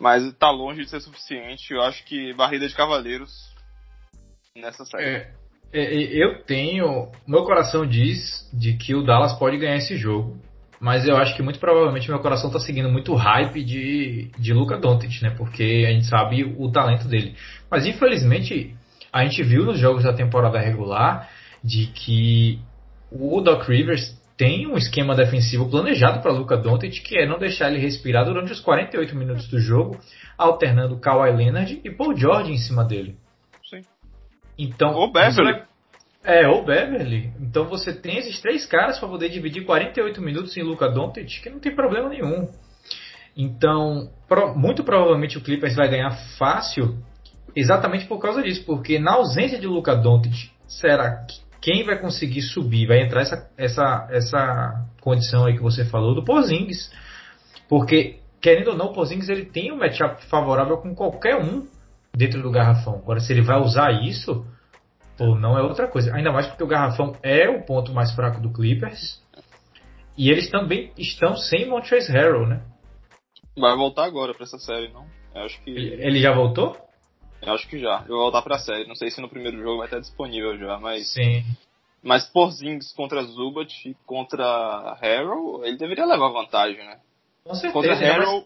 Mas 0.00 0.32
tá 0.34 0.50
longe 0.50 0.82
de 0.82 0.90
ser 0.90 1.00
suficiente. 1.00 1.72
Eu 1.72 1.82
acho 1.82 2.04
que 2.04 2.34
barrida 2.34 2.66
de 2.66 2.74
cavaleiros 2.74 3.52
nessa 4.56 4.84
série. 4.84 5.04
É, 5.04 5.34
eu 5.72 6.42
tenho. 6.44 7.08
Meu 7.26 7.44
coração 7.44 7.86
diz 7.86 8.48
de 8.52 8.74
que 8.74 8.94
o 8.94 9.02
Dallas 9.02 9.32
pode 9.38 9.56
ganhar 9.56 9.76
esse 9.76 9.96
jogo. 9.96 10.36
Mas 10.80 11.06
eu 11.06 11.16
acho 11.16 11.36
que 11.36 11.42
muito 11.42 11.60
provavelmente 11.60 12.10
meu 12.10 12.18
coração 12.18 12.48
está 12.48 12.58
seguindo 12.58 12.90
muito 12.90 13.14
hype 13.14 13.62
de, 13.62 14.30
de 14.36 14.52
Luca 14.52 14.76
Doncic, 14.76 15.22
né? 15.22 15.30
Porque 15.30 15.84
a 15.86 15.92
gente 15.92 16.06
sabe 16.06 16.44
o 16.58 16.70
talento 16.72 17.06
dele. 17.06 17.36
Mas 17.70 17.86
infelizmente 17.86 18.74
a 19.12 19.22
gente 19.24 19.42
viu 19.44 19.64
nos 19.64 19.78
jogos 19.78 20.02
da 20.02 20.12
temporada 20.12 20.58
regular 20.58 21.28
de 21.62 21.86
que 21.86 22.58
o 23.12 23.40
Doc 23.40 23.68
Rivers 23.68 24.20
tem 24.36 24.66
um 24.66 24.76
esquema 24.76 25.14
defensivo 25.14 25.70
planejado 25.70 26.20
para 26.20 26.32
Luca 26.32 26.56
Doncic, 26.56 27.00
que 27.02 27.16
é 27.16 27.26
não 27.26 27.38
deixar 27.38 27.70
ele 27.70 27.78
respirar 27.78 28.24
durante 28.24 28.50
os 28.50 28.58
48 28.58 29.14
minutos 29.14 29.46
do 29.48 29.60
jogo, 29.60 29.98
alternando 30.36 30.98
Kawhi 30.98 31.30
Leonard 31.30 31.80
e 31.84 31.90
Paul 31.90 32.16
George 32.16 32.50
em 32.50 32.58
cima 32.58 32.82
dele. 32.84 33.16
Então, 34.58 34.94
ou 34.94 35.10
Beverly. 35.12 35.62
É, 36.24 36.46
ou 36.46 36.64
Beverly. 36.64 37.32
Então 37.40 37.64
você 37.64 37.92
tem 37.92 38.18
esses 38.18 38.40
três 38.40 38.64
caras 38.64 38.98
para 38.98 39.08
poder 39.08 39.28
dividir 39.28 39.64
48 39.64 40.20
minutos 40.22 40.56
em 40.56 40.62
Luca 40.62 40.88
Doncic, 40.88 41.42
que 41.42 41.50
não 41.50 41.58
tem 41.58 41.74
problema 41.74 42.08
nenhum. 42.08 42.48
Então, 43.36 44.10
pro, 44.28 44.54
muito 44.56 44.84
provavelmente 44.84 45.38
o 45.38 45.40
Clippers 45.40 45.74
vai 45.74 45.88
ganhar 45.88 46.12
fácil 46.38 46.98
exatamente 47.56 48.06
por 48.06 48.18
causa 48.20 48.42
disso, 48.42 48.64
porque 48.64 48.98
na 48.98 49.14
ausência 49.14 49.58
de 49.58 49.66
Luca 49.66 49.96
Doncic, 49.96 50.50
será 50.66 51.24
que 51.24 51.40
quem 51.60 51.84
vai 51.84 51.98
conseguir 51.98 52.42
subir? 52.42 52.86
Vai 52.86 53.02
entrar 53.02 53.22
essa, 53.22 53.50
essa, 53.56 54.08
essa 54.10 54.86
condição 55.00 55.46
aí 55.46 55.54
que 55.54 55.62
você 55.62 55.84
falou 55.84 56.14
do 56.14 56.24
Porzingis. 56.24 56.90
Porque, 57.68 58.18
querendo 58.40 58.68
ou 58.68 58.76
não, 58.76 58.86
o 58.86 58.92
Porzingis 58.92 59.28
ele 59.28 59.44
tem 59.44 59.72
um 59.72 59.78
matchup 59.78 60.24
favorável 60.26 60.78
com 60.78 60.94
qualquer 60.94 61.36
um 61.36 61.66
dentro 62.14 62.42
do 62.42 62.50
garrafão. 62.50 62.96
Agora, 62.96 63.20
se 63.20 63.32
ele 63.32 63.42
vai 63.42 63.60
usar 63.60 63.90
isso 64.04 64.46
ou 65.18 65.38
não 65.38 65.58
é 65.58 65.62
outra 65.62 65.88
coisa. 65.88 66.14
Ainda 66.14 66.32
mais 66.32 66.46
porque 66.46 66.64
o 66.64 66.68
garrafão 66.68 67.16
é 67.22 67.48
o 67.48 67.64
ponto 67.64 67.92
mais 67.92 68.12
fraco 68.14 68.40
do 68.40 68.52
Clippers. 68.52 69.22
E 70.16 70.30
eles 70.30 70.50
também 70.50 70.92
estão 70.96 71.36
sem 71.36 71.66
Montrezl 71.66 72.12
Harrell, 72.12 72.46
né? 72.46 72.62
Vai 73.56 73.76
voltar 73.76 74.04
agora 74.04 74.34
para 74.34 74.44
essa 74.44 74.58
série, 74.58 74.88
não? 74.88 75.06
Eu 75.34 75.42
acho 75.42 75.62
que 75.62 75.70
ele 75.70 76.20
já 76.20 76.34
voltou? 76.34 76.76
Eu 77.40 77.54
acho 77.54 77.68
que 77.68 77.78
já. 77.78 78.02
Eu 78.02 78.16
vou 78.16 78.22
voltar 78.24 78.42
para 78.42 78.56
a 78.56 78.58
série. 78.58 78.86
Não 78.86 78.94
sei 78.94 79.10
se 79.10 79.20
no 79.20 79.28
primeiro 79.28 79.60
jogo 79.60 79.78
vai 79.78 79.86
estar 79.86 80.00
disponível 80.00 80.56
já, 80.58 80.78
mas 80.78 81.12
Sim. 81.12 81.44
Mas 82.02 82.26
Porzingis 82.26 82.92
contra 82.92 83.22
Zubat 83.22 83.88
e 83.88 83.94
contra 84.04 84.98
Harrell, 85.00 85.64
ele 85.64 85.76
deveria 85.76 86.04
levar 86.04 86.30
vantagem, 86.30 86.78
né? 86.78 86.98
Com 87.44 87.54
certeza. 87.54 87.72
Contra 87.72 87.94
Harrell, 87.94 88.44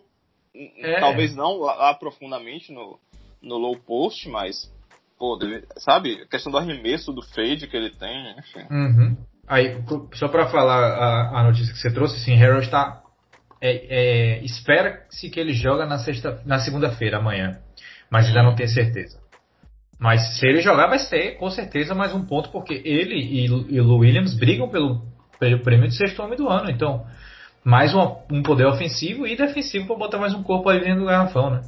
mas... 0.55 0.85
é. 0.85 1.01
talvez 1.01 1.35
não 1.35 1.59
lá, 1.59 1.95
profundamente 1.95 2.71
no, 2.71 2.99
no 3.47 3.57
low 3.57 3.78
post, 3.78 4.28
mas, 4.28 4.70
pô, 5.18 5.38
sabe, 5.78 6.22
a 6.22 6.26
questão 6.26 6.51
do 6.51 6.59
arremesso, 6.59 7.12
do 7.12 7.22
fade 7.22 7.66
que 7.66 7.76
ele 7.76 7.90
tem, 7.90 8.34
enfim. 8.38 8.66
Uhum. 8.70 9.16
Aí, 9.49 9.80
só 10.14 10.28
para 10.28 10.49
falar 10.49 10.76
a, 10.76 11.40
a, 11.40 11.42
notícia 11.44 11.72
que 11.72 11.78
você 11.78 11.92
trouxe, 11.92 12.18
sim, 12.20 12.42
Harold 12.42 12.66
está. 12.66 13.01
É, 13.61 14.38
é, 14.40 14.44
Espera-se 14.44 15.30
que 15.30 15.38
ele 15.38 15.53
joga 15.53 15.86
na, 15.86 15.99
sexta, 15.99 16.42
na 16.44 16.59
segunda-feira, 16.59 17.18
amanhã. 17.18 17.59
Mas 18.11 18.26
ainda 18.26 18.42
não 18.42 18.55
tem 18.55 18.66
certeza. 18.66 19.18
Mas 19.99 20.38
se 20.38 20.47
ele 20.47 20.61
jogar, 20.61 20.88
vai 20.88 20.99
ser 20.99 21.38
com 21.38 21.49
certeza 21.49 21.94
mais 21.94 22.14
um 22.14 22.26
ponto, 22.26 22.51
porque 22.51 22.82
ele 22.84 23.14
e, 23.14 23.47
e 23.47 23.80
o 23.80 23.97
Williams 23.99 24.34
brigam 24.34 24.68
pelo, 24.68 25.03
pelo 25.38 25.62
prêmio 25.62 25.88
de 25.88 25.97
sexto 25.97 26.22
homem 26.22 26.36
do 26.36 26.49
ano. 26.49 26.70
Então, 26.70 27.07
mais 27.64 27.94
uma, 27.94 28.18
um 28.30 28.42
poder 28.42 28.66
ofensivo 28.66 29.26
e 29.26 29.36
defensivo 29.36 29.86
para 29.86 29.97
botar 29.97 30.18
mais 30.18 30.34
um 30.34 30.42
corpo 30.42 30.68
ali 30.68 30.80
dentro 30.80 31.01
do 31.01 31.07
garrafão, 31.07 31.51
né? 31.51 31.62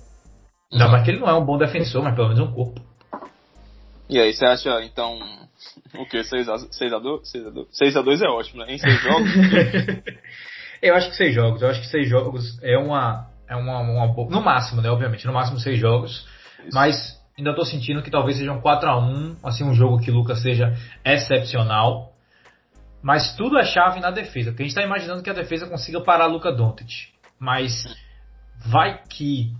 Ainda 0.70 0.84
uhum. 0.84 0.92
mais 0.92 1.04
que 1.04 1.10
ele 1.10 1.20
não 1.20 1.28
é 1.28 1.34
um 1.34 1.44
bom 1.44 1.56
defensor, 1.56 2.02
mas 2.02 2.14
pelo 2.14 2.28
menos 2.28 2.48
um 2.48 2.52
corpo. 2.52 2.80
E 4.08 4.18
aí, 4.18 4.32
você 4.32 4.46
acha, 4.46 4.82
então, 4.84 5.18
o 5.98 6.06
que? 6.06 6.18
6x2? 6.18 6.68
6x2 6.72 8.22
é 8.22 8.28
ótimo, 8.28 8.64
né? 8.64 8.74
Em 8.74 8.78
6 8.78 9.00
jogos? 9.02 9.30
eu 10.82 10.94
acho 10.94 11.10
que 11.10 11.16
6 11.16 11.34
jogos. 11.34 11.62
Eu 11.62 11.68
acho 11.68 11.80
que 11.80 11.86
6 11.88 12.08
jogos 12.08 12.62
é 12.62 12.78
uma. 12.78 13.26
É 13.48 13.56
uma, 13.56 13.80
uma 13.80 14.06
No 14.28 14.42
máximo, 14.42 14.82
né? 14.82 14.90
Obviamente, 14.90 15.26
no 15.26 15.32
máximo 15.32 15.58
6 15.58 15.78
jogos. 15.78 16.26
Isso. 16.64 16.74
Mas 16.74 17.18
ainda 17.36 17.50
estou 17.50 17.64
sentindo 17.64 18.02
que 18.02 18.10
talvez 18.10 18.36
seja 18.36 18.52
um 18.52 18.60
4x1. 18.60 19.36
Assim, 19.42 19.64
um 19.64 19.74
jogo 19.74 20.00
que 20.00 20.10
o 20.10 20.14
Lucas 20.14 20.42
seja 20.42 20.74
excepcional. 21.04 22.12
Mas 23.02 23.36
tudo 23.36 23.58
é 23.58 23.64
chave 23.64 24.00
na 24.00 24.10
defesa. 24.10 24.50
Porque 24.50 24.62
a 24.62 24.66
gente 24.66 24.76
está 24.76 24.82
imaginando 24.82 25.22
que 25.22 25.30
a 25.30 25.34
defesa 25.34 25.66
consiga 25.66 26.00
parar 26.02 26.26
Luca 26.26 26.52
Doncic. 26.52 27.08
Mas 27.38 27.84
vai 28.66 29.00
que 29.08 29.52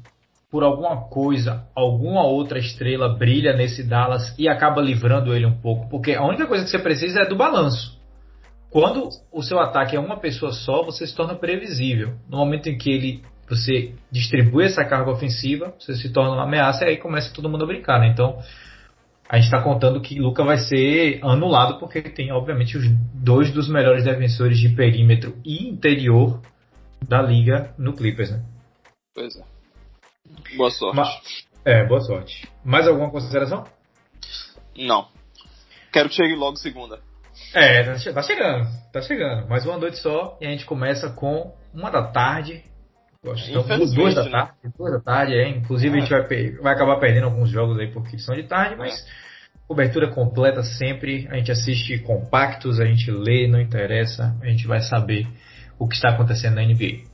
por 0.51 0.63
alguma 0.65 1.09
coisa, 1.09 1.67
alguma 1.75 2.25
outra 2.25 2.59
estrela 2.59 3.17
brilha 3.17 3.55
nesse 3.55 3.83
Dallas 3.83 4.35
e 4.39 4.49
acaba 4.49 4.81
livrando 4.81 5.35
ele 5.35 5.47
um 5.47 5.61
pouco. 5.61 5.89
Porque 5.89 6.15
a 6.15 6.25
única 6.25 6.47
coisa 6.47 6.65
que 6.65 6.71
você 6.71 6.79
precisa 6.79 7.21
é 7.21 7.29
do 7.29 7.37
balanço. 7.37 7.99
Quando 8.71 9.09
o 9.33 9.43
seu 9.43 9.59
ataque 9.59 9.97
é 9.97 10.01
uma 10.01 10.19
pessoa 10.19 10.53
só, 10.53 10.83
você 10.83 11.07
se 11.07 11.15
torna 11.15 11.35
previsível. 11.35 12.15
No 12.29 12.39
momento 12.39 12.69
em 12.69 12.77
que 12.77 12.91
ele 12.91 13.23
você 13.49 13.95
distribui 14.11 14.67
essa 14.67 14.85
carga 14.85 15.11
ofensiva, 15.11 15.75
você 15.79 15.95
se 15.95 16.13
torna 16.13 16.33
uma 16.33 16.45
ameaça 16.45 16.85
e 16.85 16.89
aí 16.89 16.97
começa 16.99 17.33
todo 17.33 17.49
mundo 17.49 17.65
a 17.65 17.67
brincar. 17.67 17.99
Né? 17.99 18.09
Então, 18.09 18.39
a 19.27 19.37
gente 19.37 19.47
está 19.47 19.63
contando 19.63 20.01
que 20.03 20.19
Luca 20.21 20.45
vai 20.45 20.59
ser 20.59 21.19
anulado 21.23 21.79
porque 21.79 22.03
tem, 22.03 22.31
obviamente, 22.31 22.77
os 22.77 22.87
dois 23.15 23.51
dos 23.51 23.69
melhores 23.69 24.05
defensores 24.05 24.59
de 24.59 24.69
perímetro 24.69 25.35
e 25.45 25.67
interior 25.67 26.43
da 27.07 27.23
liga 27.23 27.75
no 27.79 27.95
Clippers. 27.95 28.31
Né? 28.31 28.43
Pois 29.15 29.35
é. 29.35 29.58
Boa 30.57 30.71
sorte. 30.71 30.97
Ma 30.97 31.05
é, 31.65 31.85
boa 31.85 32.01
sorte. 32.01 32.49
Mais 32.65 32.87
alguma 32.87 33.11
consideração? 33.11 33.65
Não. 34.77 35.09
Quero 35.93 36.09
que 36.09 36.15
chegue 36.15 36.35
logo 36.35 36.57
segunda. 36.57 37.01
É, 37.55 37.83
tá, 37.83 38.13
tá 38.13 38.23
chegando, 38.23 38.69
tá 38.93 39.03
chegando. 39.03 39.49
Mais 39.49 39.65
uma 39.65 39.79
noite 39.79 39.99
só 39.99 40.37
e 40.41 40.47
a 40.47 40.51
gente 40.51 40.65
começa 40.65 41.11
com 41.11 41.55
uma 41.73 41.91
da 41.91 42.03
tarde 42.03 42.63
Então, 43.23 43.65
duas 43.95 44.15
da 44.15 44.25
né? 44.25 44.31
tarde, 44.31 44.55
duas 44.77 44.93
da 44.93 45.01
tarde, 45.01 45.35
é. 45.35 45.49
Inclusive 45.49 45.97
a 45.97 46.01
gente 46.01 46.11
vai, 46.11 46.51
vai 46.63 46.75
acabar 46.75 46.99
perdendo 47.01 47.25
alguns 47.25 47.51
jogos 47.51 47.79
aí 47.79 47.91
porque 47.91 48.19
são 48.19 48.35
de 48.35 48.45
tarde, 48.45 48.77
mas 48.77 49.07
cobertura 49.67 50.09
completa 50.09 50.63
sempre. 50.63 51.27
A 51.31 51.37
gente 51.37 51.51
assiste 51.51 51.99
compactos, 51.99 52.81
a 52.81 52.85
gente 52.85 53.11
lê, 53.11 53.49
não 53.49 53.61
interessa, 53.61 54.37
a 54.41 54.47
gente 54.47 54.67
vai 54.67 54.81
saber 54.81 55.27
o 55.79 55.89
que 55.89 55.95
está 55.95 56.11
acontecendo 56.11 56.55
na 56.55 56.63
NBA. 56.63 57.05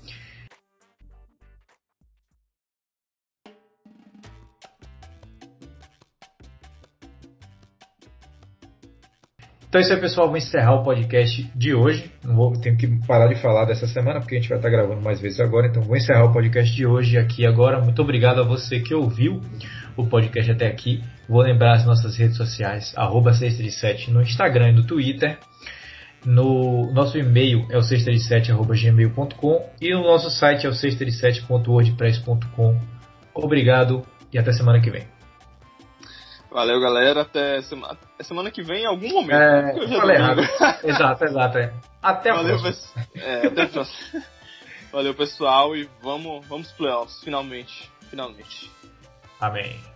Então 9.74 9.80
é 9.80 9.84
isso 9.86 9.92
aí, 9.92 10.00
pessoal. 10.00 10.28
Vou 10.28 10.36
encerrar 10.36 10.76
o 10.76 10.84
podcast 10.84 11.50
de 11.52 11.74
hoje. 11.74 12.08
Não 12.22 12.36
vou, 12.36 12.52
tenho 12.52 12.76
que 12.76 12.86
parar 13.08 13.26
de 13.26 13.34
falar 13.34 13.64
dessa 13.64 13.88
semana, 13.88 14.20
porque 14.20 14.36
a 14.36 14.38
gente 14.38 14.48
vai 14.48 14.58
estar 14.58 14.70
gravando 14.70 15.02
mais 15.02 15.20
vezes 15.20 15.40
agora. 15.40 15.66
Então 15.66 15.82
vou 15.82 15.96
encerrar 15.96 16.26
o 16.26 16.32
podcast 16.32 16.72
de 16.72 16.86
hoje 16.86 17.18
aqui 17.18 17.44
agora. 17.44 17.80
Muito 17.80 18.00
obrigado 18.00 18.40
a 18.40 18.44
você 18.44 18.78
que 18.78 18.94
ouviu 18.94 19.40
o 19.96 20.06
podcast 20.06 20.52
até 20.52 20.68
aqui. 20.68 21.02
Vou 21.28 21.42
lembrar 21.42 21.72
as 21.72 21.84
nossas 21.84 22.16
redes 22.16 22.36
sociais, 22.36 22.94
arroba 22.96 23.32
637 23.32 24.12
no 24.12 24.22
Instagram 24.22 24.68
e 24.68 24.72
no 24.74 24.86
Twitter. 24.86 25.38
No 26.24 26.92
nosso 26.92 27.18
e-mail 27.18 27.66
é 27.68 27.76
o 27.76 27.80
637.gmail.com 27.80 29.70
e 29.80 29.92
o 29.92 30.04
nosso 30.04 30.30
site 30.30 30.66
é 30.66 30.68
o 30.68 30.72
637.wordpress.com. 30.72 32.78
Obrigado 33.34 34.06
e 34.32 34.38
até 34.38 34.52
semana 34.52 34.80
que 34.80 34.88
vem. 34.88 35.13
Valeu, 36.54 36.80
galera. 36.80 37.22
Até 37.22 37.60
semana, 37.62 37.98
semana 38.20 38.48
que 38.48 38.62
vem, 38.62 38.84
em 38.84 38.86
algum 38.86 39.08
momento. 39.08 39.32
É, 39.32 39.76
eu 39.76 39.88
já 39.88 40.00
falei 40.00 40.16
errado. 40.16 40.40
exato, 40.86 41.24
exato. 41.24 41.58
É. 41.58 41.74
Até 42.00 42.30
a 42.30 42.34
Valeu, 42.34 42.60
próxima. 42.60 43.06
É, 43.16 43.46
até 43.48 43.62
a 43.62 43.66
próxima. 43.66 44.22
Valeu, 44.92 45.14
pessoal. 45.14 45.74
E 45.74 45.90
vamos, 46.00 46.46
vamos 46.46 46.70
playoffs, 46.70 47.20
finalmente. 47.24 47.90
Finalmente. 48.08 48.70
Amém. 49.40 49.93